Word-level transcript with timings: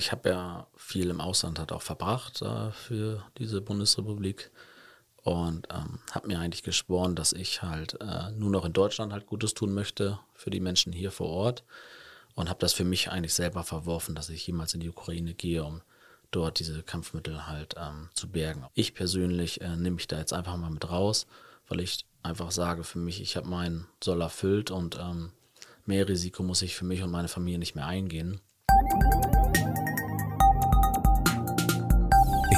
ich 0.00 0.12
habe 0.12 0.30
ja 0.30 0.66
viel 0.76 1.10
im 1.10 1.20
Ausland 1.20 1.58
halt 1.58 1.72
auch 1.72 1.82
verbracht 1.82 2.40
äh, 2.40 2.72
für 2.72 3.22
diese 3.36 3.60
Bundesrepublik 3.60 4.50
und 5.22 5.68
ähm, 5.70 5.98
habe 6.12 6.26
mir 6.26 6.38
eigentlich 6.38 6.62
geschworen, 6.62 7.14
dass 7.14 7.34
ich 7.34 7.60
halt 7.60 8.00
äh, 8.00 8.30
nur 8.30 8.50
noch 8.50 8.64
in 8.64 8.72
Deutschland 8.72 9.12
halt 9.12 9.26
Gutes 9.26 9.52
tun 9.52 9.74
möchte 9.74 10.18
für 10.34 10.48
die 10.48 10.60
Menschen 10.60 10.94
hier 10.94 11.10
vor 11.10 11.28
Ort 11.28 11.64
und 12.34 12.48
habe 12.48 12.60
das 12.60 12.72
für 12.72 12.84
mich 12.84 13.10
eigentlich 13.10 13.34
selber 13.34 13.62
verworfen, 13.62 14.14
dass 14.14 14.30
ich 14.30 14.46
jemals 14.46 14.72
in 14.72 14.80
die 14.80 14.88
Ukraine 14.88 15.34
gehe, 15.34 15.62
um 15.62 15.82
dort 16.30 16.60
diese 16.60 16.82
Kampfmittel 16.82 17.46
halt 17.46 17.74
ähm, 17.76 18.08
zu 18.14 18.26
bergen. 18.26 18.64
Ich 18.72 18.94
persönlich 18.94 19.60
äh, 19.60 19.76
nehme 19.76 19.96
mich 19.96 20.08
da 20.08 20.18
jetzt 20.18 20.32
einfach 20.32 20.56
mal 20.56 20.70
mit 20.70 20.88
raus, 20.88 21.26
weil 21.68 21.80
ich 21.80 22.06
einfach 22.22 22.52
sage 22.52 22.84
für 22.84 22.98
mich, 22.98 23.20
ich 23.20 23.36
habe 23.36 23.48
meinen 23.48 23.86
Soll 24.02 24.22
erfüllt 24.22 24.70
und 24.70 24.98
ähm, 24.98 25.32
mehr 25.84 26.08
Risiko 26.08 26.42
muss 26.42 26.62
ich 26.62 26.74
für 26.74 26.86
mich 26.86 27.02
und 27.02 27.10
meine 27.10 27.28
Familie 27.28 27.58
nicht 27.58 27.74
mehr 27.74 27.86
eingehen. 27.86 28.40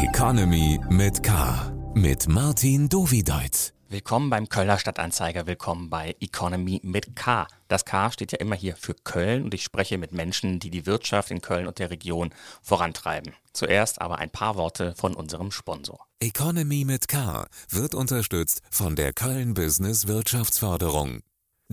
Economy 0.03 0.81
mit 0.91 1.23
K. 1.23 1.73
Mit 1.95 2.27
Martin 2.27 2.89
Dovideit. 2.89 3.73
Willkommen 3.89 4.31
beim 4.31 4.49
Kölner 4.49 4.77
Stadtanzeiger, 4.77 5.47
willkommen 5.47 5.91
bei 5.91 6.17
Economy 6.19 6.81
mit 6.83 7.15
K. 7.15 7.47
Das 7.69 7.85
K 7.85 8.11
steht 8.11 8.33
ja 8.33 8.39
immer 8.39 8.57
hier 8.57 8.75
für 8.75 8.95
Köln 8.95 9.45
und 9.45 9.55
ich 9.55 9.63
spreche 9.63 9.99
mit 9.99 10.11
Menschen, 10.11 10.59
die 10.59 10.71
die 10.71 10.87
Wirtschaft 10.87 11.31
in 11.31 11.41
Köln 11.41 11.69
und 11.69 11.79
der 11.79 11.91
Region 11.91 12.31
vorantreiben. 12.63 13.33
Zuerst 13.53 14.01
aber 14.01 14.19
ein 14.19 14.31
paar 14.31 14.57
Worte 14.57 14.93
von 14.97 15.15
unserem 15.15 15.53
Sponsor. 15.53 16.05
Economy 16.19 16.85
mit 16.85 17.07
K 17.07 17.47
wird 17.69 17.95
unterstützt 17.95 18.61
von 18.73 18.97
der 18.97 19.13
Köln 19.13 19.55
Business 19.55 20.09
Wirtschaftsförderung. 20.09 21.23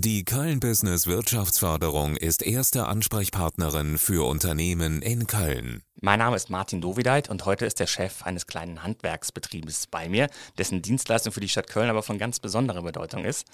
Die 0.02 0.24
Köln 0.24 0.62
Business 0.62 1.08
Wirtschaftsförderung 1.08 2.16
ist 2.16 2.42
erste 2.42 2.88
Ansprechpartnerin 2.88 3.98
für 3.98 4.26
Unternehmen 4.26 5.02
in 5.02 5.28
Köln. 5.28 5.84
Mein 6.00 6.20
Name 6.20 6.38
ist 6.38 6.50
Martin 6.50 6.80
Dovideit 6.80 7.30
und 7.30 7.44
heute 7.44 7.66
ist 7.66 7.82
der 7.82 7.88
Chef 7.88 8.24
eines 8.24 8.48
kleinen 8.48 8.82
Handwerksbetriebes 8.82 9.88
bei 9.88 10.08
mir, 10.08 10.30
dessen 10.58 10.82
Dienstleistung 10.82 11.34
für 11.34 11.42
die 11.42 11.50
Stadt 11.50 11.68
Köln 11.68 11.90
aber 11.90 12.02
von 12.02 12.18
ganz 12.18 12.40
besonderer 12.40 12.82
Bedeutung 12.82 13.26
ist. 13.26 13.46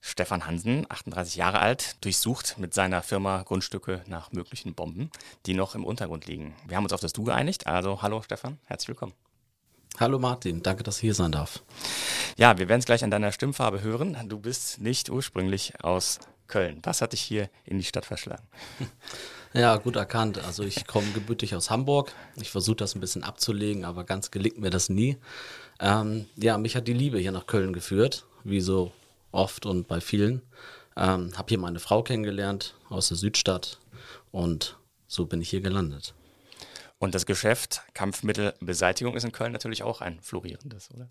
Stefan 0.00 0.48
Hansen, 0.48 0.84
38 0.88 1.36
Jahre 1.36 1.60
alt, 1.60 1.94
durchsucht 2.00 2.58
mit 2.58 2.74
seiner 2.74 3.00
Firma 3.00 3.44
Grundstücke 3.44 4.02
nach 4.08 4.32
möglichen 4.32 4.74
Bomben, 4.74 5.12
die 5.46 5.54
noch 5.54 5.76
im 5.76 5.84
Untergrund 5.84 6.26
liegen. 6.26 6.56
Wir 6.66 6.76
haben 6.76 6.84
uns 6.84 6.92
auf 6.92 7.02
das 7.02 7.12
Du 7.12 7.22
geeinigt, 7.22 7.68
also 7.68 8.02
hallo 8.02 8.20
Stefan, 8.20 8.58
herzlich 8.64 8.88
willkommen. 8.88 9.12
Hallo 10.00 10.18
Martin, 10.18 10.60
danke, 10.60 10.82
dass 10.82 10.96
ich 10.96 11.02
hier 11.02 11.14
sein 11.14 11.30
darf. 11.30 11.62
Ja, 12.36 12.58
wir 12.58 12.68
werden 12.68 12.80
es 12.80 12.84
gleich 12.84 13.04
an 13.04 13.12
deiner 13.12 13.30
Stimmfarbe 13.30 13.80
hören. 13.80 14.16
Du 14.28 14.40
bist 14.40 14.80
nicht 14.80 15.08
ursprünglich 15.08 15.84
aus 15.84 16.18
Köln. 16.48 16.80
Was 16.82 17.00
hat 17.00 17.12
dich 17.12 17.20
hier 17.20 17.48
in 17.64 17.78
die 17.78 17.84
Stadt 17.84 18.04
verschlagen? 18.04 18.46
Ja, 19.56 19.76
gut 19.76 19.94
erkannt. 19.94 20.44
Also 20.44 20.64
ich 20.64 20.84
komme 20.84 21.06
gebürtig 21.12 21.54
aus 21.54 21.70
Hamburg. 21.70 22.12
Ich 22.34 22.50
versuche 22.50 22.74
das 22.74 22.96
ein 22.96 23.00
bisschen 23.00 23.22
abzulegen, 23.22 23.84
aber 23.84 24.02
ganz 24.02 24.32
gelingt 24.32 24.58
mir 24.58 24.70
das 24.70 24.88
nie. 24.88 25.16
Ähm, 25.78 26.26
ja, 26.34 26.58
mich 26.58 26.74
hat 26.74 26.88
die 26.88 26.92
Liebe 26.92 27.20
hier 27.20 27.30
nach 27.30 27.46
Köln 27.46 27.72
geführt, 27.72 28.26
wie 28.42 28.60
so 28.60 28.90
oft 29.30 29.64
und 29.64 29.86
bei 29.86 30.00
vielen. 30.00 30.42
Ähm, 30.96 31.38
habe 31.38 31.50
hier 31.50 31.58
meine 31.58 31.78
Frau 31.78 32.02
kennengelernt 32.02 32.74
aus 32.88 33.06
der 33.06 33.16
Südstadt 33.16 33.78
und 34.32 34.76
so 35.06 35.24
bin 35.26 35.40
ich 35.40 35.50
hier 35.50 35.60
gelandet. 35.60 36.14
Und 36.98 37.14
das 37.14 37.26
Geschäft 37.26 37.82
Kampfmittelbeseitigung 37.92 39.14
ist 39.14 39.24
in 39.24 39.32
Köln 39.32 39.52
natürlich 39.52 39.82
auch 39.82 40.00
ein 40.00 40.20
florierendes, 40.20 40.90
oder? 40.92 41.10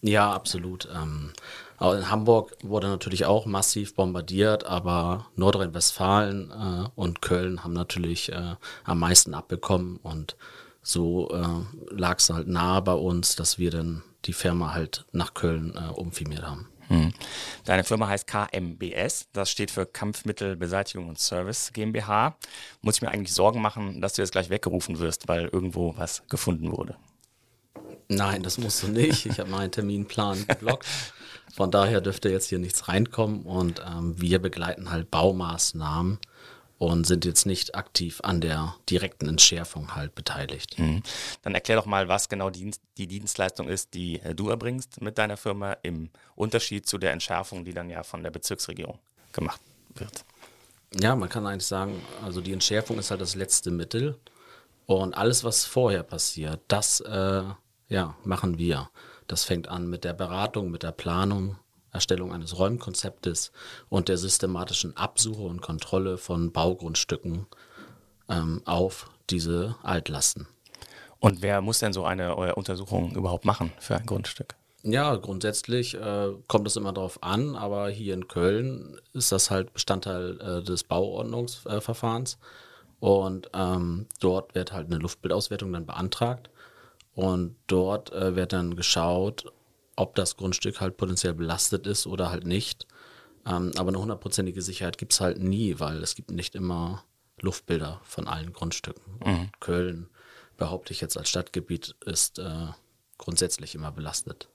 Ja, 0.00 0.32
absolut. 0.32 0.86
Ähm, 0.94 1.32
in 1.80 2.10
Hamburg 2.10 2.56
wurde 2.62 2.88
natürlich 2.88 3.24
auch 3.24 3.46
massiv 3.46 3.94
bombardiert, 3.94 4.64
aber 4.64 5.26
Nordrhein-Westfalen 5.36 6.50
äh, 6.50 6.88
und 6.94 7.22
Köln 7.22 7.64
haben 7.64 7.72
natürlich 7.72 8.30
äh, 8.30 8.56
am 8.84 8.98
meisten 8.98 9.34
abbekommen 9.34 9.96
und 9.96 10.36
so 10.82 11.30
äh, 11.30 11.94
lag 11.94 12.18
es 12.18 12.28
halt 12.28 12.48
nahe 12.48 12.82
bei 12.82 12.92
uns, 12.92 13.36
dass 13.36 13.58
wir 13.58 13.70
dann 13.70 14.02
die 14.26 14.34
Firma 14.34 14.74
halt 14.74 15.06
nach 15.12 15.32
Köln 15.32 15.74
äh, 15.74 15.90
umfirmiert 15.92 16.42
haben. 16.42 16.68
Hm. 16.88 17.12
Deine 17.64 17.84
Firma 17.84 18.08
heißt 18.08 18.26
KMBS, 18.26 19.28
das 19.32 19.50
steht 19.50 19.70
für 19.70 19.86
Kampfmittelbeseitigung 19.86 21.08
und 21.08 21.18
Service 21.18 21.72
GmbH. 21.72 22.36
Muss 22.82 22.96
ich 22.96 23.02
mir 23.02 23.10
eigentlich 23.10 23.32
Sorgen 23.32 23.60
machen, 23.60 24.00
dass 24.00 24.14
du 24.14 24.22
jetzt 24.22 24.32
gleich 24.32 24.50
weggerufen 24.50 24.98
wirst, 24.98 25.28
weil 25.28 25.46
irgendwo 25.46 25.96
was 25.96 26.22
gefunden 26.28 26.72
wurde? 26.72 26.96
Nein, 28.08 28.42
das 28.42 28.58
musst 28.58 28.82
du 28.82 28.88
nicht. 28.88 29.26
Ich 29.26 29.38
habe 29.40 29.50
meinen 29.50 29.70
Terminplan 29.70 30.46
geblockt. 30.48 30.86
Von 31.54 31.70
daher 31.70 32.00
dürfte 32.00 32.28
jetzt 32.28 32.48
hier 32.48 32.58
nichts 32.58 32.88
reinkommen 32.88 33.42
und 33.42 33.80
ähm, 33.86 34.20
wir 34.20 34.40
begleiten 34.40 34.90
halt 34.90 35.10
Baumaßnahmen 35.10 36.18
und 36.78 37.06
sind 37.06 37.24
jetzt 37.24 37.46
nicht 37.46 37.74
aktiv 37.74 38.20
an 38.22 38.40
der 38.40 38.74
direkten 38.90 39.28
Entschärfung 39.28 39.94
halt 39.94 40.14
beteiligt. 40.14 40.78
Mhm. 40.78 41.02
Dann 41.42 41.54
erklär 41.54 41.76
doch 41.76 41.86
mal, 41.86 42.08
was 42.08 42.28
genau 42.28 42.50
die, 42.50 42.72
die 42.98 43.06
Dienstleistung 43.06 43.68
ist, 43.68 43.94
die 43.94 44.20
äh, 44.20 44.34
du 44.34 44.48
erbringst 44.48 45.00
mit 45.00 45.18
deiner 45.18 45.36
Firma 45.36 45.76
im 45.82 46.10
Unterschied 46.34 46.86
zu 46.86 46.98
der 46.98 47.12
Entschärfung, 47.12 47.64
die 47.64 47.72
dann 47.72 47.90
ja 47.90 48.02
von 48.02 48.22
der 48.22 48.30
Bezirksregierung 48.30 48.98
gemacht 49.32 49.60
wird. 49.94 50.24
Ja, 51.00 51.16
man 51.16 51.28
kann 51.28 51.46
eigentlich 51.46 51.66
sagen, 51.66 52.00
also 52.22 52.40
die 52.40 52.52
Entschärfung 52.52 52.98
ist 52.98 53.10
halt 53.10 53.20
das 53.20 53.34
letzte 53.34 53.70
Mittel 53.70 54.18
und 54.86 55.14
alles, 55.14 55.42
was 55.44 55.64
vorher 55.64 56.02
passiert, 56.02 56.60
das 56.68 57.00
äh, 57.00 57.42
ja, 57.88 58.14
machen 58.24 58.58
wir. 58.58 58.90
Das 59.26 59.44
fängt 59.44 59.68
an 59.68 59.88
mit 59.88 60.04
der 60.04 60.12
Beratung, 60.12 60.70
mit 60.70 60.82
der 60.82 60.92
Planung, 60.92 61.56
Erstellung 61.94 62.32
eines 62.32 62.58
Räumkonzeptes 62.58 63.52
und 63.88 64.08
der 64.08 64.18
systematischen 64.18 64.96
Absuche 64.96 65.42
und 65.42 65.62
Kontrolle 65.62 66.18
von 66.18 66.52
Baugrundstücken 66.52 67.46
ähm, 68.28 68.62
auf 68.64 69.10
diese 69.30 69.76
Altlasten. 69.82 70.46
Und 71.20 71.40
wer 71.40 71.62
muss 71.62 71.78
denn 71.78 71.94
so 71.94 72.04
eine 72.04 72.32
äh, 72.32 72.52
Untersuchung 72.52 73.14
überhaupt 73.14 73.44
machen 73.46 73.72
für 73.78 73.96
ein 73.96 74.04
Grundstück? 74.04 74.56
Ja, 74.82 75.16
grundsätzlich 75.16 75.94
äh, 75.94 76.32
kommt 76.46 76.66
es 76.66 76.76
immer 76.76 76.92
darauf 76.92 77.22
an, 77.22 77.56
aber 77.56 77.88
hier 77.88 78.12
in 78.12 78.28
Köln 78.28 79.00
ist 79.14 79.32
das 79.32 79.50
halt 79.50 79.72
Bestandteil 79.72 80.38
äh, 80.40 80.62
des 80.62 80.84
Bauordnungsverfahrens. 80.84 82.36
und 83.00 83.48
ähm, 83.54 84.06
dort 84.20 84.54
wird 84.54 84.72
halt 84.72 84.88
eine 84.88 84.98
Luftbildauswertung 84.98 85.72
dann 85.72 85.86
beantragt. 85.86 86.50
Und 87.14 87.56
dort 87.68 88.12
äh, 88.12 88.36
wird 88.36 88.52
dann 88.52 88.76
geschaut, 88.76 89.50
ob 89.96 90.14
das 90.14 90.36
Grundstück 90.36 90.80
halt 90.80 90.96
potenziell 90.96 91.34
belastet 91.34 91.86
ist 91.86 92.06
oder 92.06 92.30
halt 92.30 92.46
nicht. 92.46 92.86
Ähm, 93.46 93.72
aber 93.76 93.88
eine 93.88 93.98
hundertprozentige 93.98 94.62
Sicherheit 94.62 94.98
gibt 94.98 95.12
es 95.12 95.20
halt 95.20 95.38
nie, 95.38 95.78
weil 95.78 96.02
es 96.02 96.14
gibt 96.14 96.30
nicht 96.30 96.54
immer 96.54 97.04
Luftbilder 97.40 98.00
von 98.04 98.26
allen 98.26 98.52
Grundstücken. 98.52 99.02
Mhm. 99.24 99.50
Köln, 99.60 100.08
behaupte 100.56 100.92
ich 100.92 101.00
jetzt 101.00 101.16
als 101.16 101.28
Stadtgebiet, 101.28 101.96
ist 102.04 102.38
äh, 102.38 102.68
grundsätzlich 103.18 103.74
immer 103.74 103.92
belastet. 103.92 104.48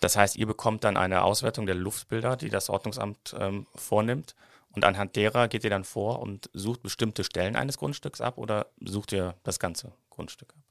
Das 0.00 0.16
heißt, 0.16 0.36
ihr 0.36 0.46
bekommt 0.46 0.84
dann 0.84 0.96
eine 0.96 1.22
Auswertung 1.22 1.66
der 1.66 1.74
Luftbilder, 1.74 2.36
die 2.36 2.50
das 2.50 2.70
Ordnungsamt 2.70 3.34
ähm, 3.38 3.66
vornimmt. 3.74 4.34
Und 4.74 4.84
anhand 4.84 5.16
derer 5.16 5.48
geht 5.48 5.64
ihr 5.64 5.70
dann 5.70 5.84
vor 5.84 6.20
und 6.20 6.48
sucht 6.54 6.82
bestimmte 6.82 7.24
Stellen 7.24 7.56
eines 7.56 7.76
Grundstücks 7.76 8.20
ab 8.20 8.38
oder 8.38 8.66
sucht 8.80 9.12
ihr 9.12 9.34
das 9.42 9.58
ganze 9.58 9.92
Grundstück 10.08 10.54
ab? 10.54 10.62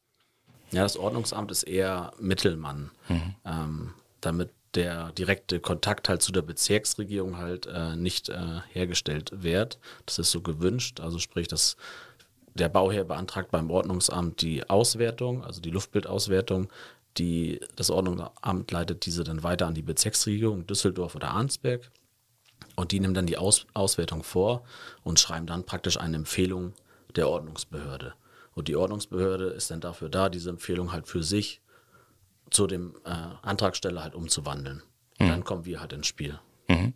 Ja, 0.72 0.84
das 0.84 0.98
Ordnungsamt 0.98 1.52
ist 1.52 1.64
eher 1.64 2.12
Mittelmann, 2.20 2.92
mhm. 3.10 3.36
ähm, 3.46 3.94
damit 4.22 4.50
der 4.76 5.12
direkte 5.12 5.60
Kontakt 5.60 6.08
halt 6.08 6.22
zu 6.22 6.32
der 6.32 6.44
Bezirksregierung 6.44 7.38
halt 7.38 7.66
äh, 7.68 7.96
nicht 7.96 8.30
äh, 8.30 8.62
hergestellt 8.72 9.32
wird. 9.34 9.80
Das 10.06 10.20
ist 10.20 10.32
so 10.32 10.42
gewünscht. 10.42 11.02
Also 11.02 11.20
sprich, 11.20 11.48
dass 11.48 11.76
der 12.54 12.70
Bauherr 12.70 13.04
beantragt 13.04 13.52
beim 13.52 13.70
Ordnungsamt 13.70 14.42
die 14.42 14.70
Auswertung, 14.70 15.44
also 15.44 15.62
die 15.62 15.72
Luftbildauswertung. 15.72 16.70
Die, 17.18 17.60
das 17.76 17.90
Ordnungsamt 17.90 18.72
leitet 18.72 19.06
diese 19.06 19.26
dann 19.26 19.44
weiter 19.44 19.68
an 19.68 19.74
die 19.74 19.82
Bezirksregierung 19.82 20.66
Düsseldorf 20.66 21.16
oder 21.16 21.32
Arnsberg. 21.32 21.92
Und 22.78 22.94
die 22.94 23.02
nehmen 23.02 23.14
dann 23.14 23.26
die 23.26 23.38
Aus, 23.38 23.66
Auswertung 23.74 24.24
vor 24.24 24.64
und 25.04 25.20
schreiben 25.20 25.46
dann 25.46 25.66
praktisch 25.66 25.98
eine 25.98 26.16
Empfehlung 26.16 26.74
der 27.16 27.28
Ordnungsbehörde. 27.28 28.14
Und 28.54 28.70
die 28.70 28.76
Ordnungsbehörde 28.76 29.48
ist 29.48 29.72
dann 29.72 29.82
dafür 29.82 30.10
da, 30.10 30.30
diese 30.30 30.50
Empfehlung 30.50 30.92
halt 30.94 31.08
für 31.08 31.24
sich 31.24 31.61
zu 32.52 32.68
dem 32.68 32.96
äh, 33.06 33.10
Antragsteller 33.42 34.04
halt 34.04 34.14
umzuwandeln. 34.14 34.84
Mhm. 35.20 35.28
Dann 35.28 35.44
kommen 35.44 35.66
wir 35.66 35.80
halt 35.80 35.94
ins 35.94 36.08
Spiel. 36.08 36.40
Mhm. 36.68 36.94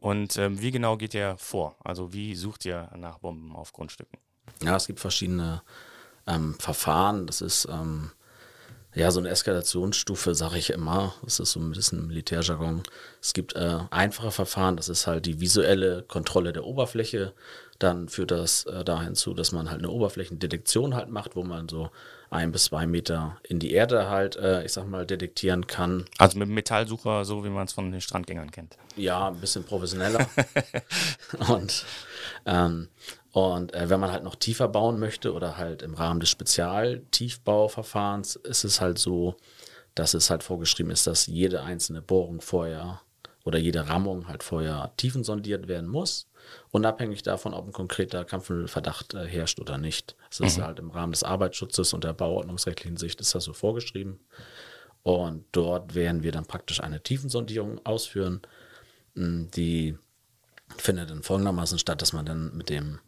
Und 0.00 0.36
ähm, 0.36 0.60
wie 0.60 0.70
genau 0.70 0.96
geht 0.96 1.14
ihr 1.14 1.36
vor? 1.38 1.76
Also 1.82 2.12
wie 2.12 2.34
sucht 2.34 2.64
ihr 2.64 2.90
nach 2.96 3.18
Bomben 3.18 3.54
auf 3.54 3.72
Grundstücken? 3.72 4.18
Ja, 4.62 4.76
es 4.76 4.86
gibt 4.86 5.00
verschiedene 5.00 5.62
ähm, 6.26 6.54
Verfahren. 6.58 7.26
Das 7.26 7.40
ist 7.40 7.66
ähm, 7.70 8.10
ja 8.94 9.10
so 9.10 9.20
eine 9.20 9.28
Eskalationsstufe, 9.28 10.34
sage 10.34 10.58
ich 10.58 10.70
immer. 10.70 11.14
Das 11.22 11.40
ist 11.40 11.52
so 11.52 11.60
ein 11.60 11.70
bisschen 11.70 12.06
Militärjargon. 12.06 12.82
Es 13.20 13.32
gibt 13.32 13.54
äh, 13.54 13.78
einfache 13.90 14.30
Verfahren, 14.30 14.76
das 14.76 14.88
ist 14.88 15.06
halt 15.06 15.26
die 15.26 15.40
visuelle 15.40 16.02
Kontrolle 16.02 16.52
der 16.52 16.64
Oberfläche 16.64 17.32
dann 17.80 18.08
führt 18.08 18.30
das 18.30 18.66
äh, 18.66 18.84
dahin 18.84 19.14
zu, 19.14 19.34
dass 19.34 19.52
man 19.52 19.70
halt 19.70 19.80
eine 19.80 19.90
Oberflächendetektion 19.90 20.94
halt 20.94 21.08
macht, 21.08 21.34
wo 21.34 21.42
man 21.42 21.68
so 21.68 21.90
ein 22.28 22.52
bis 22.52 22.64
zwei 22.64 22.86
Meter 22.86 23.38
in 23.42 23.58
die 23.58 23.72
Erde 23.72 24.08
halt, 24.08 24.36
äh, 24.36 24.64
ich 24.64 24.72
sag 24.72 24.86
mal, 24.86 25.06
detektieren 25.06 25.66
kann. 25.66 26.04
Also 26.18 26.38
mit 26.38 26.48
Metallsucher, 26.48 27.24
so 27.24 27.42
wie 27.42 27.48
man 27.48 27.64
es 27.64 27.72
von 27.72 27.90
den 27.90 28.00
Strandgängern 28.00 28.50
kennt. 28.50 28.76
Ja, 28.96 29.28
ein 29.28 29.40
bisschen 29.40 29.64
professioneller. 29.64 30.28
und 31.48 31.84
ähm, 32.44 32.88
Und 33.32 33.74
äh, 33.74 33.88
wenn 33.88 34.00
man 34.00 34.10
halt 34.10 34.24
noch 34.24 34.34
tiefer 34.34 34.66
bauen 34.68 34.98
möchte 34.98 35.32
oder 35.32 35.56
halt 35.56 35.82
im 35.82 35.94
Rahmen 35.94 36.18
des 36.20 36.30
Spezialtiefbauverfahrens, 36.30 38.36
ist 38.36 38.64
es 38.64 38.80
halt 38.80 38.98
so, 38.98 39.36
dass 39.94 40.14
es 40.14 40.30
halt 40.30 40.42
vorgeschrieben 40.42 40.90
ist, 40.90 41.06
dass 41.06 41.26
jede 41.26 41.62
einzelne 41.62 42.02
Bohrung 42.02 42.40
vorher 42.40 43.02
oder 43.44 43.58
jede 43.58 43.88
Rammung 43.88 44.28
halt 44.28 44.42
vorher 44.42 44.92
tiefensondiert 44.96 45.68
werden 45.68 45.88
muss, 45.88 46.28
unabhängig 46.70 47.22
davon, 47.22 47.54
ob 47.54 47.66
ein 47.66 47.72
konkreter 47.72 48.24
Kampfmittelverdacht 48.24 49.14
äh, 49.14 49.26
herrscht 49.26 49.60
oder 49.60 49.78
nicht. 49.78 50.16
Das 50.28 50.40
ist 50.40 50.58
mhm. 50.58 50.64
halt 50.64 50.78
im 50.78 50.90
Rahmen 50.90 51.12
des 51.12 51.22
Arbeitsschutzes 51.22 51.94
und 51.94 52.04
der 52.04 52.12
bauordnungsrechtlichen 52.12 52.96
Sicht 52.96 53.20
ist 53.20 53.34
das 53.34 53.44
so 53.44 53.52
vorgeschrieben. 53.52 54.20
Und 55.02 55.46
dort 55.52 55.94
werden 55.94 56.22
wir 56.22 56.32
dann 56.32 56.44
praktisch 56.44 56.82
eine 56.82 57.02
Tiefensondierung 57.02 57.84
ausführen. 57.86 58.42
Hm, 59.14 59.50
die 59.52 59.96
findet 60.76 61.10
dann 61.10 61.22
folgendermaßen 61.22 61.78
statt, 61.78 62.02
dass 62.02 62.12
man 62.12 62.26
dann 62.26 62.56
mit 62.56 62.68
dem 62.68 63.00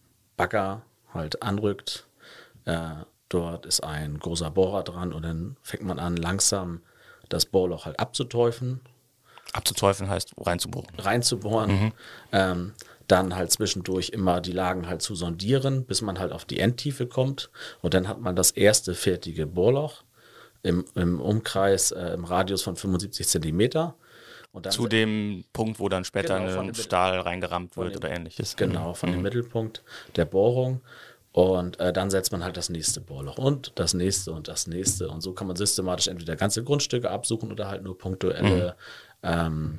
Bagger 0.42 0.82
halt 1.14 1.40
anrückt. 1.42 2.06
Äh, 2.64 3.04
dort 3.28 3.64
ist 3.64 3.84
ein 3.84 4.18
großer 4.18 4.50
Bohrer 4.50 4.82
dran 4.82 5.12
und 5.12 5.22
dann 5.22 5.56
fängt 5.62 5.84
man 5.84 6.00
an, 6.00 6.16
langsam 6.16 6.80
das 7.28 7.46
Bohrloch 7.46 7.86
halt 7.86 8.00
abzuteufeln. 8.00 8.80
Abzuteufeln 9.52 10.10
heißt 10.10 10.34
reinzubohren. 10.38 10.88
Reinzubohren. 10.98 11.70
Mhm. 11.70 11.92
Ähm, 12.32 12.72
dann 13.06 13.36
halt 13.36 13.52
zwischendurch 13.52 14.08
immer 14.08 14.40
die 14.40 14.52
Lagen 14.52 14.88
halt 14.88 15.02
zu 15.02 15.14
sondieren, 15.14 15.84
bis 15.84 16.02
man 16.02 16.18
halt 16.18 16.32
auf 16.32 16.44
die 16.44 16.58
Endtiefe 16.58 17.06
kommt. 17.06 17.50
Und 17.80 17.94
dann 17.94 18.08
hat 18.08 18.20
man 18.20 18.34
das 18.34 18.50
erste 18.50 18.94
fertige 18.94 19.46
Bohrloch 19.46 20.02
im, 20.62 20.84
im 20.94 21.20
Umkreis, 21.20 21.92
äh, 21.92 22.14
im 22.14 22.24
Radius 22.24 22.62
von 22.62 22.74
75 22.74 23.28
Zentimeter. 23.28 23.94
Zu 24.68 24.86
dem 24.86 25.44
Punkt, 25.52 25.80
wo 25.80 25.88
dann 25.88 26.04
später 26.04 26.38
genau, 26.38 26.60
ein 26.60 26.74
Stahl 26.74 27.18
reingerammt 27.20 27.76
wird 27.76 27.94
dem, 27.94 27.96
oder 27.96 28.10
ähnliches. 28.10 28.56
Genau, 28.56 28.92
von 28.92 29.08
mhm. 29.08 29.14
dem 29.14 29.22
Mittelpunkt 29.22 29.82
der 30.16 30.26
Bohrung. 30.26 30.82
Und 31.32 31.80
äh, 31.80 31.94
dann 31.94 32.10
setzt 32.10 32.30
man 32.30 32.44
halt 32.44 32.58
das 32.58 32.68
nächste 32.68 33.00
Bohrloch 33.00 33.38
und 33.38 33.72
das 33.76 33.94
nächste 33.94 34.32
und 34.32 34.48
das 34.48 34.66
nächste. 34.66 35.08
Und 35.08 35.22
so 35.22 35.32
kann 35.32 35.46
man 35.46 35.56
systematisch 35.56 36.08
entweder 36.08 36.36
ganze 36.36 36.62
Grundstücke 36.62 37.10
absuchen 37.10 37.50
oder 37.50 37.68
halt 37.68 37.82
nur 37.82 37.96
punktuelle 37.96 38.76
mhm. 39.22 39.28
ähm, 39.28 39.78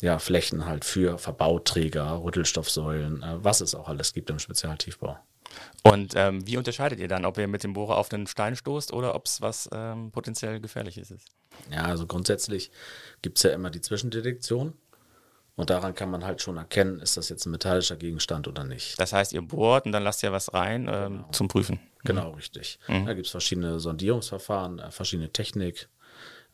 ja, 0.00 0.20
Flächen 0.20 0.66
halt 0.66 0.84
für 0.84 1.18
Verbauträger, 1.18 2.22
Rüttelstoffsäulen, 2.22 3.22
äh, 3.22 3.42
was 3.42 3.60
es 3.60 3.74
auch 3.74 3.88
alles 3.88 4.12
gibt 4.12 4.30
im 4.30 4.38
Spezialtiefbau. 4.38 5.18
Und 5.82 6.14
ähm, 6.16 6.46
wie 6.46 6.56
unterscheidet 6.56 7.00
ihr 7.00 7.08
dann, 7.08 7.24
ob 7.24 7.38
ihr 7.38 7.48
mit 7.48 7.64
dem 7.64 7.74
Bohrer 7.74 7.96
auf 7.96 8.08
den 8.08 8.26
Stein 8.26 8.56
stoßt 8.56 8.92
oder 8.92 9.14
ob 9.14 9.26
es 9.26 9.40
was 9.40 9.68
ähm, 9.72 10.10
potenziell 10.12 10.60
gefährliches 10.60 11.10
ist? 11.10 11.28
Ja, 11.70 11.84
also 11.84 12.06
grundsätzlich 12.06 12.70
gibt 13.22 13.38
es 13.38 13.42
ja 13.42 13.50
immer 13.50 13.70
die 13.70 13.80
Zwischendetektion. 13.80 14.74
Und 15.56 15.70
daran 15.70 15.94
kann 15.94 16.10
man 16.10 16.24
halt 16.24 16.42
schon 16.42 16.56
erkennen, 16.56 16.98
ist 16.98 17.16
das 17.16 17.28
jetzt 17.28 17.46
ein 17.46 17.52
metallischer 17.52 17.96
Gegenstand 17.96 18.48
oder 18.48 18.64
nicht. 18.64 18.98
Das 18.98 19.12
heißt, 19.12 19.32
ihr 19.32 19.42
bohrt 19.42 19.86
und 19.86 19.92
dann 19.92 20.02
lasst 20.02 20.22
ihr 20.24 20.32
was 20.32 20.52
rein 20.52 20.88
ähm, 20.92 21.18
genau. 21.18 21.28
zum 21.30 21.46
Prüfen. 21.46 21.78
Genau, 22.02 22.30
mhm. 22.30 22.34
richtig. 22.34 22.80
Mhm. 22.88 23.06
Da 23.06 23.14
gibt 23.14 23.26
es 23.26 23.30
verschiedene 23.30 23.78
Sondierungsverfahren, 23.78 24.80
äh, 24.80 24.90
verschiedene 24.90 25.30
Technik. 25.30 25.88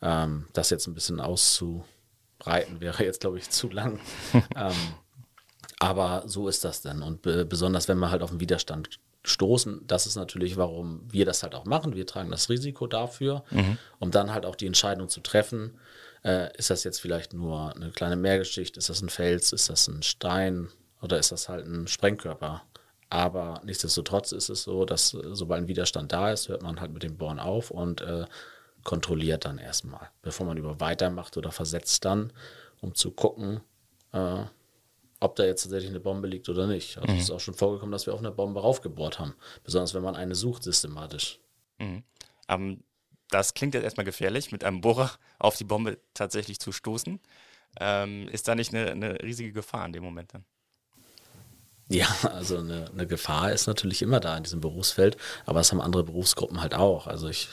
Ähm, 0.02 0.48
das 0.52 0.68
jetzt 0.68 0.86
ein 0.86 0.94
bisschen 0.94 1.18
auszubreiten 1.18 2.80
wäre 2.80 3.02
jetzt, 3.02 3.20
glaube 3.20 3.38
ich, 3.38 3.48
zu 3.48 3.70
lang. 3.70 4.00
ähm, 4.54 4.74
aber 5.78 6.24
so 6.26 6.46
ist 6.46 6.64
das 6.64 6.82
dann. 6.82 7.02
Und 7.02 7.22
besonders, 7.22 7.88
wenn 7.88 7.98
man 7.98 8.10
halt 8.10 8.22
auf 8.22 8.30
den 8.30 8.40
Widerstand 8.40 9.00
stoßen, 9.22 9.86
das 9.86 10.06
ist 10.06 10.16
natürlich, 10.16 10.56
warum 10.56 11.02
wir 11.10 11.24
das 11.24 11.42
halt 11.42 11.54
auch 11.54 11.64
machen. 11.64 11.94
Wir 11.94 12.06
tragen 12.06 12.30
das 12.30 12.48
Risiko 12.48 12.86
dafür, 12.86 13.44
mhm. 13.50 13.78
um 13.98 14.10
dann 14.10 14.32
halt 14.32 14.46
auch 14.46 14.56
die 14.56 14.66
Entscheidung 14.66 15.08
zu 15.08 15.20
treffen. 15.20 15.78
Äh, 16.24 16.56
ist 16.56 16.70
das 16.70 16.84
jetzt 16.84 17.00
vielleicht 17.00 17.32
nur 17.32 17.74
eine 17.74 17.90
kleine 17.90 18.16
Meergeschichte? 18.16 18.78
Ist 18.78 18.88
das 18.88 19.02
ein 19.02 19.08
Fels? 19.08 19.52
Ist 19.52 19.68
das 19.68 19.88
ein 19.88 20.02
Stein? 20.02 20.68
Oder 21.02 21.18
ist 21.18 21.32
das 21.32 21.48
halt 21.48 21.66
ein 21.66 21.86
Sprengkörper? 21.86 22.62
Aber 23.10 23.60
nichtsdestotrotz 23.64 24.32
ist 24.32 24.48
es 24.48 24.62
so, 24.62 24.84
dass 24.84 25.14
äh, 25.14 25.20
sobald 25.32 25.64
ein 25.64 25.68
Widerstand 25.68 26.12
da 26.12 26.32
ist, 26.32 26.48
hört 26.48 26.62
man 26.62 26.80
halt 26.80 26.92
mit 26.92 27.02
dem 27.02 27.16
Bohren 27.16 27.40
auf 27.40 27.70
und 27.70 28.00
äh, 28.00 28.24
kontrolliert 28.84 29.44
dann 29.44 29.58
erstmal, 29.58 30.08
bevor 30.22 30.46
man 30.46 30.56
über 30.56 30.80
weitermacht 30.80 31.36
oder 31.36 31.52
versetzt 31.52 32.04
dann, 32.04 32.32
um 32.80 32.94
zu 32.94 33.10
gucken, 33.10 33.60
äh, 34.12 34.44
ob 35.20 35.36
da 35.36 35.44
jetzt 35.44 35.62
tatsächlich 35.62 35.90
eine 35.90 36.00
Bombe 36.00 36.26
liegt 36.26 36.48
oder 36.48 36.66
nicht. 36.66 36.96
Also 36.96 37.12
mhm. 37.12 37.18
es 37.18 37.24
ist 37.24 37.30
auch 37.30 37.40
schon 37.40 37.54
vorgekommen, 37.54 37.92
dass 37.92 38.06
wir 38.06 38.14
auf 38.14 38.20
eine 38.20 38.30
Bombe 38.30 38.60
raufgebohrt 38.60 39.18
haben. 39.18 39.34
Besonders 39.62 39.94
wenn 39.94 40.02
man 40.02 40.16
eine 40.16 40.34
sucht 40.34 40.62
systematisch. 40.62 41.38
Mhm. 41.78 42.02
Ähm, 42.48 42.82
das 43.28 43.54
klingt 43.54 43.74
jetzt 43.74 43.84
erstmal 43.84 44.06
gefährlich, 44.06 44.50
mit 44.50 44.64
einem 44.64 44.80
Bohrer 44.80 45.10
auf 45.38 45.56
die 45.56 45.64
Bombe 45.64 45.98
tatsächlich 46.14 46.58
zu 46.58 46.72
stoßen. 46.72 47.20
Ähm, 47.78 48.28
ist 48.28 48.48
da 48.48 48.54
nicht 48.54 48.74
eine, 48.74 48.90
eine, 48.90 49.22
riesige 49.22 49.52
Gefahr 49.52 49.86
in 49.86 49.92
dem 49.92 50.02
Moment 50.02 50.34
dann? 50.34 50.44
Ja, 51.88 52.06
also 52.22 52.58
eine, 52.58 52.88
eine, 52.90 53.06
Gefahr 53.06 53.52
ist 53.52 53.66
natürlich 53.66 54.02
immer 54.02 54.20
da 54.20 54.36
in 54.36 54.44
diesem 54.44 54.60
Berufsfeld, 54.60 55.16
aber 55.44 55.60
das 55.60 55.70
haben 55.70 55.80
andere 55.80 56.04
Berufsgruppen 56.04 56.60
halt 56.60 56.74
auch. 56.74 57.06
Also 57.06 57.28
ich 57.28 57.48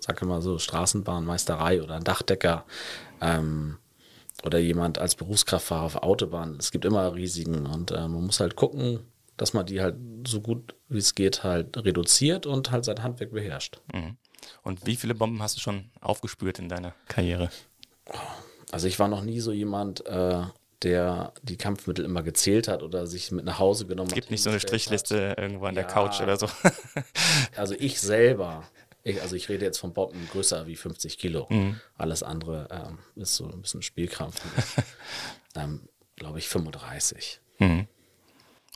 sage 0.00 0.24
immer 0.24 0.40
so 0.40 0.58
Straßenbahnmeisterei 0.58 1.82
oder 1.82 1.96
ein 1.96 2.04
Dachdecker. 2.04 2.64
Ähm, 3.20 3.78
oder 4.44 4.58
jemand 4.58 4.98
als 4.98 5.14
Berufskraftfahrer 5.14 5.84
auf 5.84 5.96
Autobahn. 5.96 6.56
Es 6.58 6.70
gibt 6.70 6.84
immer 6.84 7.14
Risiken 7.14 7.66
und 7.66 7.90
äh, 7.90 8.08
man 8.08 8.26
muss 8.26 8.40
halt 8.40 8.56
gucken, 8.56 9.00
dass 9.36 9.52
man 9.52 9.66
die 9.66 9.80
halt 9.80 9.96
so 10.26 10.40
gut 10.40 10.74
wie 10.88 10.98
es 10.98 11.14
geht 11.14 11.44
halt 11.44 11.76
reduziert 11.76 12.46
und 12.46 12.70
halt 12.70 12.84
sein 12.84 13.02
Handwerk 13.02 13.32
beherrscht. 13.32 13.80
Mhm. 13.92 14.16
Und 14.62 14.86
wie 14.86 14.96
viele 14.96 15.14
Bomben 15.14 15.42
hast 15.42 15.56
du 15.56 15.60
schon 15.60 15.90
aufgespürt 16.00 16.58
in 16.58 16.68
deiner 16.68 16.94
Karriere? 17.08 17.50
Also 18.70 18.86
ich 18.86 18.98
war 18.98 19.08
noch 19.08 19.22
nie 19.22 19.40
so 19.40 19.52
jemand, 19.52 20.06
äh, 20.06 20.42
der 20.82 21.32
die 21.42 21.56
Kampfmittel 21.56 22.04
immer 22.04 22.22
gezählt 22.22 22.68
hat 22.68 22.82
oder 22.82 23.06
sich 23.06 23.32
mit 23.32 23.44
nach 23.44 23.58
Hause 23.58 23.86
genommen 23.86 24.10
hat. 24.10 24.12
Es 24.12 24.22
gibt 24.22 24.30
nicht 24.30 24.42
so 24.42 24.50
eine 24.50 24.60
Strichliste 24.60 25.30
hat. 25.30 25.38
irgendwo 25.38 25.66
an 25.66 25.74
ja, 25.74 25.82
der 25.82 25.90
Couch 25.90 26.20
oder 26.20 26.36
so. 26.36 26.48
also 27.56 27.74
ich 27.78 28.00
selber 28.00 28.64
ich, 29.08 29.22
also 29.22 29.36
ich 29.36 29.48
rede 29.48 29.64
jetzt 29.64 29.78
von 29.78 29.92
Bomben 29.92 30.28
größer 30.30 30.66
wie 30.66 30.76
50 30.76 31.18
Kilo. 31.18 31.46
Mhm. 31.50 31.80
Alles 31.96 32.22
andere 32.22 32.68
ähm, 32.70 32.98
ist 33.16 33.34
so 33.34 33.46
ein 33.46 33.62
bisschen 33.62 33.82
Spielkrampf. 33.82 34.40
ähm, 35.54 35.88
Glaube 36.16 36.40
ich 36.40 36.48
35. 36.48 37.40
Mhm. 37.60 37.86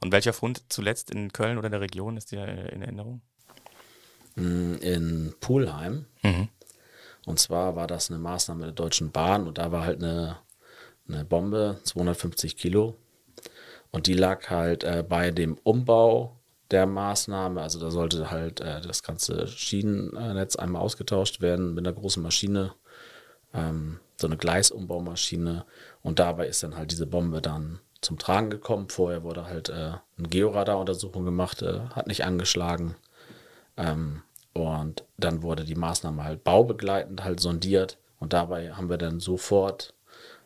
Und 0.00 0.12
welcher 0.12 0.32
Fund 0.32 0.62
zuletzt 0.68 1.10
in 1.10 1.32
Köln 1.32 1.58
oder 1.58 1.70
der 1.70 1.80
Region 1.80 2.16
ist 2.16 2.30
dir 2.30 2.46
in 2.46 2.82
Erinnerung? 2.82 3.20
Mm, 4.36 4.74
in 4.76 5.34
Pulheim. 5.40 6.06
Mhm. 6.22 6.48
Und 7.26 7.38
zwar 7.38 7.76
war 7.76 7.86
das 7.86 8.10
eine 8.10 8.18
Maßnahme 8.18 8.64
der 8.64 8.72
Deutschen 8.72 9.10
Bahn 9.12 9.46
und 9.46 9.58
da 9.58 9.70
war 9.70 9.84
halt 9.84 10.02
eine, 10.02 10.38
eine 11.08 11.24
Bombe, 11.24 11.80
250 11.84 12.56
Kilo. 12.56 12.96
Und 13.90 14.06
die 14.06 14.14
lag 14.14 14.48
halt 14.50 14.84
äh, 14.84 15.04
bei 15.06 15.30
dem 15.30 15.58
Umbau 15.62 16.40
der 16.72 16.86
Maßnahme. 16.86 17.60
Also 17.60 17.78
da 17.78 17.90
sollte 17.90 18.30
halt 18.30 18.60
äh, 18.60 18.80
das 18.80 19.02
ganze 19.02 19.46
Schienennetz 19.46 20.56
einmal 20.56 20.82
ausgetauscht 20.82 21.40
werden 21.40 21.74
mit 21.74 21.86
einer 21.86 21.94
großen 21.94 22.22
Maschine, 22.22 22.74
ähm, 23.54 24.00
so 24.16 24.26
eine 24.26 24.36
Gleisumbaumaschine. 24.36 25.64
Und 26.02 26.18
dabei 26.18 26.48
ist 26.48 26.62
dann 26.62 26.76
halt 26.76 26.90
diese 26.90 27.06
Bombe 27.06 27.40
dann 27.40 27.80
zum 28.00 28.18
Tragen 28.18 28.50
gekommen. 28.50 28.88
Vorher 28.88 29.22
wurde 29.22 29.46
halt 29.46 29.68
äh, 29.68 29.92
eine 30.18 30.28
Georadar-Untersuchung 30.28 31.24
gemacht, 31.24 31.62
äh, 31.62 31.80
hat 31.94 32.06
nicht 32.06 32.24
angeschlagen. 32.24 32.96
Ähm, 33.76 34.22
und 34.54 35.04
dann 35.16 35.42
wurde 35.42 35.64
die 35.64 35.74
Maßnahme 35.74 36.24
halt 36.24 36.44
baubegleitend 36.44 37.24
halt 37.24 37.40
sondiert. 37.40 37.98
Und 38.18 38.32
dabei 38.32 38.72
haben 38.72 38.90
wir 38.90 38.98
dann 38.98 39.20
sofort, 39.20 39.94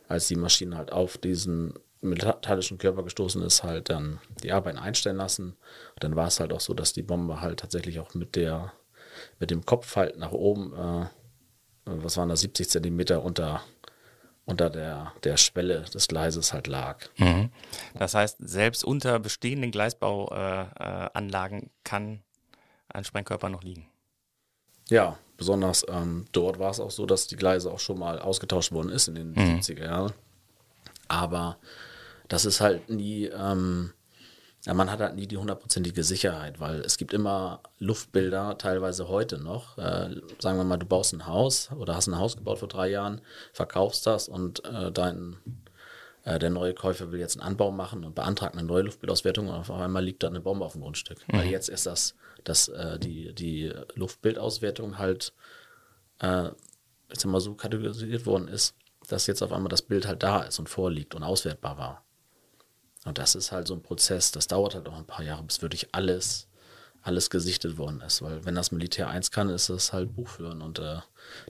als 0.07 0.27
die 0.27 0.35
Maschine 0.35 0.77
halt 0.77 0.91
auf 0.91 1.17
diesen 1.17 1.73
metallischen 2.01 2.77
Körper 2.77 3.03
gestoßen 3.03 3.41
ist, 3.41 3.63
halt 3.63 3.89
dann 3.89 4.19
die 4.43 4.51
Arbeit 4.51 4.77
einstellen 4.77 5.17
lassen. 5.17 5.57
Dann 5.99 6.15
war 6.15 6.27
es 6.27 6.39
halt 6.39 6.53
auch 6.53 6.59
so, 6.59 6.73
dass 6.73 6.93
die 6.93 7.03
Bombe 7.03 7.41
halt 7.41 7.59
tatsächlich 7.59 7.99
auch 7.99 8.13
mit 8.13 8.35
der, 8.35 8.73
mit 9.39 9.51
dem 9.51 9.65
Kopf 9.65 9.95
halt 9.95 10.17
nach 10.17 10.31
oben, 10.31 10.73
äh, 10.73 11.05
was 11.85 12.17
waren 12.17 12.29
da, 12.29 12.35
70 12.35 12.69
Zentimeter 12.69 13.23
unter, 13.23 13.63
unter 14.45 14.69
der, 14.69 15.13
der 15.23 15.37
Schwelle 15.37 15.81
des 15.81 16.07
Gleises 16.07 16.53
halt 16.53 16.67
lag. 16.67 16.99
Mhm. 17.17 17.49
Das 17.95 18.13
heißt, 18.13 18.37
selbst 18.39 18.83
unter 18.83 19.19
bestehenden 19.19 19.71
Gleisbauanlagen 19.71 21.59
äh, 21.59 21.65
äh, 21.65 21.69
kann 21.83 22.21
ein 22.89 23.03
Sprengkörper 23.03 23.49
noch 23.49 23.63
liegen. 23.63 23.87
Ja, 24.89 25.17
besonders 25.35 25.85
ähm, 25.89 26.25
dort 26.31 26.59
war 26.59 26.71
es 26.71 26.79
auch 26.79 26.91
so, 26.91 27.05
dass 27.05 27.27
die 27.27 27.35
Gleise 27.35 27.71
auch 27.71 27.79
schon 27.79 27.99
mal 27.99 28.19
ausgetauscht 28.19 28.71
worden 28.71 28.89
ist 28.89 29.07
in 29.07 29.15
den 29.15 29.31
mhm. 29.31 29.59
70er 29.59 29.83
Jahren. 29.83 30.13
Aber 31.07 31.57
das 32.27 32.45
ist 32.45 32.61
halt 32.61 32.89
nie, 32.89 33.25
ähm, 33.25 33.93
ja, 34.67 34.73
man 34.73 34.91
hat 34.91 34.99
halt 34.99 35.15
nie 35.15 35.27
die 35.27 35.37
hundertprozentige 35.37 36.03
Sicherheit, 36.03 36.59
weil 36.59 36.81
es 36.81 36.97
gibt 36.97 37.13
immer 37.13 37.61
Luftbilder, 37.79 38.57
teilweise 38.57 39.07
heute 39.07 39.37
noch. 39.37 39.77
Äh, 39.77 40.19
sagen 40.39 40.57
wir 40.57 40.65
mal, 40.65 40.75
du 40.75 40.85
baust 40.85 41.13
ein 41.13 41.25
Haus 41.25 41.71
oder 41.71 41.95
hast 41.95 42.07
ein 42.07 42.19
Haus 42.19 42.35
gebaut 42.35 42.59
vor 42.59 42.67
drei 42.67 42.89
Jahren, 42.89 43.21
verkaufst 43.53 44.05
das 44.05 44.27
und 44.27 44.65
äh, 44.65 44.91
dein, 44.91 45.37
äh, 46.25 46.37
der 46.37 46.49
neue 46.49 46.73
Käufer 46.73 47.13
will 47.13 47.19
jetzt 47.21 47.39
einen 47.39 47.47
Anbau 47.47 47.71
machen 47.71 48.03
und 48.03 48.13
beantragt 48.13 48.57
eine 48.57 48.67
neue 48.67 48.81
Luftbildauswertung 48.81 49.47
und 49.47 49.55
auf 49.55 49.71
einmal 49.71 50.03
liegt 50.03 50.23
da 50.23 50.27
eine 50.27 50.41
Bombe 50.41 50.65
auf 50.65 50.73
dem 50.73 50.81
Grundstück. 50.81 51.25
Mhm. 51.29 51.37
Weil 51.37 51.45
jetzt 51.47 51.69
ist 51.69 51.85
das, 51.85 52.15
dass 52.43 52.67
äh, 52.67 52.99
die, 52.99 53.33
die 53.33 53.71
Luftbildauswertung 53.95 54.97
halt, 54.97 55.31
äh, 56.19 56.49
jetzt 57.09 57.25
mal 57.25 57.39
so 57.39 57.55
kategorisiert 57.55 58.25
worden 58.25 58.49
ist, 58.49 58.75
dass 59.07 59.27
jetzt 59.27 59.41
auf 59.41 59.53
einmal 59.53 59.69
das 59.69 59.81
Bild 59.81 60.07
halt 60.07 60.23
da 60.23 60.41
ist 60.41 60.59
und 60.59 60.67
vorliegt 60.67 61.15
und 61.15 61.23
auswertbar 61.23 61.77
war. 61.77 62.03
Und 63.07 63.17
das 63.17 63.35
ist 63.35 63.53
halt 63.53 63.67
so 63.67 63.73
ein 63.73 63.81
Prozess, 63.81 64.31
das 64.31 64.47
dauert 64.47 64.75
halt 64.75 64.87
auch 64.89 64.97
ein 64.97 65.07
paar 65.07 65.23
Jahre, 65.23 65.41
bis 65.43 65.61
wirklich 65.61 65.87
alles, 65.93 66.47
alles 67.01 67.29
gesichtet 67.29 67.77
worden 67.77 68.01
ist. 68.01 68.21
Weil 68.21 68.43
wenn 68.45 68.55
das 68.55 68.71
Militär 68.73 69.07
eins 69.09 69.31
kann, 69.31 69.49
ist 69.49 69.69
es 69.69 69.93
halt 69.93 70.13
Buchführen 70.13 70.61
und 70.61 70.79
äh, 70.79 70.99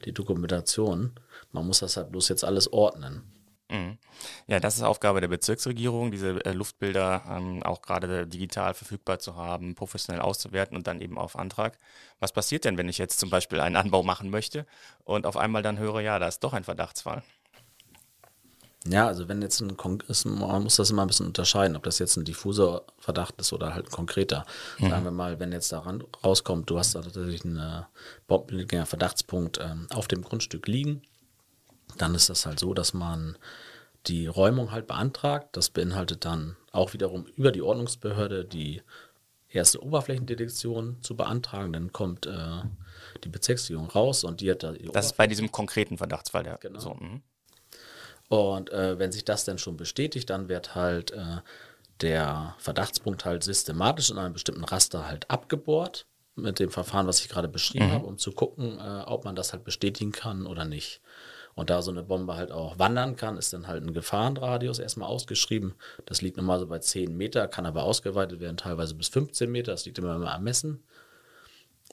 die 0.06 0.14
Dokumentation. 0.14 1.14
Man 1.52 1.66
muss 1.66 1.80
das 1.80 1.98
halt 1.98 2.12
bloß 2.12 2.30
jetzt 2.30 2.44
alles 2.44 2.72
ordnen. 2.72 3.24
Mhm. 3.70 3.98
Ja, 4.46 4.60
das 4.60 4.78
ist 4.78 4.84
Aufgabe 4.84 5.20
der 5.20 5.28
Bezirksregierung, 5.28 6.12
diese 6.12 6.46
äh, 6.46 6.54
Luftbilder 6.54 7.24
ähm, 7.28 7.64
auch 7.64 7.82
gerade 7.82 8.28
digital 8.28 8.74
verfügbar 8.76 9.20
zu 9.20 9.36
haben, 9.36 9.76
professionell 9.76 10.22
auszuwerten 10.22 10.78
und 10.78 10.88
dann 10.88 11.02
eben 11.02 11.18
auf 11.18 11.36
Antrag. 11.36 11.78
Was 12.20 12.32
passiert 12.32 12.66
denn, 12.66 12.78
wenn 12.78 12.88
ich 12.88 12.98
jetzt 12.98 13.20
zum 13.20 13.30
Beispiel 13.30 13.60
einen 13.60 13.76
Anbau 13.76 14.04
machen 14.04 14.30
möchte 14.30 14.66
und 15.04 15.26
auf 15.26 15.36
einmal 15.36 15.64
dann 15.64 15.80
höre, 15.80 16.02
ja, 16.02 16.20
da 16.20 16.28
ist 16.28 16.44
doch 16.44 16.54
ein 16.54 16.64
Verdachtsfall? 16.64 17.24
Ja, 18.86 19.07
also 19.07 19.27
wenn 19.27 19.41
jetzt 19.41 19.60
ein 19.62 19.75
ist, 20.07 20.25
man 20.25 20.63
muss 20.63 20.77
das 20.77 20.91
immer 20.91 21.01
ein 21.01 21.07
bisschen 21.07 21.27
unterscheiden, 21.27 21.75
ob 21.75 21.84
das 21.84 22.00
jetzt 22.00 22.15
ein 22.15 22.25
diffuser 22.25 22.84
Verdacht 23.00 23.39
ist 23.39 23.51
oder 23.51 23.74
halt 23.74 23.88
ein 23.88 23.91
konkreter. 23.91 24.46
Mhm. 24.79 24.89
Sagen 24.89 25.03
wir 25.03 25.12
mal, 25.12 25.39
wenn 25.39 25.51
jetzt 25.51 25.72
daran 25.72 26.03
rauskommt, 26.24 26.69
du 26.69 26.77
hast 26.77 26.96
da 26.96 27.01
tatsächlich 27.01 27.43
einen 27.43 27.57
äh, 27.57 27.84
Bombenverdachtspunkt 28.27 29.60
ähm, 29.62 29.88
auf 29.93 30.07
dem 30.07 30.22
Grundstück 30.22 30.67
liegen, 30.67 31.01
dann 31.98 32.15
ist 32.15 32.29
das 32.29 32.46
halt 32.46 32.60
so, 32.60 32.74
dass 32.74 32.93
man 32.93 33.38
die 34.05 34.27
Räumung 34.27 34.72
halt 34.72 34.88
beantragt. 34.88 35.50
Das 35.57 35.69
beinhaltet 35.69 36.24
dann 36.24 36.55
auch 36.72 36.93
wiederum 36.93 37.25
über 37.36 37.51
die 37.51 37.62
Ordnungsbehörde 37.62 38.46
die 38.46 38.81
erste 39.50 39.84
Oberflächendetektion 39.84 41.01
zu 41.01 41.15
beantragen. 41.15 41.74
Dann 41.74 41.91
kommt 41.91 42.25
äh, 42.25 42.62
die 43.24 43.29
Bezirksregierung 43.29 43.89
raus 43.89 44.24
und 44.24 44.41
die 44.41 44.51
hat 44.51 44.63
da. 44.63 44.72
Die 44.72 44.88
das 44.88 45.07
ist 45.07 45.17
bei 45.17 45.27
diesem 45.27 45.51
konkreten 45.51 45.98
Verdachtsfall, 45.98 46.43
der. 46.43 46.57
Genau. 46.57 46.79
So, 46.79 46.93
mhm. 46.93 47.22
Und 48.29 48.72
äh, 48.72 49.00
wenn 49.00 49.12
sich 49.12 49.25
das 49.25 49.46
dann 49.46 49.57
schon 49.57 49.77
bestätigt, 49.77 50.29
dann 50.29 50.50
wird 50.50 50.75
halt 50.75 51.12
äh, 51.12 51.38
der 52.01 52.55
Verdachtspunkt 52.60 53.25
halt 53.25 53.43
systematisch 53.43 54.10
in 54.10 54.17
einem 54.17 54.34
bestimmten 54.34 54.63
Raster 54.63 55.07
halt 55.07 55.29
abgebohrt 55.29 56.05
mit 56.36 56.60
dem 56.60 56.69
Verfahren, 56.69 57.07
was 57.07 57.22
ich 57.22 57.29
gerade 57.29 57.48
beschrieben 57.48 57.88
mhm. 57.88 57.91
habe, 57.91 58.05
um 58.05 58.17
zu 58.17 58.31
gucken, 58.31 58.79
äh, 58.79 59.03
ob 59.05 59.25
man 59.25 59.36
das 59.36 59.53
halt 59.53 59.63
bestätigen 59.63 60.12
kann 60.12 60.46
oder 60.46 60.65
nicht. 60.65 61.01
Und 61.55 61.72
da 61.72 61.81
so 61.81 61.89
eine 61.89 62.03
Bombe 62.03 62.36
halt 62.36 62.51
auch 62.51 62.77
wandern 62.77 63.15
kann, 63.15 63.36
ist 63.36 63.51
dann 63.51 63.67
halt 63.67 63.84
ein 63.84 63.93
Gefahrenradius 63.93 64.77
erstmal 64.77 65.10
ausgeschrieben. 65.10 65.74
Das 66.05 66.22
liegt 66.22 66.38
normal 66.38 66.60
so 66.60 66.67
bei 66.67 66.77
10 66.77 67.17
Meter, 67.17 67.48
kann 67.48 67.65
aber 67.65 67.81
ausgeweitet 67.81 68.39
werden, 68.39 68.57
teilweise 68.57 68.93
bis 68.93 69.07
15 69.07 69.51
Meter. 69.51 69.72
Das 69.72 69.86
liegt 69.86 69.98
immer 69.98 70.15
im 70.15 70.22
Ermessen. 70.22 70.84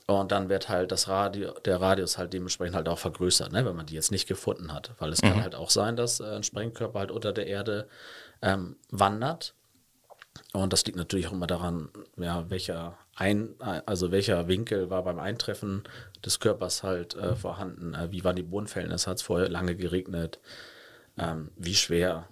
Und 0.07 0.33
dann 0.33 0.51
wird 0.51 0.69
halt 0.69 0.93
das 0.93 1.09
Radio, 1.09 1.53
der 1.65 1.81
Radius 1.81 2.19
halt 2.19 2.35
dementsprechend 2.35 2.77
halt 2.77 2.89
auch 2.89 2.99
vergrößert, 2.99 3.53
ne, 3.53 3.65
wenn 3.65 3.75
man 3.75 3.87
die 3.87 3.95
jetzt 3.95 4.11
nicht 4.11 4.29
gefunden 4.29 4.73
hat. 4.73 4.93
Weil 4.99 5.13
es 5.13 5.23
mhm. 5.23 5.29
kann 5.29 5.43
halt 5.43 5.55
auch 5.55 5.71
sein, 5.71 5.97
dass 5.97 6.21
äh, 6.21 6.25
ein 6.25 6.43
Sprengkörper 6.43 6.99
halt 6.99 7.11
unter 7.11 7.33
der 7.33 7.47
Erde 7.47 7.89
ähm, 8.43 8.77
wandert 8.91 9.55
und 10.53 10.73
das 10.73 10.85
liegt 10.85 10.97
natürlich 10.97 11.27
auch 11.29 11.33
immer 11.33 11.47
daran, 11.47 11.89
ja, 12.17 12.49
welcher 12.51 12.99
ein, 13.17 13.55
also 13.61 14.11
welcher 14.11 14.49
Winkel 14.49 14.91
war 14.91 15.05
beim 15.05 15.19
Eintreffen 15.19 15.85
des 16.25 16.41
Körpers 16.41 16.83
halt 16.83 17.15
äh, 17.15 17.37
vorhanden, 17.37 17.95
äh, 17.95 18.11
wie 18.11 18.25
waren 18.25 18.37
die 18.37 18.43
Bodenverhältnisse, 18.43 19.11
hat 19.11 19.19
es 19.19 19.23
vorher 19.23 19.49
lange 19.49 19.77
geregnet, 19.77 20.41
ähm, 21.19 21.51
wie 21.57 21.75
schwer, 21.75 22.29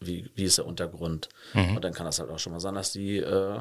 wie, 0.00 0.30
wie 0.34 0.44
ist 0.44 0.58
der 0.58 0.66
Untergrund. 0.66 1.28
Mhm. 1.54 1.76
Und 1.76 1.84
dann 1.84 1.92
kann 1.92 2.06
das 2.06 2.20
halt 2.20 2.30
auch 2.30 2.38
schon 2.38 2.52
mal 2.52 2.60
sein, 2.60 2.74
dass 2.74 2.92
die 2.92 3.18
äh, 3.18 3.60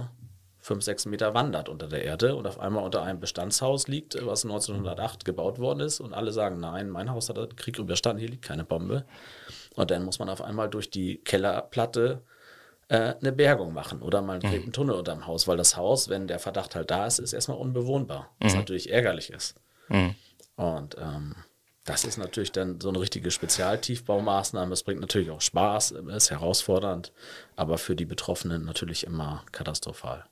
fünf, 0.62 0.84
sechs 0.84 1.06
Meter 1.06 1.34
wandert 1.34 1.70
unter 1.70 1.88
der 1.88 2.04
Erde 2.06 2.36
und 2.36 2.46
auf 2.48 2.60
einmal 2.60 2.84
unter 2.84 3.02
einem 3.02 3.20
Bestandshaus 3.20 3.88
liegt, 3.88 4.16
was 4.26 4.46
1908 4.46 5.26
gebaut 5.26 5.60
worden 5.60 5.80
ist 5.82 6.00
und 6.00 6.14
alle 6.14 6.32
sagen, 6.32 6.60
nein, 6.60 6.90
mein 6.90 7.12
Haus 7.12 7.30
hat 7.30 7.38
den 7.38 7.56
Krieg 7.56 7.80
überstanden, 7.80 8.20
hier 8.20 8.30
liegt 8.30 8.44
keine 8.44 8.64
Bombe. 8.64 9.06
Und 9.76 9.90
dann 9.90 10.06
muss 10.06 10.20
man 10.20 10.30
auf 10.30 10.42
einmal 10.42 10.70
durch 10.70 10.90
die 10.92 11.18
Kellerplatte 11.18 12.22
äh, 12.90 13.16
eine 13.20 13.32
Bergung 13.32 13.74
machen 13.74 14.02
oder 14.02 14.22
mal 14.22 14.40
einen 14.40 14.66
mhm. 14.66 14.72
Tunnel 14.72 14.96
unterm 14.96 15.26
Haus, 15.26 15.48
weil 15.48 15.58
das 15.58 15.76
Haus, 15.78 16.10
wenn 16.10 16.28
der 16.28 16.40
Verdacht 16.40 16.76
halt 16.76 16.92
da 16.92 17.08
ist, 17.08 17.20
ist 17.20 17.34
erstmal 17.34 17.58
unbewohnbar, 17.58 18.30
was 18.40 18.54
mhm. 18.54 18.60
natürlich 18.60 18.92
ärgerlich 18.92 19.32
ist. 19.32 19.56
Mhm. 19.88 20.16
Und 20.58 20.96
ähm, 21.00 21.36
das 21.86 22.04
ist 22.06 22.18
natürlich 22.18 22.52
dann 22.52 22.80
so 22.80 22.90
eine 22.90 23.00
richtige 23.00 23.32
Spezialtiefbaumaßnahme. 23.32 24.74
Es 24.74 24.84
bringt 24.84 25.02
natürlich 25.02 25.32
auch 25.32 25.42
Spaß, 25.42 25.92
ist 25.92 26.30
herausfordernd, 26.30 27.12
aber 27.56 27.80
für 27.80 27.96
die 27.96 28.06
Betroffenen 28.06 28.66
natürlich 28.66 29.06
immer 29.06 29.44
katastrophal. 29.52 30.26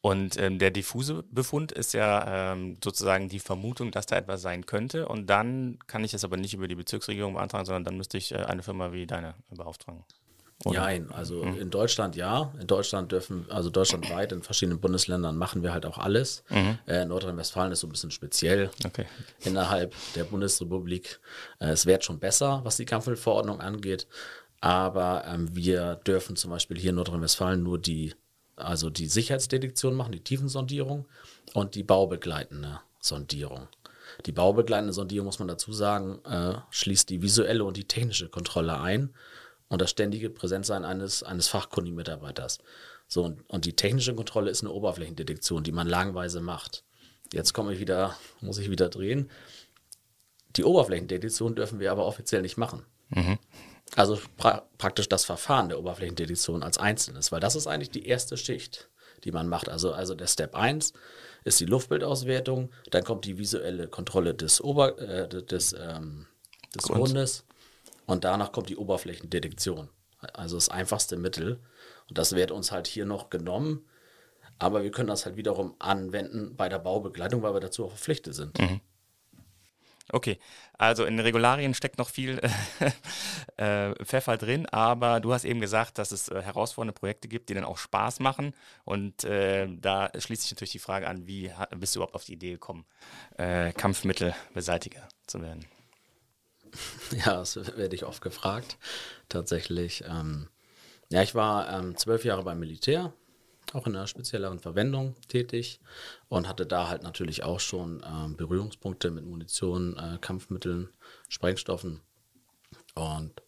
Und 0.00 0.38
ähm, 0.38 0.58
der 0.58 0.70
diffuse 0.70 1.24
Befund 1.30 1.72
ist 1.72 1.92
ja 1.92 2.52
ähm, 2.52 2.78
sozusagen 2.82 3.28
die 3.28 3.40
Vermutung, 3.40 3.90
dass 3.90 4.06
da 4.06 4.16
etwas 4.16 4.42
sein 4.42 4.64
könnte. 4.64 5.08
Und 5.08 5.28
dann 5.28 5.78
kann 5.86 6.04
ich 6.04 6.14
es 6.14 6.24
aber 6.24 6.36
nicht 6.36 6.54
über 6.54 6.68
die 6.68 6.76
Bezirksregierung 6.76 7.34
beantragen, 7.34 7.66
sondern 7.66 7.84
dann 7.84 7.96
müsste 7.96 8.16
ich 8.16 8.32
äh, 8.32 8.36
eine 8.36 8.62
Firma 8.62 8.92
wie 8.92 9.06
deine 9.06 9.34
beauftragen. 9.50 10.04
Nein, 10.64 11.10
also 11.12 11.44
mhm. 11.44 11.58
in 11.58 11.70
Deutschland 11.70 12.16
ja. 12.16 12.52
In 12.60 12.66
Deutschland 12.66 13.12
dürfen, 13.12 13.46
also 13.48 13.70
deutschlandweit 13.70 14.32
in 14.32 14.42
verschiedenen 14.42 14.80
Bundesländern 14.80 15.36
machen 15.36 15.62
wir 15.62 15.72
halt 15.72 15.86
auch 15.86 15.98
alles. 15.98 16.42
Mhm. 16.48 16.78
Äh, 16.86 17.04
Nordrhein-Westfalen 17.04 17.70
ist 17.72 17.80
so 17.80 17.86
ein 17.86 17.90
bisschen 17.90 18.10
speziell 18.10 18.70
okay. 18.84 19.06
innerhalb 19.40 19.94
der 20.16 20.24
Bundesrepublik. 20.24 21.20
Äh, 21.60 21.68
es 21.68 21.86
wird 21.86 22.04
schon 22.04 22.18
besser, 22.18 22.60
was 22.64 22.76
die 22.76 22.84
Kampfmittelverordnung 22.84 23.60
angeht. 23.60 24.08
Aber 24.60 25.24
ähm, 25.26 25.54
wir 25.54 25.94
dürfen 25.94 26.34
zum 26.34 26.50
Beispiel 26.50 26.78
hier 26.78 26.90
in 26.90 26.96
Nordrhein-Westfalen 26.96 27.62
nur 27.62 27.78
die, 27.78 28.14
also 28.58 28.90
die 28.90 29.06
Sicherheitsdetektion 29.06 29.94
machen, 29.94 30.12
die 30.12 30.24
Tiefensondierung 30.24 31.06
und 31.54 31.74
die 31.74 31.82
baubegleitende 31.82 32.80
Sondierung. 33.00 33.68
Die 34.26 34.32
baubegleitende 34.32 34.92
Sondierung, 34.92 35.26
muss 35.26 35.38
man 35.38 35.48
dazu 35.48 35.72
sagen, 35.72 36.24
äh, 36.24 36.54
schließt 36.70 37.08
die 37.10 37.22
visuelle 37.22 37.64
und 37.64 37.76
die 37.76 37.86
technische 37.86 38.28
Kontrolle 38.28 38.80
ein 38.80 39.14
und 39.68 39.80
das 39.82 39.90
ständige 39.90 40.30
Präsentsein 40.30 40.84
eines, 40.84 41.22
eines 41.22 41.48
fachkundigen 41.48 41.96
Mitarbeiters. 41.96 42.58
So, 43.06 43.24
und, 43.24 43.48
und 43.48 43.64
die 43.64 43.76
technische 43.76 44.14
Kontrolle 44.14 44.50
ist 44.50 44.62
eine 44.62 44.72
Oberflächendetektion, 44.72 45.62
die 45.62 45.72
man 45.72 45.88
langweise 45.88 46.40
macht. 46.40 46.84
Jetzt 47.32 47.52
komme 47.52 47.72
ich 47.72 47.80
wieder, 47.80 48.16
muss 48.40 48.58
ich 48.58 48.70
wieder 48.70 48.88
drehen. 48.88 49.30
Die 50.56 50.64
Oberflächendetektion 50.64 51.54
dürfen 51.54 51.78
wir 51.78 51.92
aber 51.92 52.06
offiziell 52.06 52.42
nicht 52.42 52.56
machen. 52.56 52.84
Mhm. 53.10 53.38
Also 53.96 54.18
pra 54.36 54.68
praktisch 54.78 55.08
das 55.08 55.24
Verfahren 55.24 55.68
der 55.68 55.78
Oberflächendetektion 55.78 56.62
als 56.62 56.78
Einzelnes, 56.78 57.32
weil 57.32 57.40
das 57.40 57.56
ist 57.56 57.66
eigentlich 57.66 57.90
die 57.90 58.06
erste 58.06 58.36
Schicht, 58.36 58.88
die 59.24 59.32
man 59.32 59.48
macht. 59.48 59.68
Also, 59.68 59.92
also 59.92 60.14
der 60.14 60.26
Step 60.26 60.54
1 60.54 60.92
ist 61.44 61.60
die 61.60 61.64
Luftbildauswertung, 61.64 62.70
dann 62.90 63.04
kommt 63.04 63.24
die 63.24 63.38
visuelle 63.38 63.88
Kontrolle 63.88 64.34
des, 64.34 64.62
Ober, 64.62 64.98
äh, 64.98 65.28
des, 65.28 65.72
ähm, 65.72 66.26
des 66.74 66.84
Grundes 66.84 67.44
und 68.06 68.24
danach 68.24 68.52
kommt 68.52 68.68
die 68.68 68.76
Oberflächendetektion. 68.76 69.88
Also 70.32 70.56
das 70.56 70.68
einfachste 70.68 71.16
Mittel. 71.16 71.60
Und 72.08 72.18
das 72.18 72.34
wird 72.34 72.50
uns 72.50 72.72
halt 72.72 72.86
hier 72.86 73.04
noch 73.04 73.30
genommen. 73.30 73.84
Aber 74.58 74.82
wir 74.82 74.90
können 74.90 75.08
das 75.08 75.24
halt 75.24 75.36
wiederum 75.36 75.74
anwenden 75.78 76.56
bei 76.56 76.68
der 76.68 76.80
Baubegleitung, 76.80 77.42
weil 77.42 77.54
wir 77.54 77.60
dazu 77.60 77.84
auch 77.84 77.90
verpflichtet 77.90 78.34
sind. 78.34 78.58
Mhm. 78.58 78.80
Okay, 80.10 80.38
also 80.78 81.04
in 81.04 81.20
Regularien 81.20 81.74
steckt 81.74 81.98
noch 81.98 82.08
viel 82.08 82.40
äh, 83.56 83.94
Pfeffer 84.04 84.38
drin, 84.38 84.66
aber 84.66 85.20
du 85.20 85.32
hast 85.34 85.44
eben 85.44 85.60
gesagt, 85.60 85.98
dass 85.98 86.12
es 86.12 86.28
äh, 86.28 86.40
herausfordernde 86.40 86.98
Projekte 86.98 87.28
gibt, 87.28 87.50
die 87.50 87.54
dann 87.54 87.64
auch 87.64 87.76
Spaß 87.76 88.20
machen. 88.20 88.54
Und 88.84 89.24
äh, 89.24 89.68
da 89.68 90.10
schließt 90.16 90.42
sich 90.42 90.52
natürlich 90.52 90.72
die 90.72 90.78
Frage 90.78 91.08
an, 91.08 91.26
wie 91.26 91.52
bist 91.76 91.94
du 91.94 91.98
überhaupt 91.98 92.14
auf 92.14 92.24
die 92.24 92.34
Idee 92.34 92.52
gekommen, 92.52 92.86
äh, 93.36 93.72
Kampfmittelbeseitiger 93.72 95.08
zu 95.26 95.42
werden? 95.42 95.66
Ja, 97.24 97.36
das 97.38 97.56
werde 97.56 97.96
ich 97.96 98.04
oft 98.04 98.20
gefragt. 98.20 98.76
Tatsächlich. 99.30 100.04
Ähm, 100.06 100.48
ja, 101.08 101.22
ich 101.22 101.34
war 101.34 101.72
ähm, 101.72 101.96
zwölf 101.96 102.24
Jahre 102.26 102.44
beim 102.44 102.58
Militär, 102.58 103.14
auch 103.74 103.86
in 103.86 103.96
einer 103.96 104.06
spezielleren 104.06 104.58
Verwendung 104.58 105.14
tätig 105.28 105.80
und 106.28 106.48
hatte 106.48 106.66
da 106.66 106.88
halt 106.88 107.02
natürlich 107.02 107.42
auch 107.42 107.60
schon 107.60 108.04
ähm, 108.06 108.36
Berührungspunkte 108.36 109.10
mit 109.10 109.24
Munition, 109.24 109.96
äh, 109.96 110.18
Kampfmitteln, 110.20 110.88
Sprengstoffen 111.28 112.00
und 112.94 113.42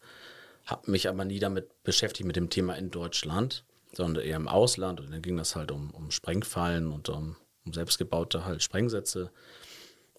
habe 0.66 0.90
mich 0.90 1.08
aber 1.08 1.24
nie 1.24 1.38
damit 1.38 1.82
beschäftigt 1.82 2.26
mit 2.26 2.36
dem 2.36 2.50
Thema 2.50 2.74
in 2.74 2.90
Deutschland, 2.90 3.64
sondern 3.92 4.24
eher 4.24 4.36
im 4.36 4.48
Ausland. 4.48 5.00
Und 5.00 5.10
dann 5.10 5.22
ging 5.22 5.36
das 5.36 5.56
halt 5.56 5.72
um, 5.72 5.90
um 5.90 6.10
Sprengfallen 6.10 6.92
und 6.92 7.08
um, 7.08 7.36
um 7.64 7.72
selbstgebaute 7.72 8.44
halt 8.44 8.62
Sprengsätze 8.62 9.32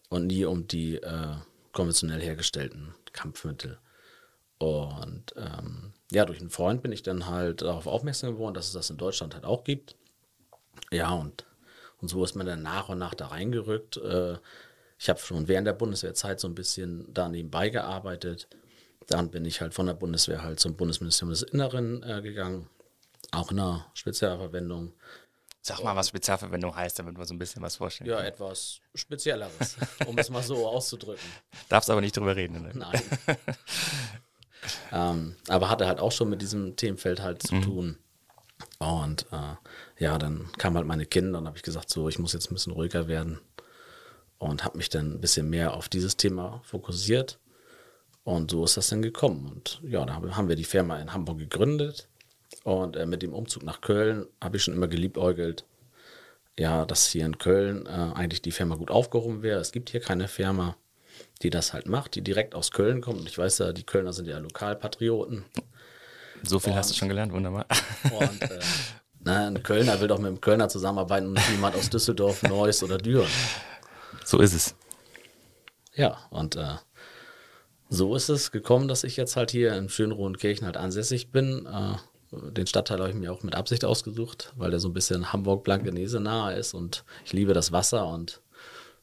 und 0.10 0.28
nie 0.28 0.46
um 0.46 0.68
die 0.68 0.98
äh, 0.98 1.36
konventionell 1.72 2.22
hergestellten 2.22 2.94
Kampfmittel. 3.14 3.80
Und 4.58 5.34
ähm, 5.38 5.94
ja, 6.12 6.26
durch 6.26 6.42
einen 6.42 6.50
Freund 6.50 6.82
bin 6.82 6.92
ich 6.92 7.04
dann 7.04 7.28
halt 7.28 7.62
darauf 7.62 7.88
aufmerksam 7.88 8.34
geworden, 8.34 8.54
dass 8.54 8.68
es 8.68 8.74
das 8.74 8.90
in 8.90 8.98
Deutschland 8.98 9.34
halt 9.34 9.46
auch 9.46 9.64
gibt. 9.64 9.96
Ja, 10.92 11.12
und, 11.14 11.46
und 12.02 12.10
so 12.10 12.24
ist 12.24 12.36
man 12.36 12.46
dann 12.46 12.62
nach 12.62 12.90
und 12.90 12.98
nach 13.00 13.14
da 13.14 13.28
reingerückt. 13.28 13.98
Äh, 13.98 14.38
ich 15.00 15.10
habe 15.10 15.20
schon 15.20 15.48
während 15.48 15.68
der 15.68 15.74
Bundeswehrzeit 15.74 16.40
so 16.40 16.48
ein 16.50 16.56
bisschen 16.56 17.12
da 17.14 17.30
nebenbei 17.30 17.70
gearbeitet. 17.70 18.48
Dann 19.08 19.32
bin 19.32 19.46
ich 19.46 19.62
halt 19.62 19.74
von 19.74 19.86
der 19.88 19.94
Bundeswehr 19.94 20.44
halt 20.44 20.60
zum 20.60 20.76
Bundesministerium 20.76 21.32
des 21.32 21.44
Inneren 21.44 22.04
äh, 22.04 22.22
gegangen, 22.22 22.70
auch 23.32 23.52
in 23.52 23.60
einer 23.60 23.88
Spezialverwendung. 23.94 24.94
Sag 25.62 25.82
mal, 25.84 25.96
was 25.96 26.10
Spezialverwendung 26.10 26.76
heißt, 26.76 27.00
damit 27.00 27.18
man 27.18 27.26
so 27.26 27.34
ein 27.34 27.40
bisschen 27.40 27.62
was 27.62 27.78
vorstellen 27.78 28.10
Ja, 28.10 28.22
etwas 28.22 28.82
Spezielleres, 28.96 29.78
um 30.08 30.18
es 30.18 30.30
mal 30.30 30.44
so 30.44 30.68
auszudrücken. 30.68 31.24
Darfst 31.70 31.90
aber 31.90 32.02
nicht 32.02 32.18
drüber 32.18 32.36
reden. 32.36 32.64
Ne? 32.64 32.72
Nein. 32.74 33.02
ähm, 34.92 35.36
aber 35.48 35.70
hatte 35.70 35.88
halt 35.88 36.00
auch 36.00 36.12
schon 36.12 36.30
mit 36.30 36.42
diesem 36.42 36.76
Themenfeld 36.76 37.22
halt 37.22 37.44
zu 37.44 37.56
mhm. 37.56 37.62
tun. 37.62 37.98
Und 38.80 39.26
äh, 39.32 40.04
ja, 40.04 40.18
dann 40.18 40.52
kamen 40.58 40.78
halt 40.78 40.88
meine 40.88 41.06
Kinder 41.06 41.40
und 41.40 41.48
habe 41.48 41.58
ich 41.58 41.64
gesagt, 41.64 41.90
so, 41.90 42.10
ich 42.10 42.20
muss 42.20 42.34
jetzt 42.34 42.52
ein 42.52 42.56
bisschen 42.56 42.74
ruhiger 42.74 43.08
werden 43.08 43.40
und 44.38 44.64
habe 44.64 44.78
mich 44.78 44.90
dann 44.90 45.14
ein 45.14 45.22
bisschen 45.22 45.50
mehr 45.50 45.74
auf 45.74 45.90
dieses 45.90 46.18
Thema 46.18 46.62
fokussiert. 46.64 47.40
Und 48.24 48.52
so 48.52 48.64
ist 48.64 48.78
das 48.78 48.90
dann 48.90 49.02
gekommen. 49.02 49.52
Und 49.52 49.82
ja, 49.84 50.06
da 50.06 50.16
haben 50.16 50.50
wir 50.50 50.56
die 50.56 50.64
Firma 50.64 51.00
in 51.00 51.14
Hamburg 51.14 51.40
gegründet. 51.40 52.08
Und 52.64 52.96
äh, 52.96 53.06
mit 53.06 53.22
dem 53.22 53.34
Umzug 53.34 53.64
nach 53.64 53.82
Köln 53.82 54.28
habe 54.42 54.58
ich 54.58 54.64
schon 54.64 54.74
immer 54.74 54.88
geliebäugelt, 54.88 55.66
ja, 56.58 56.86
dass 56.86 57.08
hier 57.08 57.26
in 57.26 57.38
Köln 57.38 57.86
äh, 57.86 57.90
eigentlich 57.90 58.42
die 58.42 58.52
Firma 58.52 58.76
gut 58.76 58.92
aufgehoben 58.92 59.42
wäre. 59.42 59.60
Es 59.60 59.72
gibt 59.72 59.90
hier 59.90 60.02
keine 60.02 60.28
Firma, 60.28 60.76
die 61.44 61.50
das 61.50 61.74
halt 61.74 61.88
macht, 61.88 62.16
die 62.16 62.22
direkt 62.22 62.56
aus 62.56 62.72
Köln 62.72 63.02
kommt. 63.02 63.20
Und 63.20 63.30
ich 63.30 63.38
weiß 63.38 63.60
ja, 63.60 63.74
die 63.74 63.84
Kölner 63.84 64.14
sind 64.14 64.28
ja 64.28 64.38
Lokalpatrioten. 64.38 65.46
So 66.44 66.60
viel 66.60 66.74
und, 66.74 66.80
hast 66.80 66.90
du 66.90 66.96
schon 66.96 67.10
gelernt, 67.10 67.34
wunderbar. 67.34 67.66
Und 68.12 68.42
äh, 68.42 68.60
na, 69.24 69.48
ein 69.48 69.62
Kölner 69.62 70.00
will 70.02 70.08
doch 70.08 70.18
mit 70.18 70.28
einem 70.28 70.42
Kölner 70.42 70.68
zusammenarbeiten 70.68 71.28
und 71.28 71.34
nicht 71.34 71.50
jemand 71.52 71.76
aus 71.76 71.92
Düsseldorf, 71.92 72.42
Neuss 72.50 72.82
oder 72.82 72.98
Düren. 72.98 73.30
So 74.26 74.40
ist 74.40 74.54
es. 74.54 74.76
Ja, 75.94 76.18
und 76.32 76.56
äh, 76.56 76.78
so 77.90 78.16
ist 78.16 78.30
es 78.30 78.52
gekommen, 78.52 78.88
dass 78.88 79.04
ich 79.04 79.18
jetzt 79.18 79.36
halt 79.36 79.52
hier 79.52 79.76
in 79.76 79.90
Schönrohenkirchen 79.90 80.66
halt 80.66 80.78
ansässig 80.78 81.32
bin. 81.32 81.68
Äh, 81.68 81.98
den 82.52 82.66
Stadtteil 82.66 83.00
habe 83.00 83.10
ich 83.10 83.16
mir 83.16 83.32
auch 83.32 83.44
mit 83.44 83.56
Absicht 83.56 83.86
ausgesucht, 83.86 84.54
weil 84.56 84.72
der 84.72 84.80
so 84.80 84.90
ein 84.90 84.94
bisschen 84.94 85.32
Hamburg-Blankenese 85.34 86.20
nahe 86.20 86.56
ist 86.56 86.74
und 86.74 87.04
ich 87.26 87.34
liebe 87.34 87.54
das 87.54 87.72
Wasser 87.72 88.08
und 88.08 88.41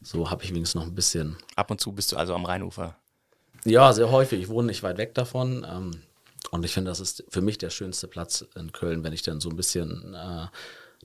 so 0.02 0.30
habe 0.30 0.44
ich 0.44 0.50
wenigstens 0.50 0.80
noch 0.80 0.86
ein 0.86 0.94
bisschen. 0.94 1.36
Ab 1.56 1.70
und 1.70 1.80
zu 1.80 1.92
bist 1.92 2.12
du 2.12 2.16
also 2.16 2.34
am 2.34 2.44
Rheinufer? 2.44 2.96
Ja, 3.64 3.92
sehr 3.92 4.10
häufig. 4.10 4.40
Ich 4.40 4.48
wohne 4.48 4.68
nicht 4.68 4.82
weit 4.82 4.98
weg 4.98 5.14
davon. 5.14 5.66
Ähm, 5.68 6.02
und 6.50 6.64
ich 6.64 6.72
finde, 6.72 6.90
das 6.90 7.00
ist 7.00 7.24
für 7.28 7.40
mich 7.40 7.58
der 7.58 7.70
schönste 7.70 8.08
Platz 8.08 8.46
in 8.54 8.72
Köln, 8.72 9.04
wenn 9.04 9.12
ich 9.12 9.22
dann 9.22 9.40
so 9.40 9.50
ein 9.50 9.56
bisschen 9.56 10.14
äh, 10.14 10.46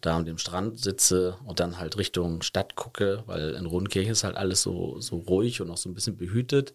da 0.02 0.18
an 0.18 0.26
dem 0.26 0.38
Strand 0.38 0.80
sitze 0.80 1.38
und 1.46 1.60
dann 1.60 1.80
halt 1.80 1.98
Richtung 1.98 2.42
Stadt 2.42 2.76
gucke, 2.76 3.24
weil 3.26 3.52
in 3.52 3.66
Rodenkirchen 3.66 4.12
ist 4.12 4.24
halt 4.24 4.38
alles 4.38 4.62
so, 4.62 5.00
so 5.00 5.18
ruhig 5.18 5.62
und 5.62 5.70
auch 5.72 5.78
so 5.78 5.90
ein 5.90 5.94
bisschen 5.94 6.18
behütet. 6.18 6.74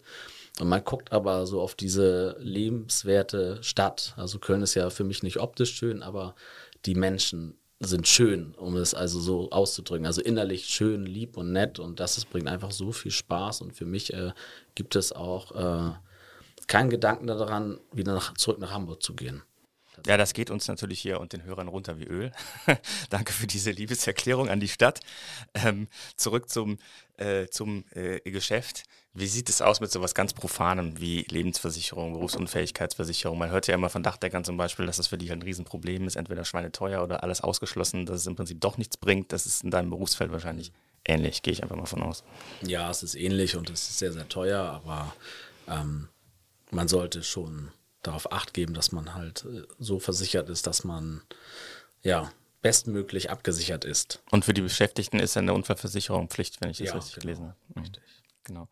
Und 0.59 0.67
man 0.67 0.83
guckt 0.83 1.13
aber 1.13 1.45
so 1.45 1.61
auf 1.61 1.75
diese 1.75 2.35
lebenswerte 2.39 3.63
Stadt. 3.63 4.13
Also 4.17 4.39
Köln 4.39 4.61
ist 4.61 4.75
ja 4.75 4.89
für 4.89 5.03
mich 5.03 5.23
nicht 5.23 5.39
optisch 5.39 5.73
schön, 5.73 6.03
aber 6.03 6.35
die 6.85 6.95
Menschen 6.95 7.58
sind 7.79 8.07
schön, 8.07 8.53
um 8.55 8.75
es 8.75 8.93
also 8.93 9.19
so 9.19 9.49
auszudrücken. 9.51 10.05
Also 10.05 10.21
innerlich 10.21 10.65
schön, 10.65 11.05
lieb 11.05 11.37
und 11.37 11.51
nett 11.51 11.79
und 11.79 11.99
das 11.99 12.17
ist, 12.17 12.29
bringt 12.29 12.47
einfach 12.47 12.71
so 12.71 12.91
viel 12.91 13.11
Spaß 13.11 13.61
und 13.61 13.73
für 13.73 13.85
mich 13.85 14.13
äh, 14.13 14.31
gibt 14.75 14.95
es 14.95 15.13
auch 15.13 15.55
äh, 15.55 15.93
keinen 16.67 16.89
Gedanken 16.89 17.27
daran, 17.27 17.79
wieder 17.91 18.13
nach, 18.13 18.33
zurück 18.35 18.59
nach 18.59 18.71
Hamburg 18.71 19.01
zu 19.01 19.15
gehen. 19.15 19.43
Ja, 20.05 20.17
das 20.17 20.33
geht 20.33 20.49
uns 20.49 20.67
natürlich 20.67 20.99
hier 20.99 21.19
und 21.19 21.33
den 21.33 21.43
Hörern 21.43 21.67
runter 21.67 21.99
wie 21.99 22.05
Öl. 22.05 22.31
Danke 23.09 23.33
für 23.33 23.47
diese 23.47 23.71
Liebeserklärung 23.71 24.49
an 24.49 24.59
die 24.59 24.67
Stadt. 24.67 24.99
Ähm, 25.53 25.87
zurück 26.15 26.49
zum, 26.49 26.77
äh, 27.19 27.47
zum 27.49 27.85
äh, 27.93 28.19
Geschäft. 28.31 28.83
Wie 29.13 29.27
sieht 29.27 29.49
es 29.49 29.61
aus 29.61 29.81
mit 29.81 29.91
sowas 29.91 30.13
ganz 30.13 30.33
Profanem 30.33 30.99
wie 30.99 31.25
Lebensversicherung, 31.29 32.13
Berufsunfähigkeitsversicherung? 32.13 33.37
Man 33.37 33.49
hört 33.49 33.67
ja 33.67 33.73
immer 33.73 33.89
von 33.89 34.03
Dachdeckern 34.03 34.43
zum 34.43 34.55
Beispiel, 34.55 34.85
dass 34.85 34.97
das 34.97 35.07
für 35.07 35.17
die 35.17 35.31
ein 35.31 35.41
Riesenproblem 35.41 36.07
ist, 36.07 36.15
entweder 36.15 36.45
schweineteuer 36.45 37.03
oder 37.03 37.23
alles 37.23 37.41
ausgeschlossen, 37.41 38.05
dass 38.05 38.21
es 38.21 38.27
im 38.27 38.35
Prinzip 38.35 38.61
doch 38.61 38.77
nichts 38.77 38.97
bringt. 38.97 39.33
Das 39.33 39.45
ist 39.45 39.63
in 39.63 39.71
deinem 39.71 39.89
Berufsfeld 39.89 40.31
wahrscheinlich 40.31 40.71
ähnlich, 41.05 41.41
gehe 41.41 41.53
ich 41.53 41.63
einfach 41.63 41.75
mal 41.75 41.85
von 41.85 42.03
aus. 42.03 42.23
Ja, 42.61 42.89
es 42.89 43.03
ist 43.03 43.15
ähnlich 43.15 43.55
und 43.55 43.69
es 43.69 43.89
ist 43.89 43.99
sehr, 43.99 44.13
sehr 44.13 44.29
teuer, 44.29 44.61
aber 44.61 45.13
ähm, 45.67 46.07
man 46.71 46.87
sollte 46.87 47.23
schon 47.23 47.71
darauf 48.03 48.31
acht 48.31 48.53
geben, 48.53 48.73
dass 48.73 48.91
man 48.91 49.15
halt 49.15 49.45
äh, 49.45 49.63
so 49.79 49.99
versichert 49.99 50.49
ist, 50.49 50.67
dass 50.67 50.83
man 50.83 51.21
ja 52.01 52.31
bestmöglich 52.61 53.29
abgesichert 53.29 53.85
ist. 53.85 54.21
Und 54.31 54.45
für 54.45 54.53
die 54.53 54.61
Beschäftigten 54.61 55.19
ist 55.19 55.37
eine 55.37 55.53
Unfallversicherung 55.53 56.29
Pflicht, 56.29 56.61
wenn 56.61 56.69
ich 56.69 56.79
das 56.79 56.87
ja, 56.87 56.93
richtig 56.95 57.13
genau, 57.15 57.21
gelesen 57.21 57.45
habe. 57.45 57.55
Mhm. 57.75 57.81
Richtig. 57.81 58.03
Genau. 58.49 58.67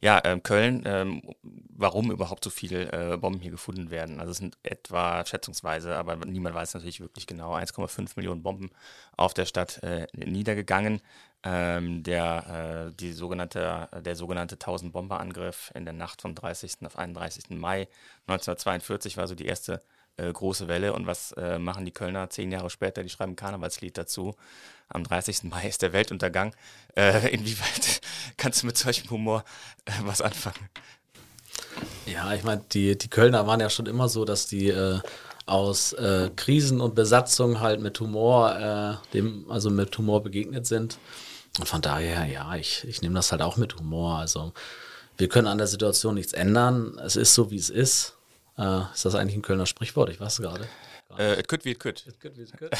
Ja, 0.00 0.20
ähm, 0.24 0.42
Köln, 0.42 0.84
ähm, 0.86 1.20
warum 1.42 2.12
überhaupt 2.12 2.44
so 2.44 2.50
viele 2.50 2.92
äh, 2.92 3.16
Bomben 3.16 3.40
hier 3.40 3.50
gefunden 3.50 3.90
werden? 3.90 4.20
Also 4.20 4.30
es 4.30 4.38
sind 4.38 4.56
etwa 4.62 5.24
schätzungsweise, 5.26 5.96
aber 5.96 6.16
niemand 6.16 6.54
weiß 6.54 6.74
natürlich 6.74 7.00
wirklich 7.00 7.26
genau, 7.26 7.54
1,5 7.54 8.12
Millionen 8.16 8.42
Bomben 8.44 8.70
auf 9.16 9.34
der 9.34 9.46
Stadt 9.46 9.82
äh, 9.82 10.06
niedergegangen. 10.12 11.00
Ähm, 11.42 12.02
der, 12.04 12.88
äh, 12.88 12.92
die 12.92 13.12
sogenannte, 13.12 13.88
der 14.00 14.16
sogenannte 14.16 14.56
1000-Bomber-Angriff 14.56 15.72
in 15.74 15.84
der 15.84 15.94
Nacht 15.94 16.22
vom 16.22 16.34
30. 16.34 16.86
auf 16.86 16.96
31. 16.96 17.50
Mai 17.50 17.88
1942 18.26 19.16
war 19.16 19.26
so 19.26 19.34
die 19.34 19.46
erste 19.46 19.80
äh, 20.16 20.32
große 20.32 20.68
Welle. 20.68 20.92
Und 20.92 21.06
was 21.06 21.32
äh, 21.32 21.58
machen 21.58 21.84
die 21.84 21.92
Kölner 21.92 22.30
zehn 22.30 22.50
Jahre 22.52 22.70
später? 22.70 23.02
Die 23.02 23.08
schreiben 23.08 23.32
ein 23.32 23.36
Karnevalslied 23.36 23.96
dazu. 23.96 24.34
Am 24.88 25.04
30. 25.04 25.44
Mai 25.44 25.68
ist 25.68 25.82
der 25.82 25.92
Weltuntergang. 25.92 26.54
Äh, 26.96 27.34
inwieweit 27.34 28.00
kannst 28.36 28.62
du 28.62 28.66
mit 28.66 28.78
solchem 28.78 29.10
Humor 29.10 29.44
äh, 29.84 29.92
was 30.04 30.22
anfangen? 30.22 30.68
Ja, 32.06 32.32
ich 32.34 32.44
meine, 32.44 32.62
die, 32.72 32.96
die 32.96 33.08
Kölner 33.08 33.46
waren 33.46 33.60
ja 33.60 33.68
schon 33.68 33.86
immer 33.86 34.08
so, 34.08 34.24
dass 34.24 34.46
die 34.46 34.68
äh, 34.68 35.00
aus 35.44 35.92
äh, 35.94 36.30
Krisen 36.34 36.80
und 36.80 36.94
Besatzung 36.94 37.60
halt 37.60 37.80
mit 37.80 37.98
Humor, 38.00 39.00
dem, 39.12 39.50
also 39.50 39.70
mit 39.70 39.96
Humor 39.96 40.22
begegnet 40.22 40.66
sind. 40.66 40.98
Und 41.58 41.68
von 41.68 41.82
daher, 41.82 42.26
ja, 42.26 42.54
ich, 42.56 42.84
ich 42.86 43.02
nehme 43.02 43.14
das 43.14 43.32
halt 43.32 43.42
auch 43.42 43.56
mit 43.56 43.76
Humor. 43.76 44.18
Also 44.18 44.52
wir 45.16 45.28
können 45.28 45.46
an 45.46 45.58
der 45.58 45.66
Situation 45.66 46.14
nichts 46.14 46.32
ändern. 46.32 46.98
Es 47.04 47.16
ist 47.16 47.34
so, 47.34 47.50
wie 47.50 47.56
es 47.56 47.70
ist. 47.70 48.15
Äh, 48.58 48.80
ist 48.92 49.04
das 49.04 49.14
eigentlich 49.14 49.36
ein 49.36 49.42
Kölner 49.42 49.66
Sprichwort? 49.66 50.10
Ich 50.10 50.20
weiß 50.20 50.34
es 50.34 50.42
gerade. 50.42 50.66
Äh, 51.18 51.38
it 51.38 51.48
could 51.48 51.64
wie 51.64 51.72
it 51.72 51.80
could. 51.80 52.04
It 52.06 52.20
could 52.20 52.36
wie 52.36 52.42
it 52.42 52.56
could. 52.56 52.72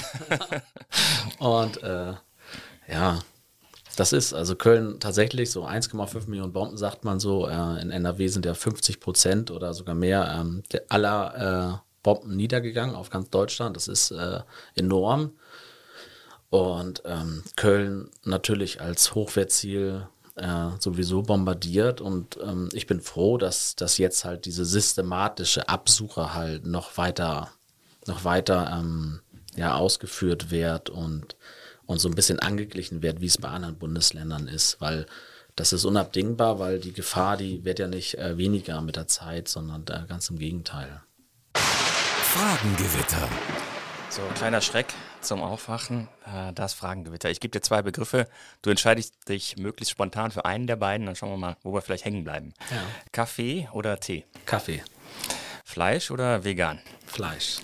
Und 1.39 1.83
äh, 1.83 2.15
ja, 2.89 3.19
das 3.97 4.13
ist 4.13 4.35
also 4.35 4.57
Köln 4.57 5.01
tatsächlich 5.01 5.51
so 5.51 5.67
1,5 5.67 6.29
Millionen 6.29 6.53
Bomben, 6.53 6.77
sagt 6.77 7.05
man 7.05 7.19
so. 7.19 7.49
Äh, 7.49 7.81
in 7.81 7.91
NRW 7.91 8.29
sind 8.29 8.45
ja 8.45 8.55
50 8.55 9.01
Prozent 9.01 9.51
oder 9.51 9.75
sogar 9.75 9.95
mehr 9.95 10.37
ähm, 10.39 10.63
aller 10.89 11.81
äh, 11.83 11.87
Bomben 12.03 12.37
niedergegangen 12.37 12.95
auf 12.95 13.11
ganz 13.11 13.31
Deutschland. 13.31 13.77
Das 13.77 13.89
ist 13.89 14.11
äh, 14.11 14.41
enorm. 14.75 15.33
Und 16.51 17.03
ähm, 17.05 17.43
Köln 17.57 18.11
natürlich 18.23 18.81
als 18.81 19.15
Hochwertziel 19.15 20.07
äh, 20.37 20.71
sowieso 20.79 21.23
bombardiert 21.23 22.01
und 22.01 22.39
ähm, 22.43 22.69
ich 22.73 22.87
bin 22.87 23.01
froh, 23.01 23.39
dass, 23.39 23.75
dass 23.77 23.99
jetzt 23.99 24.25
halt 24.25 24.45
diese 24.45 24.65
systematische 24.65 25.69
Absuche 25.69 26.35
halt 26.35 26.67
noch 26.67 26.97
weiter, 26.99 27.51
noch 28.07 28.25
weiter 28.25 28.79
ähm, 28.79 29.21
ja, 29.57 29.75
ausgeführt 29.75 30.51
wird 30.51 30.91
und, 30.91 31.37
und 31.87 31.99
so 31.99 32.09
ein 32.09 32.15
bisschen 32.15 32.39
angeglichen 32.39 33.03
wird, 33.03 33.21
wie 33.21 33.27
es 33.27 33.39
bei 33.39 33.49
anderen 33.49 33.79
Bundesländern 33.79 34.47
ist, 34.47 34.81
weil 34.81 35.07
das 35.57 35.73
ist 35.73 35.87
unabdingbar, 35.87 36.59
weil 36.59 36.81
die 36.81 36.93
Gefahr, 36.93 37.39
die 37.39 37.65
wird 37.65 37.79
ja 37.79 37.89
nicht 37.89 38.19
äh, 38.19 38.37
weniger 38.37 38.83
mit 38.83 38.97
der 38.97 39.07
Zeit, 39.07 39.49
sondern 39.49 39.85
äh, 39.89 40.07
ganz 40.07 40.29
im 40.29 40.39
Gegenteil. 40.39 41.03
Fragengewitter. 41.55 43.27
So, 44.11 44.21
kleiner 44.35 44.61
Schreck 44.61 44.93
zum 45.27 45.43
Aufwachen. 45.43 46.09
Äh, 46.25 46.53
das 46.53 46.75
Fragengewitter. 46.75 47.31
Ich 47.31 47.41
gebe 47.41 47.53
dir 47.53 47.61
zwei 47.61 47.83
Begriffe. 47.83 48.29
Du 48.63 48.71
entscheidest 48.71 49.29
dich 49.29 49.57
möglichst 49.57 49.91
spontan 49.91 50.31
für 50.31 50.45
einen 50.45 50.67
der 50.67 50.77
beiden. 50.77 51.07
Dann 51.07 51.17
schauen 51.17 51.31
wir 51.31 51.37
mal, 51.37 51.57
wo 51.63 51.75
wir 51.75 51.83
vielleicht 51.83 52.05
hängen 52.05 52.25
bleiben. 52.25 52.55
Ja. 52.71 52.83
Kaffee 53.13 53.69
oder 53.73 53.99
Tee? 54.01 54.25
Kaffee. 54.47 54.83
Fleisch 55.65 56.11
oder 56.11 56.45
vegan? 56.45 56.81
Fleisch. 57.07 57.59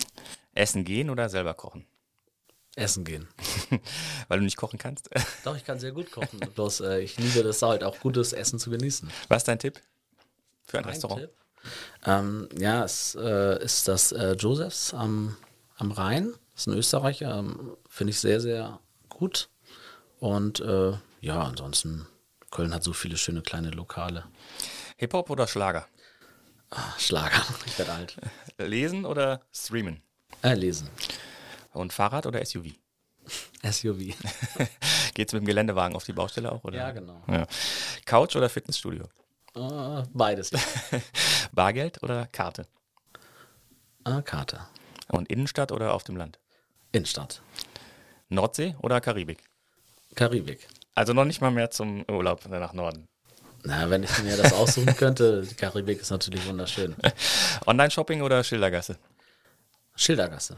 Essen 0.53 0.83
gehen 0.83 1.09
oder 1.09 1.29
selber 1.29 1.53
kochen? 1.53 1.85
Essen 2.75 3.05
gehen. 3.05 3.27
Weil 4.27 4.39
du 4.39 4.45
nicht 4.45 4.57
kochen 4.57 4.77
kannst? 4.77 5.09
Doch, 5.43 5.55
ich 5.55 5.63
kann 5.63 5.79
sehr 5.79 5.91
gut 5.91 6.11
kochen. 6.11 6.39
Bloß 6.39 6.81
äh, 6.81 6.99
ich 6.99 7.17
liebe 7.17 7.43
das 7.43 7.61
halt 7.61 7.83
auch 7.83 7.99
gutes 7.99 8.33
Essen 8.33 8.59
zu 8.59 8.69
genießen. 8.69 9.09
Was 9.29 9.43
ist 9.43 9.47
dein 9.47 9.59
Tipp 9.59 9.79
für 10.65 10.77
ein 10.77 10.83
mein 10.83 10.91
Restaurant? 10.91 11.21
Tipp? 11.21 11.31
Ähm, 12.05 12.49
ja, 12.57 12.83
es 12.83 13.15
äh, 13.15 13.63
ist 13.63 13.87
das 13.87 14.11
äh, 14.11 14.33
Josephs 14.33 14.93
am, 14.93 15.37
am 15.77 15.91
Rhein. 15.91 16.33
Das 16.53 16.61
ist 16.61 16.67
ein 16.67 16.77
Österreicher, 16.77 17.39
ähm, 17.39 17.75
finde 17.89 18.11
ich 18.11 18.19
sehr, 18.19 18.39
sehr 18.39 18.79
gut. 19.09 19.49
Und 20.19 20.59
äh, 20.59 20.93
ja, 21.21 21.41
ansonsten, 21.41 22.07
Köln 22.51 22.73
hat 22.73 22.83
so 22.83 22.93
viele 22.93 23.17
schöne 23.17 23.41
kleine 23.41 23.71
Lokale. 23.71 24.25
Hip-Hop 24.97 25.29
oder 25.29 25.47
Schlager? 25.47 25.87
Ah, 26.69 26.93
Schlager, 26.97 27.43
ich 27.65 27.77
werde 27.77 27.93
alt. 27.93 28.17
Lesen 28.57 29.05
oder 29.05 29.41
streamen? 29.51 30.01
Äh, 30.41 30.53
lesen. 30.55 30.89
Und 31.71 31.93
Fahrrad 31.93 32.25
oder 32.25 32.43
SUV? 32.45 32.67
SUV. 33.63 33.97
Geht's 35.13 35.33
mit 35.33 35.41
dem 35.41 35.45
Geländewagen 35.45 35.95
auf 35.95 36.03
die 36.03 36.13
Baustelle 36.13 36.51
auch? 36.51 36.63
Oder? 36.63 36.77
Ja, 36.77 36.91
genau. 36.91 37.21
Ja. 37.27 37.47
Couch 38.05 38.35
oder 38.35 38.49
Fitnessstudio? 38.49 39.05
Uh, 39.55 40.03
beides. 40.13 40.51
Bargeld 41.51 42.01
oder 42.03 42.27
Karte? 42.27 42.67
Uh, 44.07 44.21
Karte. 44.21 44.59
Und 45.09 45.29
Innenstadt 45.29 45.71
oder 45.71 45.93
auf 45.93 46.03
dem 46.03 46.17
Land? 46.17 46.39
Innenstadt. 46.93 47.41
Nordsee 48.29 48.75
oder 48.81 49.01
Karibik? 49.01 49.39
Karibik. 50.15 50.67
Also 50.95 51.13
noch 51.13 51.25
nicht 51.25 51.41
mal 51.41 51.51
mehr 51.51 51.71
zum 51.71 52.05
Urlaub 52.07 52.47
nach 52.47 52.73
Norden. 52.73 53.07
Na, 53.63 53.89
wenn 53.89 54.03
ich 54.03 54.23
mir 54.23 54.37
das 54.37 54.53
aussuchen 54.53 54.95
könnte, 54.97 55.41
die 55.41 55.55
Karibik 55.55 56.01
ist 56.01 56.11
natürlich 56.11 56.45
wunderschön. 56.45 56.95
Online-Shopping 57.65 58.21
oder 58.21 58.43
Schildergasse? 58.43 58.97
Schildergasse. 59.95 60.57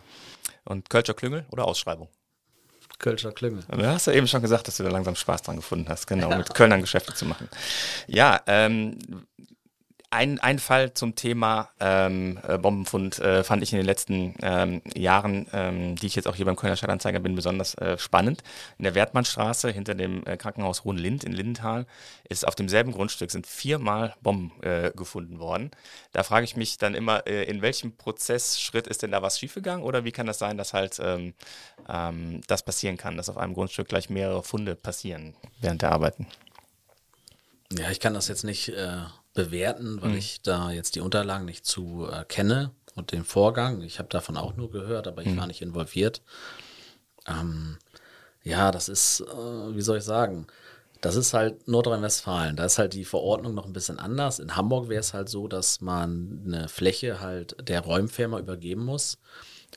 Und 0.65 0.89
Kölscher 0.89 1.13
Klüngel 1.13 1.45
oder 1.51 1.65
Ausschreibung? 1.65 2.09
Kölscher 2.99 3.31
Klüngel. 3.31 3.63
Du 3.69 3.85
hast 3.85 4.07
ja 4.07 4.13
eben 4.13 4.27
schon 4.27 4.41
gesagt, 4.41 4.67
dass 4.67 4.77
du 4.77 4.83
da 4.83 4.89
langsam 4.89 5.15
Spaß 5.15 5.43
dran 5.43 5.57
gefunden 5.57 5.87
hast, 5.87 6.05
genau, 6.07 6.31
ja. 6.31 6.37
mit 6.37 6.53
Kölnern 6.53 6.81
Geschäfte 6.81 7.13
zu 7.13 7.25
machen. 7.25 7.49
Ja, 8.07 8.41
ähm, 8.47 8.97
ein, 10.15 10.39
ein 10.39 10.59
Fall 10.59 10.93
zum 10.93 11.15
Thema 11.15 11.69
ähm, 11.79 12.39
äh, 12.47 12.57
Bombenfund 12.57 13.19
äh, 13.19 13.43
fand 13.43 13.61
ich 13.61 13.73
in 13.73 13.77
den 13.77 13.85
letzten 13.85 14.33
ähm, 14.41 14.81
Jahren, 14.95 15.47
ähm, 15.53 15.95
die 15.95 16.07
ich 16.07 16.15
jetzt 16.15 16.27
auch 16.27 16.35
hier 16.35 16.45
beim 16.45 16.55
Kölner 16.55 16.77
Stadtanzeiger 16.77 17.19
bin, 17.19 17.35
besonders 17.35 17.75
äh, 17.75 17.97
spannend. 17.97 18.41
In 18.77 18.83
der 18.83 18.95
Wertmannstraße 18.95 19.69
hinter 19.69 19.93
dem 19.93 20.25
äh, 20.25 20.37
Krankenhaus 20.37 20.85
Hohenlind 20.85 21.23
in 21.23 21.33
Lindenthal 21.33 21.85
ist 22.29 22.47
auf 22.47 22.55
demselben 22.55 22.93
Grundstück 22.93 23.29
sind 23.29 23.45
viermal 23.45 24.15
Bomben 24.21 24.51
äh, 24.63 24.91
gefunden 24.95 25.39
worden. 25.39 25.71
Da 26.13 26.23
frage 26.23 26.45
ich 26.45 26.55
mich 26.55 26.77
dann 26.77 26.95
immer, 26.95 27.27
äh, 27.27 27.43
in 27.43 27.61
welchem 27.61 27.97
Prozessschritt 27.97 28.87
ist 28.87 29.03
denn 29.03 29.11
da 29.11 29.21
was 29.21 29.37
schiefgegangen 29.37 29.83
oder 29.83 30.05
wie 30.05 30.11
kann 30.11 30.25
das 30.25 30.39
sein, 30.39 30.57
dass 30.57 30.73
halt 30.73 30.97
ähm, 30.99 31.33
ähm, 31.89 32.41
das 32.47 32.63
passieren 32.63 32.97
kann, 32.97 33.17
dass 33.17 33.29
auf 33.29 33.37
einem 33.37 33.53
Grundstück 33.53 33.89
gleich 33.89 34.09
mehrere 34.09 34.43
Funde 34.43 34.75
passieren 34.75 35.35
während 35.59 35.81
der 35.81 35.91
Arbeiten? 35.91 36.25
Ja, 37.71 37.89
ich 37.89 37.99
kann 37.99 38.13
das 38.13 38.27
jetzt 38.27 38.43
nicht 38.43 38.71
bewerten, 39.35 40.01
weil 40.01 40.11
mhm. 40.11 40.17
ich 40.17 40.41
da 40.41 40.71
jetzt 40.71 40.95
die 40.95 41.01
Unterlagen 41.01 41.45
nicht 41.45 41.65
zu 41.65 42.07
äh, 42.11 42.25
kenne 42.25 42.71
und 42.95 43.11
den 43.11 43.23
Vorgang. 43.23 43.81
Ich 43.81 43.99
habe 43.99 44.09
davon 44.09 44.37
auch 44.37 44.55
nur 44.55 44.71
gehört, 44.71 45.07
aber 45.07 45.21
ich 45.21 45.27
mhm. 45.27 45.37
war 45.37 45.45
nicht 45.45 45.61
involviert. 45.61 46.23
Ähm, 47.27 47.77
ja, 48.43 48.71
das 48.71 48.89
ist, 48.89 49.21
äh, 49.21 49.75
wie 49.75 49.81
soll 49.81 49.97
ich 49.97 50.03
sagen, 50.03 50.47
das 51.01 51.15
ist 51.15 51.33
halt 51.33 51.67
Nordrhein-Westfalen. 51.67 52.55
Da 52.55 52.65
ist 52.65 52.79
halt 52.79 52.93
die 52.93 53.05
Verordnung 53.05 53.53
noch 53.53 53.65
ein 53.65 53.73
bisschen 53.73 53.99
anders. 53.99 54.39
In 54.39 54.55
Hamburg 54.55 54.89
wäre 54.89 55.01
es 55.01 55.13
halt 55.13 55.29
so, 55.29 55.47
dass 55.47 55.81
man 55.81 56.41
eine 56.45 56.67
Fläche 56.67 57.19
halt 57.21 57.55
der 57.67 57.81
Räumfirma 57.81 58.39
übergeben 58.39 58.85
muss. 58.85 59.19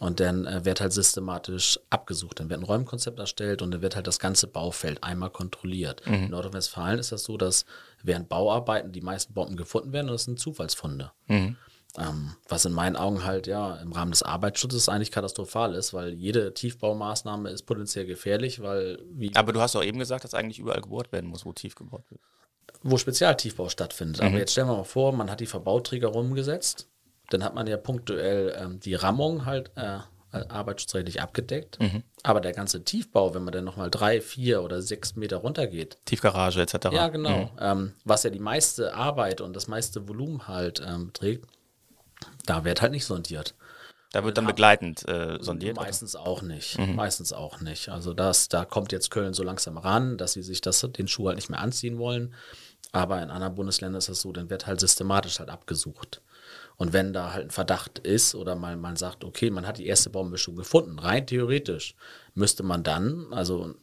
Und 0.00 0.20
dann 0.20 0.46
äh, 0.46 0.64
wird 0.64 0.80
halt 0.80 0.92
systematisch 0.92 1.80
abgesucht. 1.90 2.38
Dann 2.38 2.48
wird 2.50 2.60
ein 2.60 2.64
Räumkonzept 2.64 3.18
erstellt 3.18 3.62
und 3.62 3.72
dann 3.72 3.82
wird 3.82 3.96
halt 3.96 4.06
das 4.06 4.18
ganze 4.18 4.46
Baufeld 4.46 5.02
einmal 5.02 5.30
kontrolliert. 5.30 6.06
Mhm. 6.06 6.14
In 6.14 6.30
Nordrhein-Westfalen 6.30 6.98
ist 6.98 7.10
das 7.10 7.24
so, 7.24 7.36
dass 7.36 7.64
während 8.02 8.28
Bauarbeiten 8.28 8.92
die 8.92 9.00
meisten 9.00 9.34
Bomben 9.34 9.56
gefunden 9.56 9.92
werden 9.92 10.06
und 10.06 10.12
das 10.12 10.24
sind 10.24 10.38
Zufallsfunde. 10.38 11.10
Mhm. 11.26 11.56
Ähm, 11.96 12.34
was 12.48 12.64
in 12.64 12.72
meinen 12.72 12.96
Augen 12.96 13.24
halt 13.24 13.46
ja 13.46 13.76
im 13.76 13.92
Rahmen 13.92 14.12
des 14.12 14.22
Arbeitsschutzes 14.22 14.88
eigentlich 14.88 15.10
katastrophal 15.10 15.74
ist, 15.74 15.92
weil 15.94 16.12
jede 16.12 16.54
Tiefbaumaßnahme 16.54 17.50
ist 17.50 17.62
potenziell 17.62 18.06
gefährlich, 18.06 18.60
weil 18.60 18.98
wie. 19.10 19.34
Aber 19.34 19.52
du 19.52 19.60
hast 19.60 19.74
doch 19.74 19.82
eben 19.82 19.98
gesagt, 19.98 20.22
dass 20.22 20.34
eigentlich 20.34 20.60
überall 20.60 20.82
gebohrt 20.82 21.10
werden 21.10 21.28
muss, 21.28 21.44
wo 21.44 21.52
tief 21.52 21.74
gebohrt 21.74 22.08
wird. 22.10 22.20
Wo 22.82 22.98
Spezialtiefbau 22.98 23.68
stattfindet. 23.68 24.20
Mhm. 24.20 24.28
Aber 24.28 24.38
jetzt 24.38 24.52
stellen 24.52 24.68
wir 24.68 24.76
mal 24.76 24.84
vor, 24.84 25.12
man 25.12 25.30
hat 25.30 25.40
die 25.40 25.46
Verbauträger 25.46 26.08
rumgesetzt 26.08 26.88
dann 27.30 27.44
hat 27.44 27.54
man 27.54 27.66
ja 27.66 27.76
punktuell 27.76 28.56
ähm, 28.58 28.80
die 28.80 28.94
Rammung 28.94 29.44
halt 29.44 29.70
äh, 29.76 29.98
arbeitsschutzrechtlich 30.30 31.22
abgedeckt. 31.22 31.80
Mhm. 31.80 32.02
Aber 32.22 32.40
der 32.40 32.52
ganze 32.52 32.84
Tiefbau, 32.84 33.34
wenn 33.34 33.44
man 33.44 33.52
dann 33.52 33.64
nochmal 33.64 33.90
drei, 33.90 34.20
vier 34.20 34.62
oder 34.62 34.82
sechs 34.82 35.16
Meter 35.16 35.38
runtergeht. 35.38 35.98
Tiefgarage 36.04 36.60
etc. 36.60 36.90
Ja, 36.92 37.08
genau. 37.08 37.44
Mhm. 37.44 37.50
Ähm, 37.60 37.92
was 38.04 38.22
ja 38.24 38.30
die 38.30 38.38
meiste 38.38 38.94
Arbeit 38.94 39.40
und 39.40 39.54
das 39.54 39.68
meiste 39.68 40.08
Volumen 40.08 40.46
halt 40.46 40.82
ähm, 40.86 41.12
trägt, 41.12 41.46
da 42.44 42.64
wird 42.64 42.82
halt 42.82 42.92
nicht 42.92 43.04
sondiert. 43.04 43.54
Da 44.12 44.24
wird 44.24 44.38
dann 44.38 44.46
begleitend 44.46 45.06
äh, 45.06 45.36
sondiert? 45.40 45.76
Meistens 45.76 46.16
oder? 46.16 46.26
auch 46.26 46.42
nicht. 46.42 46.78
Mhm. 46.78 46.94
Meistens 46.94 47.32
auch 47.34 47.60
nicht. 47.60 47.90
Also 47.90 48.14
das, 48.14 48.48
da 48.48 48.64
kommt 48.64 48.90
jetzt 48.90 49.10
Köln 49.10 49.34
so 49.34 49.42
langsam 49.42 49.76
ran, 49.76 50.16
dass 50.16 50.32
sie 50.32 50.42
sich 50.42 50.62
das, 50.62 50.80
den 50.80 51.08
Schuh 51.08 51.28
halt 51.28 51.36
nicht 51.36 51.50
mehr 51.50 51.60
anziehen 51.60 51.98
wollen. 51.98 52.34
Aber 52.92 53.22
in 53.22 53.30
anderen 53.30 53.54
Bundesländern 53.54 53.98
ist 53.98 54.08
das 54.08 54.22
so, 54.22 54.32
dann 54.32 54.48
wird 54.48 54.66
halt 54.66 54.80
systematisch 54.80 55.40
halt 55.40 55.50
abgesucht. 55.50 56.22
Und 56.78 56.92
wenn 56.92 57.12
da 57.12 57.32
halt 57.32 57.46
ein 57.46 57.50
Verdacht 57.50 57.98
ist 57.98 58.34
oder 58.34 58.54
man, 58.54 58.80
man 58.80 58.96
sagt, 58.96 59.24
okay, 59.24 59.50
man 59.50 59.66
hat 59.66 59.78
die 59.78 59.86
erste 59.86 60.10
Bombe 60.10 60.38
schon 60.38 60.56
gefunden, 60.56 60.98
rein 60.98 61.26
theoretisch, 61.26 61.94
müsste 62.34 62.62
man 62.62 62.84
dann, 62.84 63.32
also 63.32 63.74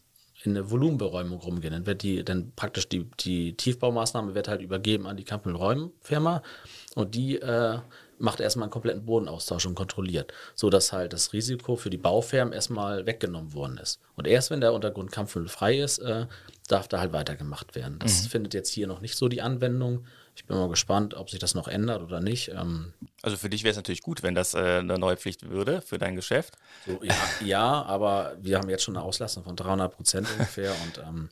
in 0.46 0.56
eine 0.56 0.70
Volumenberäumung 0.70 1.40
rumgehen. 1.40 1.74
Dann 1.74 1.86
wird 1.86 2.04
die, 2.04 2.24
dann 2.24 2.54
praktisch 2.56 2.88
die, 2.88 3.06
die 3.20 3.56
Tiefbaumaßnahme 3.58 4.36
wird 4.36 4.48
halt 4.48 4.62
übergeben 4.62 5.08
an 5.08 5.18
die 5.18 5.24
Kampel-Räum-Firma 5.24 6.42
und 6.96 7.16
die 7.16 7.38
äh, 7.38 7.80
macht 8.18 8.40
erstmal 8.40 8.66
einen 8.66 8.72
kompletten 8.72 9.06
Bodenaustausch 9.06 9.66
und 9.66 9.76
kontrolliert, 9.76 10.34
sodass 10.56 10.94
halt 10.94 11.14
das 11.14 11.34
Risiko 11.34 11.76
für 11.76 11.90
die 11.90 11.98
Baufirmen 11.98 12.54
erstmal 12.54 13.06
weggenommen 13.06 13.54
worden 13.54 13.78
ist. 13.78 14.00
Und 14.16 14.28
erst 14.28 14.52
wenn 14.52 14.62
der 14.62 14.74
Untergrund 14.74 15.12
kampfmittelfrei 15.12 15.80
ist, 15.80 16.00
äh, 16.00 16.28
darf 16.68 16.88
da 16.88 17.00
halt 17.00 17.14
weitergemacht 17.14 17.76
werden. 17.76 18.00
Das 18.00 18.24
mhm. 18.24 18.30
findet 18.30 18.54
jetzt 18.54 18.72
hier 18.72 18.88
noch 18.88 19.02
nicht 19.02 19.16
so 19.16 19.28
die 19.28 19.42
Anwendung. 19.42 20.06
Ich 20.36 20.46
bin 20.46 20.58
mal 20.58 20.68
gespannt, 20.70 21.14
ob 21.14 21.30
sich 21.30 21.40
das 21.40 21.56
noch 21.56 21.68
ändert 21.68 22.02
oder 22.02 22.20
nicht. 22.20 22.50
Ähm, 22.50 22.94
also 23.22 23.38
für 23.38 23.50
dich 23.50 23.64
wäre 23.64 23.72
es 23.72 23.78
natürlich 23.78 24.02
gut, 24.02 24.22
wenn 24.22 24.36
das 24.36 24.54
äh, 24.54 24.80
eine 24.80 25.00
neue 25.00 25.16
Pflicht 25.16 25.50
würde 25.50 25.82
für 25.82 25.98
dein 25.98 26.16
Geschäft. 26.16 26.56
So, 26.86 27.02
ja, 27.02 27.16
ja, 27.44 27.84
aber 27.84 28.36
wir 28.42 28.58
haben 28.58 28.70
jetzt 28.70 28.84
schon 28.84 28.98
eine 28.98 29.06
Auslastung 29.06 29.44
von 29.44 29.56
300 29.56 29.96
Prozent 29.96 30.28
ungefähr 30.32 30.76
und 30.84 30.98
ähm, 30.98 31.30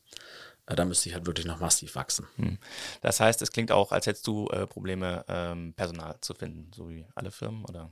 äh, 0.67 0.75
da 0.75 0.85
müsste 0.85 1.09
ich 1.09 1.15
halt 1.15 1.25
wirklich 1.25 1.45
noch 1.45 1.59
massiv 1.59 1.95
wachsen. 1.95 2.27
Hm. 2.37 2.57
Das 3.01 3.19
heißt, 3.19 3.41
es 3.41 3.51
klingt 3.51 3.71
auch, 3.71 3.91
als 3.91 4.07
hättest 4.07 4.25
du 4.27 4.47
äh, 4.47 4.67
Probleme, 4.67 5.25
ähm, 5.27 5.73
Personal 5.73 6.15
zu 6.21 6.33
finden, 6.33 6.71
so 6.73 6.89
wie 6.89 7.05
alle 7.15 7.31
Firmen, 7.31 7.65
oder? 7.65 7.91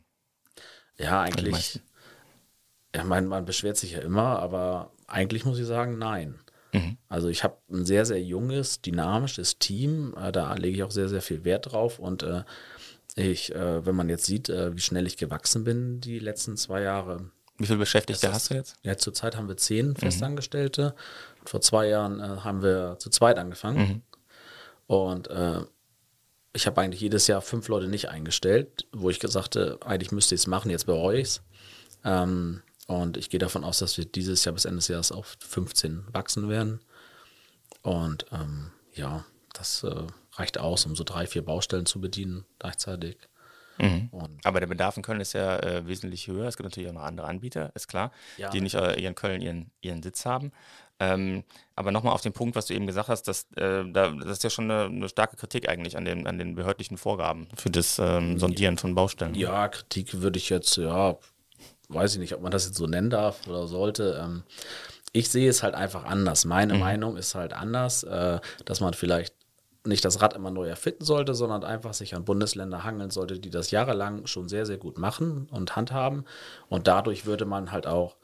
Ja, 0.97 1.21
eigentlich. 1.21 1.81
Ja, 2.95 3.03
mein, 3.03 3.25
man 3.25 3.45
beschwert 3.45 3.77
sich 3.77 3.91
ja 3.91 3.99
immer, 3.99 4.39
aber 4.39 4.91
eigentlich 5.07 5.45
muss 5.45 5.59
ich 5.59 5.65
sagen, 5.65 5.97
nein. 5.97 6.39
Mhm. 6.73 6.97
Also 7.09 7.27
ich 7.27 7.43
habe 7.43 7.57
ein 7.69 7.85
sehr, 7.85 8.05
sehr 8.05 8.21
junges, 8.21 8.81
dynamisches 8.81 9.59
Team. 9.59 10.15
Äh, 10.17 10.31
da 10.31 10.53
lege 10.53 10.77
ich 10.77 10.83
auch 10.83 10.91
sehr, 10.91 11.09
sehr 11.09 11.21
viel 11.21 11.43
Wert 11.43 11.71
drauf. 11.71 11.99
Und 11.99 12.23
äh, 12.23 12.43
ich, 13.15 13.53
äh, 13.53 13.85
wenn 13.85 13.95
man 13.95 14.09
jetzt 14.09 14.25
sieht, 14.25 14.49
wie 14.49 14.79
schnell 14.81 15.05
ich 15.05 15.17
gewachsen 15.17 15.63
bin 15.63 15.99
die 15.99 16.19
letzten 16.19 16.55
zwei 16.55 16.81
Jahre. 16.81 17.29
Wie 17.57 17.65
viele 17.65 17.79
Beschäftigte 17.79 18.31
hast 18.31 18.49
du 18.49 18.55
jetzt? 18.55 18.75
Ja, 18.83 18.97
zurzeit 18.97 19.35
haben 19.35 19.47
wir 19.47 19.57
zehn 19.57 19.89
mhm. 19.89 19.95
Festangestellte. 19.95 20.95
Vor 21.45 21.61
zwei 21.61 21.87
Jahren 21.87 22.43
haben 22.43 22.63
wir 22.63 22.97
zu 22.99 23.09
zweit 23.09 23.37
angefangen. 23.37 23.77
Mhm. 23.77 24.01
Und 24.87 25.29
ich 26.53 26.67
habe 26.67 26.81
eigentlich 26.81 27.01
jedes 27.01 27.27
Jahr 27.27 27.41
fünf 27.41 27.67
Leute 27.67 27.87
nicht 27.87 28.09
eingestellt, 28.09 28.87
wo 28.91 29.09
ich 29.09 29.19
gesagt 29.19 29.55
habe, 29.55 29.79
eigentlich 29.85 30.11
müsste 30.11 30.35
ich 30.35 30.41
es 30.41 30.47
machen, 30.47 30.69
jetzt 30.69 30.85
bereue 30.85 31.19
ich 31.19 31.27
es. 31.27 31.41
Ähm, 32.03 32.61
und 32.91 33.15
ich 33.15 33.29
gehe 33.29 33.39
davon 33.39 33.63
aus, 33.63 33.79
dass 33.79 33.97
wir 33.97 34.03
dieses 34.03 34.43
Jahr 34.43 34.53
bis 34.53 34.65
Ende 34.65 34.77
des 34.77 34.89
Jahres 34.89 35.13
auf 35.13 35.37
15 35.39 36.03
wachsen 36.11 36.49
werden. 36.49 36.81
Und 37.83 38.25
ähm, 38.33 38.71
ja, 38.93 39.23
das 39.53 39.83
äh, 39.83 40.07
reicht 40.33 40.59
aus, 40.59 40.85
um 40.85 40.95
so 40.97 41.05
drei, 41.05 41.25
vier 41.25 41.43
Baustellen 41.43 41.85
zu 41.85 42.01
bedienen 42.01 42.43
gleichzeitig. 42.59 43.17
Mhm. 43.77 44.09
Aber 44.43 44.59
der 44.59 44.67
Bedarf 44.67 44.97
in 44.97 45.03
Köln 45.03 45.21
ist 45.21 45.31
ja 45.31 45.57
äh, 45.59 45.87
wesentlich 45.87 46.27
höher. 46.27 46.47
Es 46.47 46.57
gibt 46.57 46.65
natürlich 46.65 46.89
auch 46.89 46.93
noch 46.93 47.03
andere 47.03 47.27
Anbieter, 47.27 47.71
ist 47.75 47.87
klar, 47.87 48.11
ja. 48.37 48.49
die 48.49 48.59
nicht 48.59 48.75
äh, 48.75 48.93
in 48.95 49.15
Köln 49.15 49.41
ihren, 49.41 49.71
ihren 49.79 50.03
Sitz 50.03 50.25
haben. 50.25 50.51
Ähm, 50.99 51.45
aber 51.75 51.91
nochmal 51.91 52.13
auf 52.13 52.21
den 52.21 52.33
Punkt, 52.33 52.55
was 52.57 52.65
du 52.65 52.73
eben 52.73 52.87
gesagt 52.87 53.07
hast, 53.07 53.23
dass, 53.23 53.43
äh, 53.55 53.85
da, 53.89 54.11
das 54.11 54.33
ist 54.33 54.43
ja 54.43 54.49
schon 54.49 54.69
eine, 54.69 54.83
eine, 54.83 55.09
starke 55.09 55.37
Kritik 55.37 55.69
eigentlich 55.69 55.95
an 55.95 56.03
den, 56.03 56.27
an 56.27 56.37
den 56.37 56.55
behördlichen 56.55 56.97
Vorgaben 56.97 57.47
für 57.55 57.71
das 57.71 57.97
ähm, 57.97 58.37
Sondieren 58.37 58.77
von 58.77 58.93
Baustellen. 58.93 59.33
Ja, 59.33 59.69
Kritik 59.69 60.21
würde 60.21 60.37
ich 60.37 60.49
jetzt, 60.49 60.75
ja, 60.75 61.17
weiß 61.93 62.13
ich 62.13 62.19
nicht, 62.19 62.35
ob 62.35 62.41
man 62.41 62.51
das 62.51 62.65
jetzt 62.65 62.77
so 62.77 62.87
nennen 62.87 63.09
darf 63.09 63.47
oder 63.47 63.67
sollte. 63.67 64.19
Ähm, 64.23 64.43
ich 65.13 65.29
sehe 65.29 65.49
es 65.49 65.63
halt 65.63 65.75
einfach 65.75 66.05
anders. 66.05 66.45
Meine 66.45 66.73
mhm. 66.73 66.79
Meinung 66.79 67.17
ist 67.17 67.35
halt 67.35 67.53
anders, 67.53 68.03
äh, 68.03 68.39
dass 68.65 68.79
man 68.79 68.93
vielleicht 68.93 69.35
nicht 69.83 70.05
das 70.05 70.21
Rad 70.21 70.35
immer 70.35 70.51
neu 70.51 70.67
erfinden 70.67 71.03
sollte, 71.03 71.33
sondern 71.33 71.63
einfach 71.63 71.93
sich 71.93 72.15
an 72.15 72.23
Bundesländer 72.23 72.83
hangeln 72.83 73.09
sollte, 73.09 73.39
die 73.39 73.49
das 73.49 73.71
jahrelang 73.71 74.27
schon 74.27 74.47
sehr, 74.47 74.65
sehr 74.65 74.77
gut 74.77 74.97
machen 74.97 75.47
und 75.51 75.75
handhaben. 75.75 76.25
Und 76.69 76.87
dadurch 76.87 77.25
würde 77.25 77.45
man 77.45 77.71
halt 77.71 77.87
auch 77.87 78.17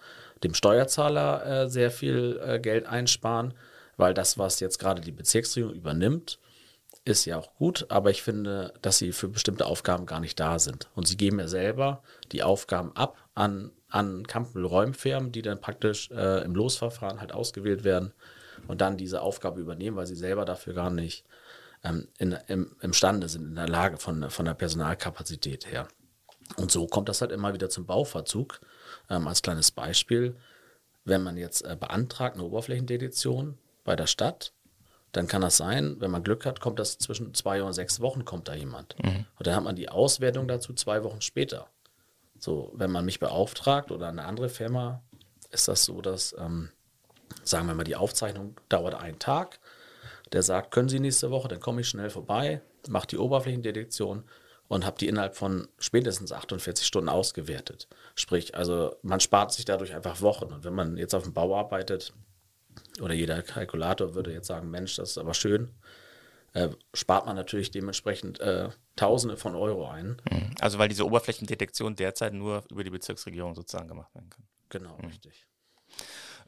dem 0.43 0.53
Steuerzahler 0.53 1.63
äh, 1.63 1.69
sehr 1.69 1.89
viel 1.89 2.39
äh, 2.45 2.59
Geld 2.59 2.85
einsparen, 2.85 3.55
weil 3.97 4.13
das, 4.13 4.37
was 4.37 4.59
jetzt 4.59 4.77
gerade 4.77 5.01
die 5.01 5.11
Bezirksregierung 5.11 5.73
übernimmt, 5.73 6.39
ist 7.05 7.25
ja 7.25 7.37
auch 7.37 7.55
gut, 7.55 7.85
aber 7.89 8.11
ich 8.11 8.21
finde, 8.21 8.73
dass 8.81 8.97
sie 8.97 9.11
für 9.11 9.29
bestimmte 9.29 9.65
Aufgaben 9.65 10.05
gar 10.05 10.19
nicht 10.19 10.39
da 10.39 10.59
sind. 10.59 10.89
Und 10.93 11.07
sie 11.07 11.17
geben 11.17 11.39
ja 11.39 11.47
selber 11.47 12.03
die 12.31 12.43
Aufgaben 12.43 12.95
ab 12.95 13.17
an, 13.37 13.71
an 13.89 14.25
Kampel-Räumfirmen, 14.25 15.31
die 15.31 15.43
dann 15.43 15.61
praktisch 15.61 16.09
äh, 16.09 16.43
im 16.43 16.55
Losverfahren 16.55 17.21
halt 17.21 17.31
ausgewählt 17.31 17.83
werden 17.83 18.11
und 18.67 18.81
dann 18.81 18.97
diese 18.97 19.21
Aufgabe 19.21 19.61
übernehmen, 19.61 19.95
weil 19.95 20.07
sie 20.07 20.15
selber 20.15 20.43
dafür 20.43 20.73
gar 20.73 20.89
nicht 20.89 21.23
ähm, 21.83 22.07
in, 22.17 22.35
im, 22.47 22.75
imstande 22.81 23.29
sind, 23.29 23.43
in 23.49 23.55
der 23.55 23.69
Lage 23.69 23.97
von, 23.97 24.31
von 24.31 24.45
der 24.45 24.55
Personalkapazität 24.55 25.71
her. 25.71 25.87
Und 26.55 26.71
so 26.71 26.87
kommt 26.87 27.09
das 27.09 27.21
halt 27.21 27.31
immer 27.31 27.53
wieder 27.53 27.69
zum 27.69 27.85
Bauverzug. 27.85 28.59
Ähm, 29.09 29.27
als 29.27 29.43
kleines 29.43 29.69
Beispiel, 29.69 30.35
wenn 31.05 31.21
man 31.21 31.37
jetzt 31.37 31.63
äh, 31.63 31.77
beantragt 31.79 32.35
eine 32.35 32.43
Oberflächendedition 32.43 33.59
bei 33.83 33.95
der 33.95 34.07
Stadt, 34.07 34.53
dann 35.11 35.27
kann 35.27 35.41
das 35.41 35.57
sein, 35.57 35.97
wenn 35.99 36.11
man 36.11 36.23
Glück 36.23 36.45
hat, 36.45 36.59
kommt 36.59 36.79
das 36.79 36.97
zwischen 36.97 37.33
zwei 37.33 37.61
und 37.61 37.73
sechs 37.73 38.01
Wochen, 38.01 38.25
kommt 38.25 38.47
da 38.47 38.55
jemand. 38.55 38.95
Mhm. 39.03 39.25
Und 39.37 39.47
dann 39.47 39.55
hat 39.55 39.63
man 39.63 39.75
die 39.75 39.89
Auswertung 39.89 40.47
dazu 40.47 40.73
zwei 40.73 41.03
Wochen 41.03 41.21
später. 41.21 41.67
So, 42.39 42.71
wenn 42.75 42.91
man 42.91 43.05
mich 43.05 43.19
beauftragt 43.19 43.91
oder 43.91 44.07
eine 44.07 44.25
andere 44.25 44.49
Firma, 44.49 45.01
ist 45.51 45.67
das 45.67 45.83
so, 45.83 46.01
dass, 46.01 46.35
ähm, 46.37 46.69
sagen 47.43 47.67
wir 47.67 47.73
mal, 47.73 47.83
die 47.83 47.95
Aufzeichnung 47.95 48.55
dauert 48.69 48.95
einen 48.95 49.19
Tag. 49.19 49.59
Der 50.33 50.43
sagt, 50.43 50.71
können 50.71 50.89
Sie 50.89 50.99
nächste 50.99 51.31
Woche, 51.31 51.47
dann 51.47 51.59
komme 51.59 51.81
ich 51.81 51.89
schnell 51.89 52.09
vorbei, 52.09 52.61
mache 52.89 53.07
die 53.07 53.17
Oberflächendetektion 53.17 54.23
und 54.67 54.85
habe 54.85 54.97
die 54.97 55.07
innerhalb 55.07 55.35
von 55.35 55.67
spätestens 55.79 56.31
48 56.31 56.85
Stunden 56.85 57.09
ausgewertet. 57.09 57.87
Sprich, 58.15 58.55
also 58.55 58.95
man 59.01 59.19
spart 59.19 59.53
sich 59.53 59.65
dadurch 59.65 59.93
einfach 59.95 60.21
Wochen. 60.21 60.51
Und 60.51 60.63
wenn 60.65 60.73
man 60.73 60.97
jetzt 60.97 61.15
auf 61.15 61.23
dem 61.23 61.33
Bau 61.33 61.55
arbeitet, 61.57 62.13
oder 63.01 63.13
jeder 63.13 63.41
Kalkulator 63.41 64.13
würde 64.13 64.33
jetzt 64.33 64.47
sagen, 64.47 64.69
Mensch, 64.69 64.95
das 64.97 65.11
ist 65.11 65.17
aber 65.17 65.33
schön, 65.33 65.71
äh, 66.53 66.69
spart 66.93 67.25
man 67.25 67.35
natürlich 67.35 67.71
dementsprechend 67.71 68.39
äh, 68.39 68.69
Tausende 68.95 69.37
von 69.37 69.55
Euro 69.55 69.87
ein. 69.87 70.21
Mhm. 70.31 70.55
Also 70.59 70.79
weil 70.79 70.89
diese 70.89 71.05
Oberflächendetektion 71.05 71.95
derzeit 71.95 72.33
nur 72.33 72.63
über 72.71 72.83
die 72.83 72.89
Bezirksregierung 72.89 73.53
sozusagen 73.53 73.87
gemacht 73.87 74.13
werden 74.15 74.29
kann. 74.29 74.47
Genau, 74.69 74.97
mhm. 74.97 75.05
richtig. 75.05 75.47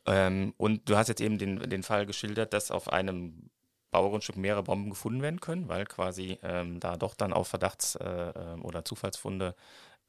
Ähm, 0.05 0.53
und 0.57 0.89
du 0.89 0.97
hast 0.97 1.09
jetzt 1.09 1.21
eben 1.21 1.37
den, 1.37 1.59
den 1.69 1.83
Fall 1.83 2.05
geschildert, 2.05 2.53
dass 2.53 2.71
auf 2.71 2.91
einem 2.91 3.49
Baugrundstück 3.91 4.37
mehrere 4.37 4.63
Bomben 4.63 4.89
gefunden 4.89 5.21
werden 5.21 5.39
können, 5.39 5.67
weil 5.67 5.85
quasi 5.85 6.39
ähm, 6.43 6.79
da 6.79 6.97
doch 6.97 7.15
dann 7.15 7.33
auf 7.33 7.47
Verdachts- 7.47 7.95
äh, 7.95 8.31
ähm, 8.35 8.63
oder 8.63 8.85
Zufallsfunde 8.85 9.55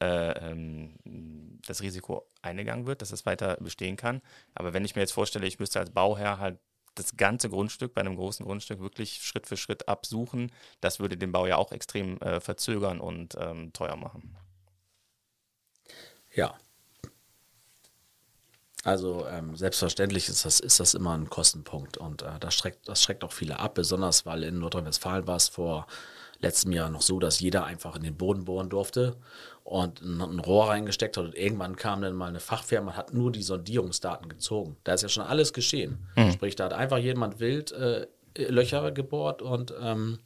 äh, 0.03 0.51
ähm, 0.51 0.95
das 1.67 1.83
Risiko 1.83 2.27
eingegangen 2.43 2.87
wird, 2.87 3.03
dass 3.03 3.13
es 3.13 3.27
weiter 3.27 3.57
bestehen 3.57 3.97
kann. 3.97 4.23
Aber 4.55 4.73
wenn 4.73 4.85
ich 4.85 4.97
mir 4.97 5.03
jetzt 5.03 5.13
vorstelle, 5.13 5.47
ich 5.47 5.59
müsste 5.59 5.81
als 5.81 5.91
Bauherr 5.91 6.39
halt 6.39 6.59
das 7.01 7.17
ganze 7.17 7.49
Grundstück 7.51 7.95
bei 7.95 8.01
einem 8.01 8.17
großen 8.17 8.45
Grundstück 8.47 8.81
wirklich 8.81 9.23
Schritt 9.23 9.47
für 9.47 9.57
Schritt 9.57 9.89
absuchen, 9.89 10.53
das 10.81 11.01
würde 11.01 11.17
den 11.17 11.33
Bau 11.33 11.47
ja 11.47 11.57
auch 11.57 11.73
extrem 11.73 12.19
äh, 12.21 12.41
verzögern 12.41 13.01
und 13.01 13.37
ähm, 13.39 13.73
teuer 13.73 13.97
machen. 13.97 14.37
Ja, 16.33 16.55
also 18.83 19.27
ähm, 19.27 19.57
selbstverständlich 19.57 20.29
ist 20.29 20.47
das, 20.47 20.59
ist 20.59 20.81
das 20.81 20.95
immer 20.95 21.17
ein 21.17 21.29
Kostenpunkt 21.29 21.99
und 21.99 22.23
äh, 22.23 22.39
das, 22.41 22.55
schreckt, 22.55 22.89
das 22.89 23.03
schreckt 23.03 23.25
auch 23.25 23.33
viele 23.33 23.59
ab, 23.59 23.75
besonders 23.75 24.25
weil 24.25 24.43
in 24.43 24.59
Nordrhein-Westfalen 24.59 25.27
war 25.27 25.37
es 25.37 25.49
vor 25.49 25.87
letztem 26.41 26.73
Jahr 26.73 26.91
noch 26.91 27.03
so, 27.03 27.19
dass 27.19 27.41
jeder 27.41 27.65
einfach 27.65 27.97
in 27.97 28.03
den 28.03 28.17
Boden 28.17 28.45
bohren 28.45 28.71
durfte 28.71 29.17
und 29.65 30.01
ein, 30.01 30.21
ein 30.21 30.39
Rohr 30.39 30.69
reingesteckt 30.69 31.17
hat 31.17 31.25
und 31.25 31.35
irgendwann 31.35 31.77
kam 31.77 32.03
dann 32.03 32.15
mal 32.15 32.29
eine 32.29 32.41
Fachfirma 32.41 32.93
und 32.93 32.97
hat 32.97 33.15
nur 33.15 33.31
die 33.31 33.43
Sondierungsdaten 33.43 34.29
gezogen. 34.29 34.77
Da 34.85 34.95
ist 34.95 35.03
ja 35.03 35.09
schon 35.09 35.25
alles 35.25 35.53
geschehen. 35.53 36.07
Mhm. 36.17 36.33
Sprich, 36.33 36.57
da 36.57 36.65
hat 36.65 36.73
einfach 36.73 36.99
jemand 36.99 37.41
wild 37.41 37.73
äh, 37.73 38.07
Löcher 38.37 38.91
gebohrt 38.93 39.43
und 39.43 39.75
ähm, 39.81 40.19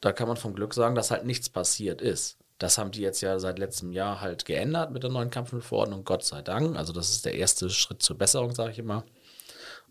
da 0.00 0.12
kann 0.12 0.28
man 0.28 0.36
vom 0.36 0.54
Glück 0.54 0.72
sagen, 0.72 0.94
dass 0.94 1.10
halt 1.10 1.24
nichts 1.24 1.50
passiert 1.50 2.00
ist. 2.00 2.38
Das 2.58 2.78
haben 2.78 2.90
die 2.90 3.00
jetzt 3.00 3.20
ja 3.20 3.38
seit 3.38 3.58
letztem 3.58 3.92
Jahr 3.92 4.20
halt 4.20 4.44
geändert 4.44 4.90
mit 4.90 5.02
der 5.02 5.10
neuen 5.10 5.30
Kampfmittelverordnung, 5.30 6.04
Gott 6.04 6.24
sei 6.24 6.42
Dank. 6.42 6.76
Also 6.76 6.92
das 6.92 7.10
ist 7.10 7.24
der 7.24 7.34
erste 7.34 7.70
Schritt 7.70 8.02
zur 8.02 8.18
Besserung, 8.18 8.54
sage 8.54 8.72
ich 8.72 8.78
immer. 8.78 9.04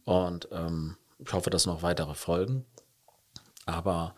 Und 0.06 0.48
ähm, 0.52 0.98
ich 1.20 1.34
hoffe, 1.34 1.50
dass 1.50 1.66
noch 1.66 1.82
weitere 1.82 2.14
folgen. 2.14 2.66
Aber 3.66 4.16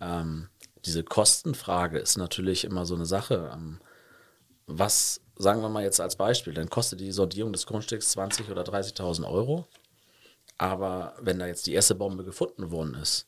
ähm, 0.00 0.48
diese 0.84 1.04
Kostenfrage 1.04 1.98
ist 1.98 2.16
natürlich 2.16 2.64
immer 2.64 2.86
so 2.86 2.94
eine 2.94 3.06
Sache. 3.06 3.50
Ähm, 3.52 3.80
was, 4.66 5.20
sagen 5.36 5.62
wir 5.62 5.68
mal 5.68 5.82
jetzt 5.82 6.00
als 6.00 6.16
Beispiel, 6.16 6.54
dann 6.54 6.70
kostet 6.70 7.00
die 7.00 7.12
Sondierung 7.12 7.52
des 7.52 7.66
Grundstücks 7.66 8.16
20.000 8.16 8.50
oder 8.50 8.62
30.000 8.62 9.28
Euro. 9.28 9.66
Aber 10.58 11.14
wenn 11.20 11.38
da 11.38 11.46
jetzt 11.46 11.66
die 11.66 11.74
erste 11.74 11.94
Bombe 11.94 12.24
gefunden 12.24 12.70
worden 12.70 12.94
ist 12.94 13.26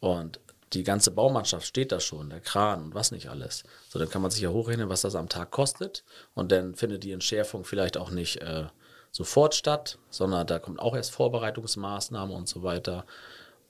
und 0.00 0.40
die 0.72 0.84
ganze 0.84 1.10
Baumannschaft 1.10 1.66
steht 1.66 1.92
da 1.92 2.00
schon, 2.00 2.30
der 2.30 2.40
Kran 2.40 2.82
und 2.82 2.94
was 2.94 3.12
nicht 3.12 3.28
alles. 3.28 3.64
So, 3.88 3.98
dann 3.98 4.08
kann 4.08 4.22
man 4.22 4.30
sich 4.30 4.40
ja 4.40 4.48
hochrechnen, 4.48 4.88
was 4.88 5.02
das 5.02 5.14
am 5.14 5.28
Tag 5.28 5.50
kostet. 5.50 6.04
Und 6.34 6.50
dann 6.50 6.74
findet 6.74 7.04
die 7.04 7.12
Entschärfung 7.12 7.64
vielleicht 7.64 7.98
auch 7.98 8.10
nicht 8.10 8.40
äh, 8.40 8.64
sofort 9.10 9.54
statt, 9.54 9.98
sondern 10.08 10.46
da 10.46 10.58
kommt 10.58 10.80
auch 10.80 10.96
erst 10.96 11.12
Vorbereitungsmaßnahmen 11.12 12.34
und 12.34 12.48
so 12.48 12.62
weiter. 12.62 13.04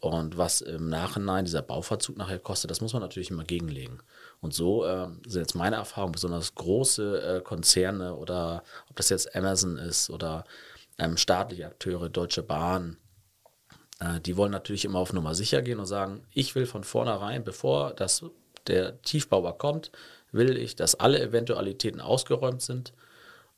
Und 0.02 0.36
was 0.36 0.62
im 0.62 0.88
Nachhinein 0.88 1.44
dieser 1.44 1.62
Bauverzug 1.62 2.16
nachher 2.16 2.40
kostet, 2.40 2.72
das 2.72 2.80
muss 2.80 2.92
man 2.92 3.02
natürlich 3.02 3.30
immer 3.30 3.44
gegenlegen. 3.44 4.00
Und 4.40 4.52
so 4.52 4.84
äh, 4.84 5.06
sind 5.28 5.42
jetzt 5.42 5.54
meine 5.54 5.76
Erfahrungen, 5.76 6.10
besonders 6.10 6.56
große 6.56 7.36
äh, 7.36 7.40
Konzerne 7.40 8.16
oder 8.16 8.64
ob 8.90 8.96
das 8.96 9.10
jetzt 9.10 9.36
Amazon 9.36 9.78
ist 9.78 10.10
oder 10.10 10.42
ähm, 10.98 11.16
staatliche 11.16 11.66
Akteure, 11.66 12.08
Deutsche 12.08 12.42
Bahn, 12.42 12.96
äh, 14.00 14.18
die 14.18 14.36
wollen 14.36 14.50
natürlich 14.50 14.84
immer 14.84 14.98
auf 14.98 15.12
Nummer 15.12 15.36
sicher 15.36 15.62
gehen 15.62 15.78
und 15.78 15.86
sagen, 15.86 16.26
ich 16.32 16.56
will 16.56 16.66
von 16.66 16.82
vornherein, 16.82 17.44
bevor 17.44 17.94
das, 17.94 18.24
der 18.66 19.00
Tiefbauer 19.02 19.56
kommt, 19.56 19.92
will 20.32 20.56
ich, 20.56 20.74
dass 20.74 20.96
alle 20.96 21.20
Eventualitäten 21.20 22.00
ausgeräumt 22.00 22.60
sind 22.60 22.92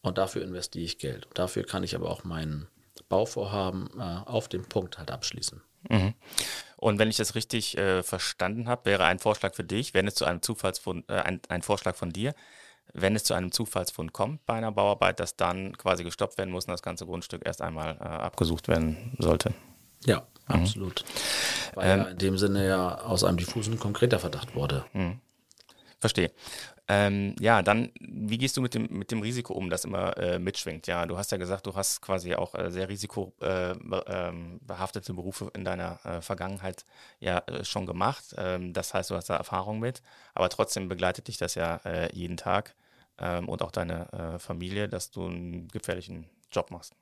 und 0.03 0.19
dafür 0.19 0.43
investiere 0.43 0.85
ich 0.85 0.99
Geld. 0.99 1.25
Und 1.25 1.39
dafür 1.39 1.65
kann 1.65 1.85
ich 1.85 1.95
aber 1.95 2.11
auch 2.11 2.23
mein 2.23 2.67
Bauvorhaben 3.09 3.89
äh, 3.99 4.29
auf 4.29 4.49
dem 4.49 4.67
Punkt 4.67 4.99
halt 4.99 5.11
abschließen. 5.11 5.63
Mhm. 5.89 6.15
Und 6.77 6.99
wenn 6.99 7.09
ich 7.09 7.17
das 7.17 7.35
richtig 7.35 7.79
äh, 7.79 8.03
verstanden 8.03 8.69
habe, 8.69 8.85
wäre 8.87 9.05
ein 9.05 9.19
Vorschlag 9.19 9.55
für 9.55 9.65
dich, 9.65 9.95
wenn 9.95 10.07
es 10.07 10.15
zu 10.15 10.25
einem 10.25 10.43
Zufallsfund, 10.43 11.09
äh, 11.09 11.15
ein, 11.15 11.41
ein 11.49 11.63
Vorschlag 11.63 11.97
von 11.97 12.11
dir, 12.11 12.35
wenn 12.93 13.17
es 13.17 13.25
zu 13.25 13.35
einem 13.35 13.53
Zufallsfund 13.53 14.13
kommt 14.13 14.45
bei 14.47 14.55
einer 14.55 14.73
Bauarbeit, 14.73 15.19
dass 15.19 15.37
dann 15.37 15.77
quasi 15.79 16.05
gestoppt 16.05 16.37
werden 16.39 16.51
muss 16.51 16.67
und 16.67 16.73
das 16.73 16.83
ganze 16.83 17.07
Grundstück 17.07 17.43
erst 17.45 17.63
einmal 17.63 17.97
äh, 18.01 18.05
abgesucht 18.05 18.69
werden 18.69 19.17
sollte. 19.19 19.55
Ja, 20.05 20.27
mhm. 20.49 20.55
absolut. 20.55 21.05
Weil 21.75 21.91
ähm, 21.91 21.99
ja 22.01 22.09
in 22.09 22.19
dem 22.19 22.39
Sinne 22.39 22.67
ja 22.67 23.01
aus 23.01 23.25
einem 23.25 23.39
diffusen 23.39 23.79
konkreter 23.79 24.19
Verdacht 24.19 24.55
wurde. 24.55 24.85
Mhm. 24.93 25.21
Verstehe. 26.01 26.33
Ähm, 26.87 27.35
ja, 27.41 27.63
dann, 27.63 27.91
wie 27.99 28.37
gehst 28.37 28.59
du 28.59 28.61
mit 28.61 28.75
dem, 28.75 28.89
mit 28.91 29.11
dem 29.11 29.23
Risiko 29.23 29.55
um, 29.55 29.71
das 29.71 29.87
immer 29.87 30.19
äh, 30.19 30.39
mitschwingt? 30.39 30.87
Ja, 30.87 31.07
du 31.07 31.17
hast 31.17 31.33
ja 31.33 31.39
gesagt, 31.39 31.67
du 31.67 31.75
hast 31.75 32.03
quasi 32.03 32.35
auch 32.35 32.55
äh, 32.55 32.71
sehr 32.71 32.91
risikobehaftete 32.91 35.13
äh, 35.13 35.15
Berufe 35.15 35.51
in 35.55 35.65
deiner 35.65 35.99
äh, 36.05 36.21
Vergangenheit 36.21 36.85
ja 37.21 37.39
äh, 37.47 37.65
schon 37.65 37.87
gemacht. 37.87 38.35
Ähm, 38.37 38.75
das 38.75 38.93
heißt, 38.93 39.11
du 39.11 39.17
hast 39.17 39.31
da 39.31 39.37
Erfahrung 39.37 39.81
mit, 39.81 40.03
aber 40.35 40.51
trotzdem 40.51 40.89
begleitet 40.89 41.29
dich 41.29 41.39
das 41.39 41.55
ja 41.55 41.81
jeden 42.13 42.37
Tag 42.37 42.75
ähm, 43.19 43.49
und 43.49 43.63
auch 43.63 43.71
deine 43.71 44.39
Familie, 44.39 44.89
dass 44.89 45.11
du 45.11 45.27
einen 45.27 45.69
gefährlichen 45.69 46.29
Job 46.51 46.71
machst. 46.71 46.95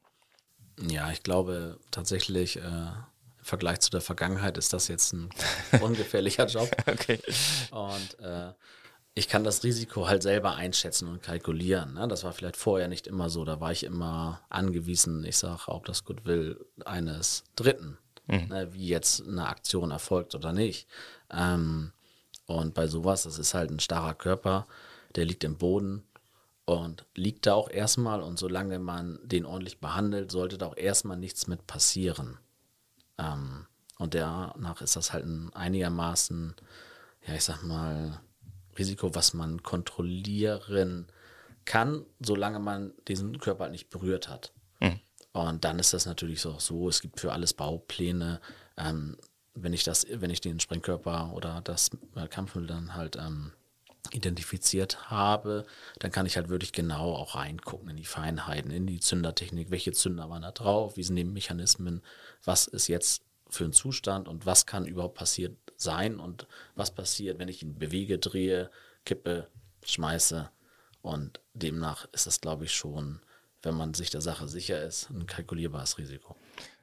Ja, 0.81 1.11
ich 1.11 1.23
glaube 1.23 1.79
tatsächlich, 1.91 2.57
im 2.57 2.93
Vergleich 3.43 3.81
zu 3.81 3.91
der 3.91 4.01
Vergangenheit 4.01 4.57
ist 4.59 4.73
das 4.73 4.89
jetzt 4.89 5.13
ein 5.13 5.29
ungefährlicher 5.81 6.47
Job. 6.47 6.71
okay. 6.87 7.21
Und 7.71 8.17
ich 9.15 9.29
kann 9.29 9.45
das 9.45 9.63
Risiko 9.63 10.09
halt 10.09 10.23
selber 10.23 10.55
einschätzen 10.55 11.09
und 11.09 11.23
kalkulieren. 11.23 11.95
Ne? 11.95 12.09
Das 12.09 12.25
war 12.25 12.33
vielleicht 12.33 12.57
vorher 12.57 12.89
nicht 12.89 13.07
immer 13.07 13.29
so. 13.29 13.45
Da 13.45 13.61
war 13.61 13.73
ich 13.73 13.85
immer 13.85 14.41
angewiesen, 14.49 15.25
ich 15.25 15.37
sage, 15.37 15.65
ob 15.67 15.85
das 15.85 16.05
Goodwill 16.05 16.65
eines 16.87 17.45
Dritten, 17.55 17.99
mhm. 18.27 18.49
ne? 18.49 18.73
wie 18.73 18.89
jetzt 18.89 19.27
eine 19.27 19.49
Aktion 19.49 19.91
erfolgt 19.91 20.35
oder 20.35 20.53
nicht. 20.53 20.89
Ähm, 21.31 21.93
und 22.47 22.75
bei 22.75 22.87
sowas, 22.87 23.25
das 23.25 23.39
ist 23.39 23.55
halt 23.55 23.71
ein 23.71 23.81
starrer 23.81 24.15
Körper, 24.15 24.67
der 25.15 25.27
liegt 25.27 25.45
im 25.45 25.59
Boden 25.59 26.05
und 26.65 27.05
liegt 27.15 27.47
da 27.47 27.55
auch 27.55 27.69
erstmal 27.69 28.23
und 28.23 28.39
solange 28.39 28.79
man 28.79 29.19
den 29.25 29.45
ordentlich 29.45 29.79
behandelt, 29.79 30.31
sollte 30.31 30.57
da 30.57 30.67
auch 30.67 30.77
erstmal 30.77 31.19
nichts 31.19 31.47
mit 31.47 31.67
passieren. 31.67 32.39
Ähm, 33.19 33.67
und 33.99 34.15
danach 34.15 34.81
ist 34.81 34.97
das 34.97 35.13
halt 35.13 35.27
ein 35.27 35.53
einigermaßen, 35.53 36.55
ja, 37.27 37.35
ich 37.35 37.45
sag 37.45 37.63
mal, 37.63 38.21
Risiko, 38.79 39.15
was 39.15 39.35
man 39.35 39.63
kontrollieren 39.63 41.07
kann, 41.65 42.05
solange 42.21 42.59
man 42.59 42.93
diesen 43.09 43.39
Körper 43.39 43.65
halt 43.65 43.73
nicht 43.73 43.91
berührt 43.91 44.29
hat. 44.29 44.53
Mhm. 44.81 45.01
Und 45.33 45.65
dann 45.65 45.79
ist 45.79 45.93
das 45.95 46.07
natürlich 46.07 46.41
so, 46.41 46.59
so, 46.59 46.89
es 46.89 47.01
gibt 47.01 47.21
für 47.21 47.33
alles 47.33 47.55
Baupläne. 47.55 48.41
Ähm, 48.77 49.17
wenn 49.55 49.73
ich 49.73 49.85
das, 49.85 50.07
wenn 50.09 50.31
ich 50.31 50.41
den 50.41 50.61
Sprengkörper 50.61 51.33
oder 51.35 51.61
das 51.63 51.91
äh, 52.17 52.27
Kampfmittel 52.27 52.69
dann 52.69 52.95
halt 52.95 53.17
ähm, 53.17 53.53
identifiziert 54.11 55.11
habe, 55.11 55.65
dann 55.99 56.11
kann 56.11 56.27
ich 56.27 56.37
halt 56.37 56.49
wirklich 56.49 56.73
genau 56.73 57.15
auch 57.15 57.35
reingucken 57.35 57.89
in 57.91 57.97
die 57.97 58.05
Feinheiten, 58.05 58.71
in 58.71 58.87
die 58.87 59.01
Zündertechnik, 59.01 59.71
welche 59.71 59.93
Zünder 59.93 60.29
waren 60.29 60.43
da 60.43 60.51
drauf, 60.51 60.97
wie 60.97 61.03
sind 61.03 61.17
die 61.17 61.25
Mechanismen, 61.25 62.03
was 62.45 62.67
ist 62.67 62.89
jetzt 62.89 63.23
für 63.49 63.65
ein 63.65 63.73
Zustand 63.73 64.29
und 64.29 64.47
was 64.47 64.67
kann 64.67 64.87
überhaupt 64.87 65.15
passiert 65.15 65.57
sein 65.83 66.19
und 66.19 66.47
was 66.75 66.91
passiert, 66.91 67.39
wenn 67.39 67.49
ich 67.49 67.63
ihn 67.63 67.79
bewege, 67.79 68.19
drehe, 68.19 68.71
kippe, 69.05 69.49
schmeiße. 69.85 70.51
Und 71.03 71.41
demnach 71.55 72.07
ist 72.13 72.27
das, 72.27 72.41
glaube 72.41 72.65
ich, 72.65 72.73
schon, 72.73 73.21
wenn 73.63 73.75
man 73.75 73.95
sich 73.95 74.11
der 74.11 74.21
Sache 74.21 74.49
sicher 74.49 74.83
ist, 74.83 75.11
ein 75.11 75.27
kalkulierbares 75.27 75.99
Risiko. 75.99 76.37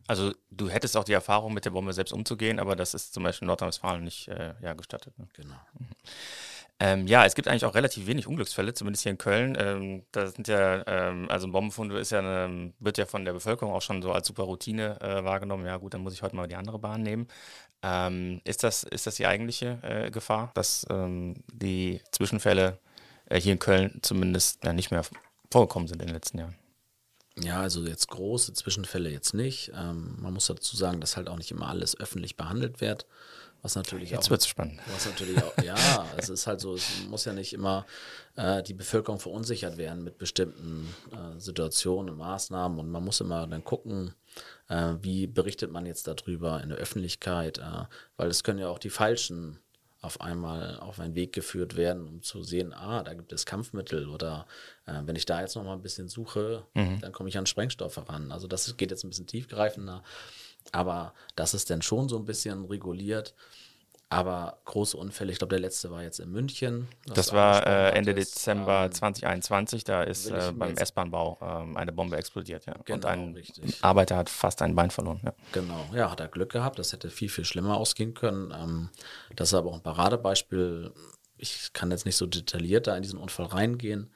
Also 0.07 0.33
du 0.49 0.69
hättest 0.69 0.97
auch 0.97 1.03
die 1.03 1.13
Erfahrung, 1.13 1.53
mit 1.53 1.65
der 1.65 1.69
Bombe 1.69 1.93
selbst 1.93 2.11
umzugehen, 2.11 2.59
aber 2.59 2.75
das 2.75 2.93
ist 2.93 3.13
zum 3.13 3.23
Beispiel 3.23 3.45
in 3.45 3.47
Nordrhein-Westfalen 3.47 4.03
nicht 4.03 4.27
äh, 4.27 4.55
ja, 4.61 4.73
gestattet. 4.73 5.17
Ne? 5.19 5.27
Genau. 5.33 5.55
Ähm, 6.81 7.07
ja, 7.07 7.25
es 7.25 7.35
gibt 7.35 7.49
eigentlich 7.49 7.65
auch 7.65 7.75
relativ 7.75 8.07
wenig 8.07 8.25
Unglücksfälle, 8.25 8.73
zumindest 8.73 9.03
hier 9.03 9.11
in 9.11 9.17
Köln. 9.17 9.57
Ähm, 9.59 10.03
da 10.13 10.27
sind 10.27 10.47
ja, 10.47 10.83
ähm, 10.87 11.27
also 11.29 11.45
ein 11.45 11.51
Bombenfund 11.51 11.91
ist 11.91 12.11
ja 12.11 12.19
eine, 12.19 12.73
wird 12.79 12.97
ja 12.97 13.05
von 13.05 13.25
der 13.25 13.33
Bevölkerung 13.33 13.73
auch 13.73 13.81
schon 13.81 14.01
so 14.01 14.13
als 14.13 14.27
super 14.27 14.43
Routine 14.43 14.99
äh, 15.01 15.23
wahrgenommen. 15.25 15.65
Ja, 15.65 15.75
gut, 15.75 15.93
dann 15.93 16.01
muss 16.01 16.13
ich 16.13 16.21
heute 16.21 16.37
mal 16.37 16.47
die 16.47 16.55
andere 16.55 16.79
Bahn 16.79 17.03
nehmen. 17.03 17.27
Ähm, 17.81 18.39
ist, 18.45 18.63
das, 18.63 18.83
ist 18.83 19.07
das 19.07 19.15
die 19.15 19.27
eigentliche 19.27 19.79
äh, 19.83 20.11
Gefahr, 20.11 20.51
dass 20.53 20.85
ähm, 20.89 21.35
die 21.51 22.01
Zwischenfälle 22.11 22.79
äh, 23.25 23.39
hier 23.39 23.53
in 23.53 23.59
Köln 23.59 23.99
zumindest 24.01 24.63
ja, 24.63 24.71
nicht 24.71 24.91
mehr 24.91 25.03
vorgekommen 25.51 25.89
sind 25.89 26.01
in 26.01 26.07
den 26.07 26.15
letzten 26.15 26.39
Jahren? 26.39 26.55
Ja, 27.37 27.61
also 27.61 27.85
jetzt 27.85 28.07
große 28.09 28.53
Zwischenfälle 28.53 29.09
jetzt 29.09 29.33
nicht. 29.33 29.71
Ähm, 29.75 30.15
man 30.19 30.33
muss 30.33 30.47
dazu 30.47 30.75
sagen, 30.75 30.99
dass 31.01 31.17
halt 31.17 31.29
auch 31.29 31.37
nicht 31.37 31.51
immer 31.51 31.67
alles 31.67 31.99
öffentlich 31.99 32.37
behandelt 32.37 32.81
wird. 32.81 33.05
Was 33.61 33.75
natürlich 33.75 34.11
Jetzt 34.11 34.27
auch, 34.27 34.31
wird's 34.31 34.47
spannend. 34.47 34.79
Was 34.93 35.05
natürlich 35.05 35.41
auch, 35.43 35.57
ja, 35.63 35.75
es 36.17 36.29
ist 36.29 36.47
halt 36.47 36.61
so, 36.61 36.75
es 36.75 37.05
muss 37.09 37.25
ja 37.25 37.33
nicht 37.33 37.53
immer 37.53 37.85
äh, 38.35 38.63
die 38.63 38.73
Bevölkerung 38.73 39.19
verunsichert 39.19 39.77
werden 39.77 40.03
mit 40.03 40.17
bestimmten 40.17 40.93
äh, 41.11 41.39
Situationen 41.39 42.11
und 42.11 42.17
Maßnahmen 42.17 42.79
und 42.79 42.89
man 42.89 43.03
muss 43.03 43.19
immer 43.19 43.47
dann 43.47 43.63
gucken, 43.63 44.13
äh, 44.69 44.93
wie 45.01 45.27
berichtet 45.27 45.71
man 45.71 45.85
jetzt 45.85 46.07
darüber 46.07 46.63
in 46.63 46.69
der 46.69 46.77
Öffentlichkeit, 46.77 47.57
äh, 47.57 47.85
weil 48.15 48.29
es 48.29 48.43
können 48.43 48.59
ja 48.59 48.69
auch 48.69 48.79
die 48.79 48.89
falschen 48.89 49.59
auf 50.01 50.21
einmal 50.21 50.79
auf 50.79 50.99
einen 50.99 51.15
Weg 51.15 51.33
geführt 51.33 51.75
werden, 51.75 52.07
um 52.07 52.21
zu 52.21 52.41
sehen, 52.41 52.73
ah, 52.73 53.03
da 53.03 53.13
gibt 53.13 53.33
es 53.33 53.45
Kampfmittel 53.45 54.07
oder 54.07 54.45
äh, 54.85 55.01
wenn 55.03 55.17
ich 55.17 55.25
da 55.25 55.41
jetzt 55.41 55.55
noch 55.55 55.65
mal 55.65 55.73
ein 55.73 55.81
bisschen 55.81 56.07
suche, 56.07 56.63
mhm. 56.73 57.01
dann 57.01 57.11
komme 57.11 57.27
ich 57.27 57.37
an 57.37 57.45
Sprengstoffe 57.45 57.97
ran. 58.07 58.31
Also 58.31 58.47
das 58.47 58.77
geht 58.77 58.91
jetzt 58.91 59.03
ein 59.03 59.09
bisschen 59.09 59.27
tiefgreifender, 59.27 60.03
aber 60.71 61.13
das 61.35 61.53
ist 61.53 61.69
dann 61.69 61.81
schon 61.81 62.09
so 62.09 62.17
ein 62.17 62.25
bisschen 62.25 62.65
reguliert. 62.65 63.33
Aber 64.11 64.59
große 64.65 64.97
Unfälle, 64.97 65.31
ich 65.31 65.37
glaube, 65.37 65.51
der 65.51 65.59
letzte 65.59 65.91
war 65.91 66.01
jetzt 66.01 66.19
in 66.19 66.31
München. 66.31 66.87
Das 67.05 67.31
war 67.31 67.67
äh, 67.67 67.91
Ende 67.91 68.15
Dezember 68.15 68.85
ähm, 68.85 68.91
2021, 68.91 69.83
da 69.83 70.01
ist 70.01 70.31
äh, 70.31 70.51
beim 70.51 70.73
S-Bahnbau 70.75 71.37
ähm, 71.39 71.77
eine 71.77 71.91
Bombe 71.91 72.17
explodiert. 72.17 72.65
Ja. 72.65 72.73
Genau, 72.85 72.95
Und 72.95 73.05
ein 73.05 73.33
richtig. 73.35 73.83
Arbeiter 73.83 74.17
hat 74.17 74.31
fast 74.31 74.63
ein 74.63 74.73
Bein 74.73 74.89
verloren. 74.89 75.19
Ja. 75.23 75.33
Genau, 75.51 75.85
ja, 75.93 76.09
hat 76.09 76.21
er 76.21 76.27
Glück 76.27 76.51
gehabt. 76.51 76.79
Das 76.79 76.91
hätte 76.91 77.11
viel, 77.11 77.29
viel 77.29 77.45
schlimmer 77.45 77.77
ausgehen 77.77 78.15
können. 78.15 78.51
Ähm, 78.51 78.89
das 79.35 79.49
ist 79.49 79.53
aber 79.53 79.69
auch 79.69 79.75
ein 79.75 79.83
Paradebeispiel. 79.83 80.91
Ich 81.37 81.71
kann 81.73 81.91
jetzt 81.91 82.07
nicht 82.07 82.17
so 82.17 82.25
detailliert 82.25 82.87
da 82.87 82.97
in 82.97 83.03
diesen 83.03 83.19
Unfall 83.19 83.45
reingehen, 83.45 84.11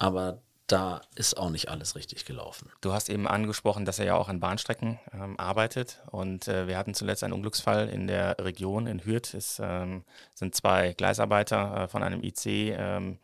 aber 0.00 0.42
da 0.68 1.00
ist 1.14 1.36
auch 1.38 1.48
nicht 1.50 1.70
alles 1.70 1.96
richtig 1.96 2.26
gelaufen. 2.26 2.70
Du 2.82 2.92
hast 2.92 3.08
eben 3.08 3.26
angesprochen, 3.26 3.86
dass 3.86 3.98
er 3.98 4.04
ja 4.04 4.14
auch 4.16 4.28
an 4.28 4.38
Bahnstrecken 4.38 5.00
ähm, 5.12 5.38
arbeitet 5.40 6.02
und 6.10 6.46
äh, 6.46 6.68
wir 6.68 6.76
hatten 6.76 6.94
zuletzt 6.94 7.24
einen 7.24 7.32
Unglücksfall 7.32 7.88
in 7.88 8.06
der 8.06 8.36
Region 8.38 8.86
in 8.86 9.04
Hürth. 9.04 9.34
Es 9.34 9.60
ähm, 9.64 10.04
sind 10.34 10.54
zwei 10.54 10.92
Gleisarbeiter 10.92 11.84
äh, 11.84 11.88
von 11.88 12.02
einem 12.02 12.22
IC 12.22 12.46
ähm, 12.46 13.18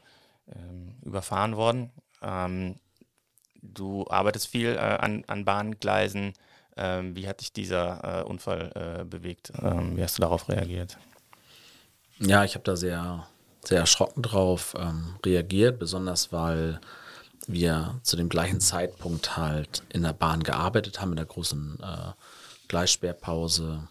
ähm, 0.48 0.96
überfahren 1.02 1.56
worden. 1.56 1.92
Ähm, 2.22 2.80
du 3.60 4.06
arbeitest 4.08 4.48
viel 4.48 4.74
äh, 4.74 4.78
an, 4.78 5.24
an 5.26 5.44
Bahngleisen. 5.44 6.32
Ähm, 6.78 7.14
wie 7.14 7.28
hat 7.28 7.42
dich 7.42 7.52
dieser 7.52 8.22
äh, 8.22 8.24
Unfall 8.24 8.72
äh, 9.00 9.04
bewegt? 9.04 9.52
wie 9.54 10.02
hast 10.02 10.16
du 10.16 10.22
darauf 10.22 10.48
reagiert? 10.48 10.96
Ja, 12.18 12.42
ich 12.42 12.54
habe 12.54 12.64
da 12.64 12.74
sehr, 12.74 13.28
sehr 13.64 13.80
erschrocken 13.80 14.22
drauf 14.22 14.74
reagiert, 15.24 15.78
besonders 15.78 16.32
weil 16.32 16.80
wir 17.46 18.00
zu 18.02 18.16
dem 18.16 18.28
gleichen 18.28 18.60
Zeitpunkt 18.60 19.36
halt 19.36 19.82
in 19.90 20.02
der 20.02 20.12
Bahn 20.12 20.42
gearbeitet 20.42 21.00
haben, 21.00 21.10
in 21.10 21.16
der 21.16 21.26
großen 21.26 21.78
äh, 21.80 22.12
Gleissperrpause, 22.68 23.88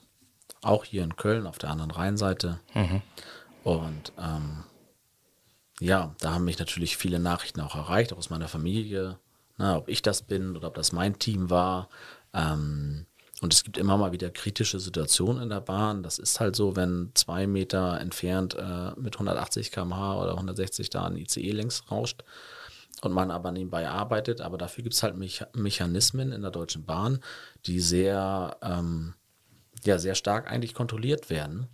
auch 0.61 0.85
hier 0.85 1.03
in 1.03 1.15
Köln 1.15 1.45
auf 1.45 1.57
der 1.57 1.69
anderen 1.69 1.91
Rheinseite. 1.91 2.59
Mhm. 2.73 3.01
Und 3.63 4.13
ähm, 4.17 4.63
ja, 5.79 6.15
da 6.19 6.33
haben 6.33 6.45
mich 6.45 6.59
natürlich 6.59 6.97
viele 6.97 7.19
Nachrichten 7.19 7.61
auch 7.61 7.75
erreicht, 7.75 8.13
auch 8.13 8.17
aus 8.17 8.29
meiner 8.29 8.47
Familie, 8.47 9.19
ne, 9.57 9.75
ob 9.75 9.89
ich 9.89 10.01
das 10.01 10.21
bin 10.21 10.55
oder 10.55 10.67
ob 10.67 10.75
das 10.75 10.91
mein 10.91 11.19
Team 11.19 11.49
war. 11.49 11.89
Ähm, 12.33 13.05
und 13.41 13.53
es 13.53 13.63
gibt 13.63 13.77
immer 13.77 13.97
mal 13.97 14.13
wieder 14.13 14.29
kritische 14.29 14.79
Situationen 14.79 15.43
in 15.43 15.49
der 15.49 15.59
Bahn. 15.59 16.01
Das 16.01 16.17
ist 16.17 16.39
halt 16.39 16.55
so, 16.55 16.77
wenn 16.77 17.11
zwei 17.13 17.45
Meter 17.45 17.99
entfernt 17.99 18.55
äh, 18.55 18.91
mit 18.95 19.15
180 19.15 19.71
km/h 19.71 20.21
oder 20.21 20.31
160 20.31 20.89
da 20.89 21.05
ein 21.05 21.17
ICE 21.17 21.51
längs 21.51 21.91
rauscht 21.91 22.23
und 23.05 23.11
man 23.13 23.31
aber 23.31 23.51
nebenbei 23.51 23.87
arbeitet. 23.87 24.41
Aber 24.41 24.57
dafür 24.57 24.83
gibt 24.83 24.95
es 24.95 25.03
halt 25.03 25.17
Mecha 25.17 25.47
Mechanismen 25.53 26.31
in 26.31 26.41
der 26.41 26.51
Deutschen 26.51 26.85
Bahn, 26.85 27.19
die 27.65 27.79
sehr, 27.79 28.57
ähm, 28.61 29.13
ja, 29.83 29.97
sehr 29.97 30.15
stark 30.15 30.49
eigentlich 30.49 30.73
kontrolliert 30.73 31.29
werden. 31.29 31.67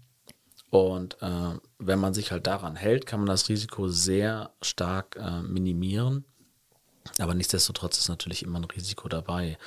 Und 0.69 1.17
äh, 1.21 1.57
wenn 1.79 1.99
man 1.99 2.13
sich 2.13 2.31
halt 2.31 2.45
daran 2.45 2.75
hält, 2.75 3.05
kann 3.05 3.21
man 3.21 3.27
das 3.27 3.49
Risiko 3.49 3.87
sehr 3.87 4.51
stark 4.61 5.15
äh, 5.15 5.41
minimieren. 5.41 6.25
Aber 7.17 7.33
nichtsdestotrotz 7.33 7.97
ist 7.97 8.09
natürlich 8.09 8.43
immer 8.43 8.59
ein 8.59 8.65
Risiko 8.65 9.09
dabei. 9.09 9.57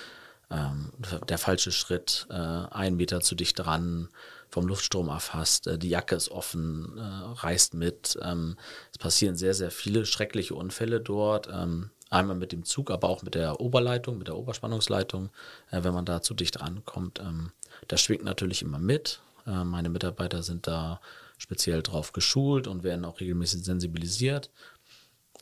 Ähm, 0.50 0.92
der 1.28 1.38
falsche 1.38 1.72
Schritt, 1.72 2.26
äh, 2.30 2.34
ein 2.34 2.96
Meter 2.96 3.20
zu 3.20 3.34
dicht 3.34 3.58
dran, 3.58 4.08
vom 4.52 4.68
Luftstrom 4.68 5.08
erfasst, 5.08 5.66
äh, 5.66 5.78
die 5.78 5.88
Jacke 5.88 6.14
ist 6.14 6.30
offen, 6.30 6.96
äh, 6.98 7.00
reißt 7.00 7.74
mit. 7.74 8.18
Ähm, 8.22 8.56
es 8.92 8.98
passieren 8.98 9.34
sehr, 9.34 9.54
sehr 9.54 9.70
viele 9.70 10.04
schreckliche 10.04 10.54
Unfälle 10.54 11.00
dort. 11.00 11.48
Ähm, 11.50 11.90
einmal 12.10 12.36
mit 12.36 12.52
dem 12.52 12.64
Zug, 12.64 12.90
aber 12.90 13.08
auch 13.08 13.22
mit 13.22 13.34
der 13.34 13.60
Oberleitung, 13.60 14.18
mit 14.18 14.28
der 14.28 14.36
Oberspannungsleitung, 14.36 15.30
äh, 15.70 15.82
wenn 15.82 15.94
man 15.94 16.04
da 16.04 16.20
zu 16.20 16.34
dicht 16.34 16.60
rankommt. 16.60 17.18
Ähm, 17.18 17.50
das 17.88 18.02
schwingt 18.02 18.24
natürlich 18.24 18.62
immer 18.62 18.78
mit. 18.78 19.20
Meine 19.44 19.88
Mitarbeiter 19.88 20.44
sind 20.44 20.68
da 20.68 21.00
speziell 21.36 21.82
drauf 21.82 22.12
geschult 22.12 22.68
und 22.68 22.84
werden 22.84 23.04
auch 23.04 23.18
regelmäßig 23.18 23.64
sensibilisiert. 23.64 24.50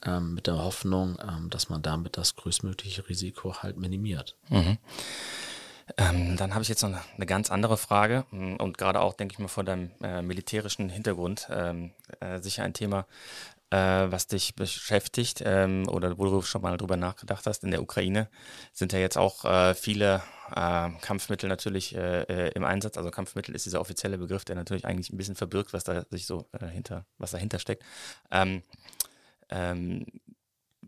Mit 0.07 0.47
der 0.47 0.57
Hoffnung, 0.57 1.19
dass 1.51 1.69
man 1.69 1.83
damit 1.83 2.17
das 2.17 2.35
größtmögliche 2.35 3.07
Risiko 3.11 3.57
halt 3.57 3.77
minimiert. 3.77 4.37
Mhm. 4.49 4.79
Ähm, 5.97 6.37
dann 6.37 6.55
habe 6.55 6.63
ich 6.63 6.69
jetzt 6.69 6.83
noch 6.83 6.99
eine, 7.17 7.27
ganz 7.27 7.51
andere 7.51 7.77
Frage 7.77 8.25
mm, 8.31 8.57
und 8.57 8.79
gerade 8.79 9.01
auch, 9.01 9.15
denke 9.15 9.33
ich 9.33 9.39
mal, 9.39 9.49
vor 9.49 9.65
deinem 9.65 9.91
äh, 10.03 10.23
militärischen 10.23 10.89
Hintergrund 10.89 11.49
ähm, 11.51 11.93
äh, 12.21 12.41
sicher 12.41 12.63
ein 12.65 12.75
Thema, 12.75 13.07
äh, 13.71 13.77
was 13.77 14.27
dich 14.27 14.55
beschäftigt 14.55 15.43
ähm, 15.45 15.89
oder 15.89 16.19
wo 16.19 16.25
du 16.25 16.43
schon 16.43 16.63
mal 16.63 16.77
drüber 16.77 16.97
nachgedacht 16.97 17.47
hast. 17.47 17.65
In 17.65 17.71
der 17.71 17.83
Ukraine 17.83 18.29
sind 18.73 18.93
ja 18.93 18.99
jetzt 18.99 19.17
auch 19.17 19.45
äh, 19.45 19.75
viele 19.75 20.23
äh, 20.55 20.91
Kampfmittel 21.01 21.49
natürlich 21.49 21.95
äh, 21.95 22.49
im 22.51 22.65
Einsatz. 22.65 22.97
Also 22.97 23.11
Kampfmittel 23.11 23.55
ist 23.55 23.67
dieser 23.67 23.81
offizielle 23.81 24.19
Begriff, 24.19 24.45
der 24.45 24.57
natürlich 24.57 24.85
eigentlich 24.85 25.11
ein 25.13 25.17
bisschen 25.17 25.37
verbirgt, 25.37 25.73
was 25.73 25.85
da 25.85 26.05
sich 26.11 26.27
so 26.27 26.49
hinter, 26.73 27.07
was 27.19 27.31
dahinter 27.31 27.59
steckt. 27.59 27.85
Ähm, 28.31 28.63
ähm, 29.51 30.07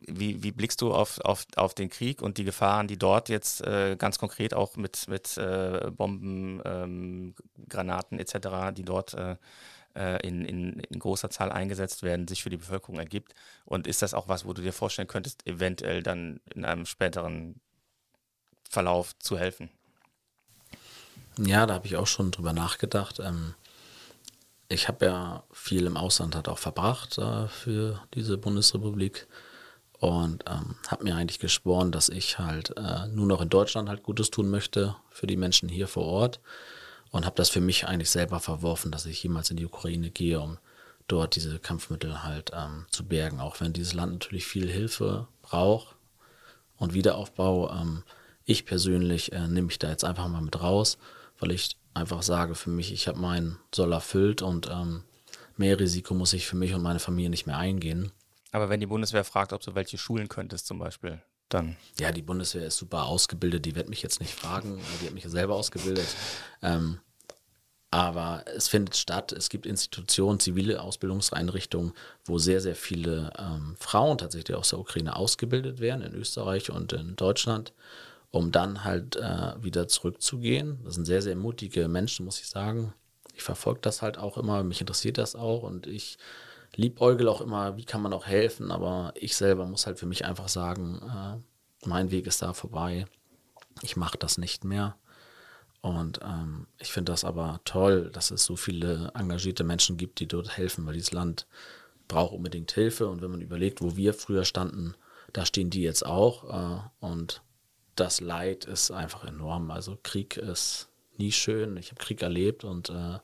wie, 0.06 0.42
wie 0.42 0.52
blickst 0.52 0.80
du 0.80 0.92
auf, 0.92 1.20
auf, 1.20 1.46
auf 1.56 1.74
den 1.74 1.90
Krieg 1.90 2.22
und 2.22 2.38
die 2.38 2.44
Gefahren, 2.44 2.88
die 2.88 2.98
dort 2.98 3.28
jetzt 3.28 3.62
äh, 3.62 3.96
ganz 3.96 4.18
konkret 4.18 4.54
auch 4.54 4.76
mit, 4.76 5.08
mit 5.08 5.36
äh, 5.36 5.90
Bomben, 5.90 6.60
ähm, 6.64 7.34
Granaten 7.68 8.18
etc., 8.18 8.74
die 8.74 8.84
dort 8.84 9.14
äh, 9.14 9.36
äh, 9.94 10.26
in, 10.26 10.44
in, 10.44 10.80
in, 10.80 10.98
großer 10.98 11.30
Zahl 11.30 11.52
eingesetzt 11.52 12.02
werden, 12.02 12.28
sich 12.28 12.42
für 12.42 12.50
die 12.50 12.56
Bevölkerung 12.56 12.98
ergibt? 12.98 13.34
Und 13.64 13.86
ist 13.86 14.02
das 14.02 14.14
auch 14.14 14.28
was, 14.28 14.44
wo 14.44 14.52
du 14.52 14.62
dir 14.62 14.72
vorstellen 14.72 15.08
könntest, 15.08 15.46
eventuell 15.46 16.02
dann 16.02 16.40
in 16.54 16.64
einem 16.64 16.86
späteren 16.86 17.60
Verlauf 18.68 19.18
zu 19.18 19.38
helfen? 19.38 19.70
Ja, 21.38 21.66
da 21.66 21.74
habe 21.74 21.86
ich 21.86 21.96
auch 21.96 22.06
schon 22.06 22.30
drüber 22.30 22.52
nachgedacht. 22.52 23.20
Ähm, 23.20 23.54
ich 24.68 24.88
habe 24.88 25.06
ja 25.06 25.44
viel 25.52 25.86
im 25.86 25.96
Ausland 25.96 26.34
halt 26.34 26.48
auch 26.48 26.58
verbracht 26.58 27.18
äh, 27.18 27.48
für 27.48 28.02
diese 28.14 28.38
Bundesrepublik 28.38 29.26
und 30.02 30.42
ähm, 30.50 30.74
habe 30.88 31.04
mir 31.04 31.14
eigentlich 31.14 31.38
geschworen, 31.38 31.92
dass 31.92 32.08
ich 32.08 32.40
halt 32.40 32.76
äh, 32.76 33.06
nur 33.06 33.26
noch 33.26 33.40
in 33.40 33.48
Deutschland 33.48 33.88
halt 33.88 34.02
Gutes 34.02 34.32
tun 34.32 34.50
möchte 34.50 34.96
für 35.10 35.28
die 35.28 35.36
Menschen 35.36 35.68
hier 35.68 35.86
vor 35.86 36.04
Ort 36.04 36.40
und 37.12 37.24
habe 37.24 37.36
das 37.36 37.50
für 37.50 37.60
mich 37.60 37.86
eigentlich 37.86 38.10
selber 38.10 38.40
verworfen, 38.40 38.90
dass 38.90 39.06
ich 39.06 39.22
jemals 39.22 39.52
in 39.52 39.58
die 39.58 39.64
Ukraine 39.64 40.10
gehe, 40.10 40.40
um 40.40 40.58
dort 41.06 41.36
diese 41.36 41.60
Kampfmittel 41.60 42.24
halt 42.24 42.50
ähm, 42.52 42.86
zu 42.90 43.04
bergen, 43.04 43.38
auch 43.38 43.60
wenn 43.60 43.72
dieses 43.72 43.94
Land 43.94 44.14
natürlich 44.14 44.44
viel 44.44 44.68
Hilfe 44.68 45.28
braucht 45.40 45.94
und 46.78 46.94
Wiederaufbau. 46.94 47.70
Ähm, 47.70 48.02
ich 48.44 48.66
persönlich 48.66 49.30
äh, 49.30 49.46
nehme 49.46 49.68
mich 49.68 49.78
da 49.78 49.88
jetzt 49.88 50.04
einfach 50.04 50.26
mal 50.26 50.42
mit 50.42 50.60
raus, 50.60 50.98
weil 51.38 51.52
ich 51.52 51.76
einfach 51.94 52.24
sage 52.24 52.56
für 52.56 52.70
mich, 52.70 52.92
ich 52.92 53.06
habe 53.06 53.20
meinen 53.20 53.56
Soll 53.72 53.92
erfüllt 53.92 54.42
und 54.42 54.68
ähm, 54.68 55.04
mehr 55.56 55.78
Risiko 55.78 56.12
muss 56.12 56.32
ich 56.32 56.48
für 56.48 56.56
mich 56.56 56.74
und 56.74 56.82
meine 56.82 56.98
Familie 56.98 57.30
nicht 57.30 57.46
mehr 57.46 57.58
eingehen. 57.58 58.10
Aber 58.52 58.68
wenn 58.68 58.80
die 58.80 58.86
Bundeswehr 58.86 59.24
fragt, 59.24 59.52
ob 59.52 59.62
du 59.62 59.74
welche 59.74 59.98
schulen 59.98 60.28
könntest 60.28 60.66
zum 60.66 60.78
Beispiel, 60.78 61.20
dann. 61.48 61.76
Ja, 61.98 62.12
die 62.12 62.22
Bundeswehr 62.22 62.66
ist 62.66 62.76
super 62.76 63.06
ausgebildet, 63.06 63.64
die 63.66 63.74
wird 63.74 63.88
mich 63.88 64.02
jetzt 64.02 64.20
nicht 64.20 64.34
fragen, 64.34 64.80
die 65.00 65.06
hat 65.06 65.14
mich 65.14 65.24
ja 65.24 65.30
selber 65.30 65.54
ausgebildet. 65.54 66.06
Ähm, 66.62 67.00
aber 67.90 68.44
es 68.46 68.68
findet 68.68 68.96
statt, 68.96 69.32
es 69.32 69.50
gibt 69.50 69.66
Institutionen, 69.66 70.40
zivile 70.40 70.80
Ausbildungseinrichtungen, 70.80 71.92
wo 72.24 72.38
sehr, 72.38 72.62
sehr 72.62 72.74
viele 72.74 73.30
ähm, 73.38 73.74
Frauen 73.78 74.16
tatsächlich 74.16 74.56
aus 74.56 74.70
der 74.70 74.78
Ukraine 74.78 75.14
ausgebildet 75.16 75.80
werden, 75.80 76.00
in 76.00 76.14
Österreich 76.14 76.70
und 76.70 76.94
in 76.94 77.16
Deutschland, 77.16 77.74
um 78.30 78.50
dann 78.50 78.84
halt 78.84 79.16
äh, 79.16 79.62
wieder 79.62 79.88
zurückzugehen. 79.88 80.80
Das 80.84 80.94
sind 80.94 81.05
sehr, 81.05 81.20
sehr 81.20 81.36
mutige 81.36 81.86
Menschen, 81.88 82.24
muss 82.24 82.40
ich 82.40 82.48
sagen. 82.48 82.94
Ich 83.34 83.42
verfolge 83.42 83.80
das 83.82 84.00
halt 84.00 84.16
auch 84.16 84.38
immer, 84.38 84.62
mich 84.62 84.80
interessiert 84.80 85.18
das 85.18 85.36
auch 85.36 85.62
und 85.62 85.86
ich 85.86 86.16
liebäugel 86.75 87.29
auch 87.29 87.41
immer, 87.41 87.77
wie 87.77 87.85
kann 87.85 88.03
man 88.03 88.12
auch 88.12 88.27
helfen, 88.27 88.70
aber 88.70 89.12
ich 89.14 89.37
selber 89.37 89.66
muss 89.66 89.87
halt 89.87 89.99
für 89.99 90.07
mich 90.07 90.25
einfach 90.25 90.49
sagen, 90.49 91.01
äh, 91.03 91.87
mein 91.87 92.11
Weg 92.11 92.27
ist 92.27 92.43
da 92.43 92.53
vorbei. 92.53 93.07
Ich 93.83 93.97
mache 93.97 94.18
das 94.18 94.39
nicht 94.39 94.64
mehr. 94.64 94.97
Und 95.81 96.20
ähm, 96.23 96.68
ich 96.79 96.93
finde 96.93 97.12
das 97.12 97.25
aber 97.25 97.61
toll, 97.64 98.11
dass 98.12 98.31
es 98.31 98.45
so 98.45 98.55
viele 98.57 99.11
engagierte 99.14 99.64
Menschen 99.64 99.97
gibt, 99.97 100.20
die 100.20 100.29
dort 100.29 100.57
helfen, 100.57 100.87
weil 100.87 100.95
dieses 100.95 101.12
Land 101.12 101.47
braucht 102.07 102.33
unbedingt 102.33 102.70
Hilfe. 102.70 103.09
Und 103.09 103.20
wenn 103.20 103.33
man 103.33 103.41
überlegt, 103.41 103.83
wo 103.83 103.97
wir 103.97 104.14
früher 104.14 104.45
standen, 104.45 104.95
da 105.33 105.45
stehen 105.45 105.70
die 105.70 105.83
jetzt 105.83 106.07
auch. 106.07 106.45
Äh, 106.79 107.05
und 107.05 107.43
das 107.97 108.20
Leid 108.20 108.64
ist 108.64 108.93
einfach 108.93 109.25
enorm. 109.25 109.70
Also 109.73 109.99
Krieg 110.03 110.37
ist 110.37 110.89
nie 111.18 111.33
schön. 111.33 111.77
Ich 111.77 111.91
habe 111.91 112.03
Krieg 112.03 112.23
erlebt 112.23 112.64
und 112.64 112.91
äh, 112.91 113.18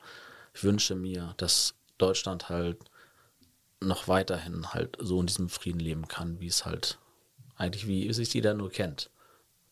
ich 0.53 0.63
wünsche 0.63 0.95
mir, 0.95 1.33
dass 1.37 1.75
Deutschland 1.97 2.49
halt 2.49 2.77
noch 3.81 4.07
weiterhin 4.07 4.73
halt 4.73 4.97
so 4.99 5.19
in 5.19 5.27
diesem 5.27 5.49
Frieden 5.49 5.79
leben 5.79 6.07
kann, 6.07 6.39
wie 6.39 6.47
es 6.47 6.65
halt 6.65 6.99
eigentlich, 7.55 7.87
wie 7.87 8.11
sich 8.13 8.33
jeder 8.33 8.53
nur 8.53 8.69
kennt. 8.69 9.09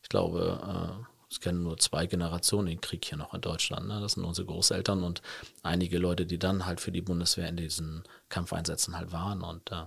Ich 0.01 0.10
glaube, 0.10 0.99
äh, 1.01 1.05
es 1.30 1.41
kennen 1.41 1.64
nur 1.64 1.78
zwei 1.78 2.05
Generationen 2.05 2.68
den 2.68 2.82
Krieg 2.82 3.03
hier 3.03 3.18
noch 3.18 3.34
in 3.34 3.41
Deutschland. 3.41 3.88
Ne? 3.88 3.99
Das 3.99 4.14
sind 4.14 4.24
unsere 4.24 4.47
Großeltern 4.47 5.03
und 5.03 5.22
einige 5.62 5.97
Leute, 5.97 6.26
die 6.26 6.39
dann 6.39 6.66
halt 6.66 6.80
für 6.80 6.91
die 6.91 7.01
Bundeswehr 7.01 7.49
in 7.49 7.58
diesen 7.58 8.03
Kampfeinsätzen 8.30 8.97
halt 8.97 9.12
waren. 9.12 9.41
Und 9.41 9.72
äh, 9.72 9.86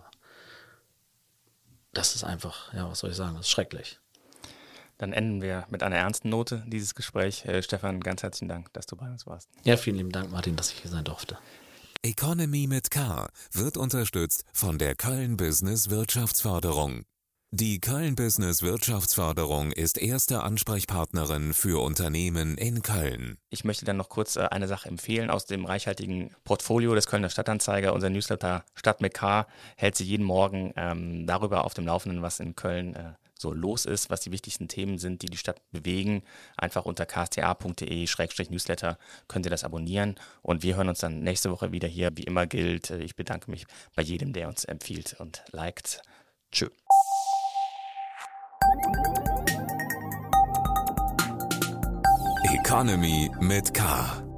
das 1.93 2.15
ist 2.15 2.25
einfach, 2.25 2.73
ja, 2.75 2.89
was 2.91 2.99
soll 3.01 3.11
ich 3.11 3.17
sagen, 3.17 3.37
das 3.37 3.47
ist 3.47 3.51
schrecklich. 3.51 3.99
Dann 4.99 5.15
enden 5.15 5.41
wir 5.41 5.67
mit 5.71 5.83
einer 5.83 5.97
ernsten 5.97 6.29
Note 6.29 6.63
dieses 6.67 6.95
Gespräch. 6.95 7.47
Äh, 7.47 7.63
Stefan, 7.63 8.01
ganz 8.01 8.23
herzlichen 8.23 8.49
Dank, 8.49 8.71
dass 8.75 8.85
du 8.85 8.97
bei 8.97 9.11
uns 9.11 9.27
warst. 9.27 9.49
Ja, 9.65 9.79
vielen 9.79 9.97
lieben 9.97 10.13
Dank, 10.13 10.31
Martin, 10.31 10.57
dass 10.57 10.73
ich 10.73 10.81
hier 10.81 10.91
sein 10.91 11.05
durfte. 11.05 11.39
Economy 12.03 12.67
mit 12.67 12.91
K 12.91 13.29
wird 13.53 13.77
unterstützt 13.77 14.45
von 14.55 14.79
der 14.79 14.95
Köln 14.95 15.37
Business 15.37 15.91
Wirtschaftsförderung. 15.91 17.03
Die 17.51 17.79
Köln 17.79 18.15
Business 18.15 18.63
Wirtschaftsförderung 18.63 19.71
ist 19.71 19.99
erste 19.99 20.43
Ansprechpartnerin 20.43 21.53
für 21.53 21.83
Unternehmen 21.83 22.57
in 22.57 22.81
Köln. 22.81 23.37
Ich 23.51 23.65
möchte 23.65 23.85
dann 23.85 23.99
noch 23.99 24.09
kurz 24.09 24.37
äh, 24.37 24.49
eine 24.51 24.67
Sache 24.67 24.89
empfehlen 24.89 25.29
aus 25.29 25.45
dem 25.45 25.67
reichhaltigen 25.67 26.35
Portfolio 26.43 26.95
des 26.95 27.07
Kölner 27.07 27.29
Stadtanzeiger. 27.29 27.93
Unser 27.93 28.09
Newsletter 28.09 28.65
Stadt 28.75 29.03
mit 29.03 29.13
K 29.13 29.47
hält 29.77 29.95
sie 29.95 30.05
jeden 30.05 30.25
Morgen 30.25 30.73
ähm, 30.77 31.27
darüber 31.27 31.67
auf 31.67 31.75
dem 31.75 31.85
Laufenden, 31.85 32.23
was 32.23 32.41
in 32.41 32.57
Köln 32.57 32.95
äh, 32.95 33.13
so 33.41 33.53
los 33.53 33.87
ist, 33.87 34.11
was 34.11 34.21
die 34.21 34.33
wichtigsten 34.33 34.69
Themen 34.69 34.99
sind, 34.99 35.23
die 35.23 35.27
die 35.27 35.39
Stadt 35.39 35.61
bewegen. 35.73 36.23
Einfach 36.57 36.85
unter 36.85 37.07
ksta.de-newsletter 37.07 38.99
könnt 39.29 39.47
ihr 39.47 39.51
das 39.51 39.65
abonnieren. 39.65 40.17
Und 40.43 40.63
wir 40.63 40.77
hören 40.77 40.89
uns 40.91 40.99
dann 40.99 41.23
nächste 41.23 41.51
Woche 41.51 41.73
wieder 41.73 41.89
hier. 41.89 42.11
Wie 42.17 42.25
immer 42.25 42.47
gilt, 42.47 42.91
äh, 42.91 42.99
ich 42.99 43.17
bedanke 43.17 43.51
mich 43.51 43.67
bei 43.95 44.03
jedem, 44.03 44.33
der 44.33 44.49
uns 44.49 44.65
empfiehlt 44.65 45.17
und 45.19 45.43
liked. 45.53 46.03
Tschö. 46.53 46.69
Economy 52.53 53.31
mit 53.41 53.73
K. 53.73 54.30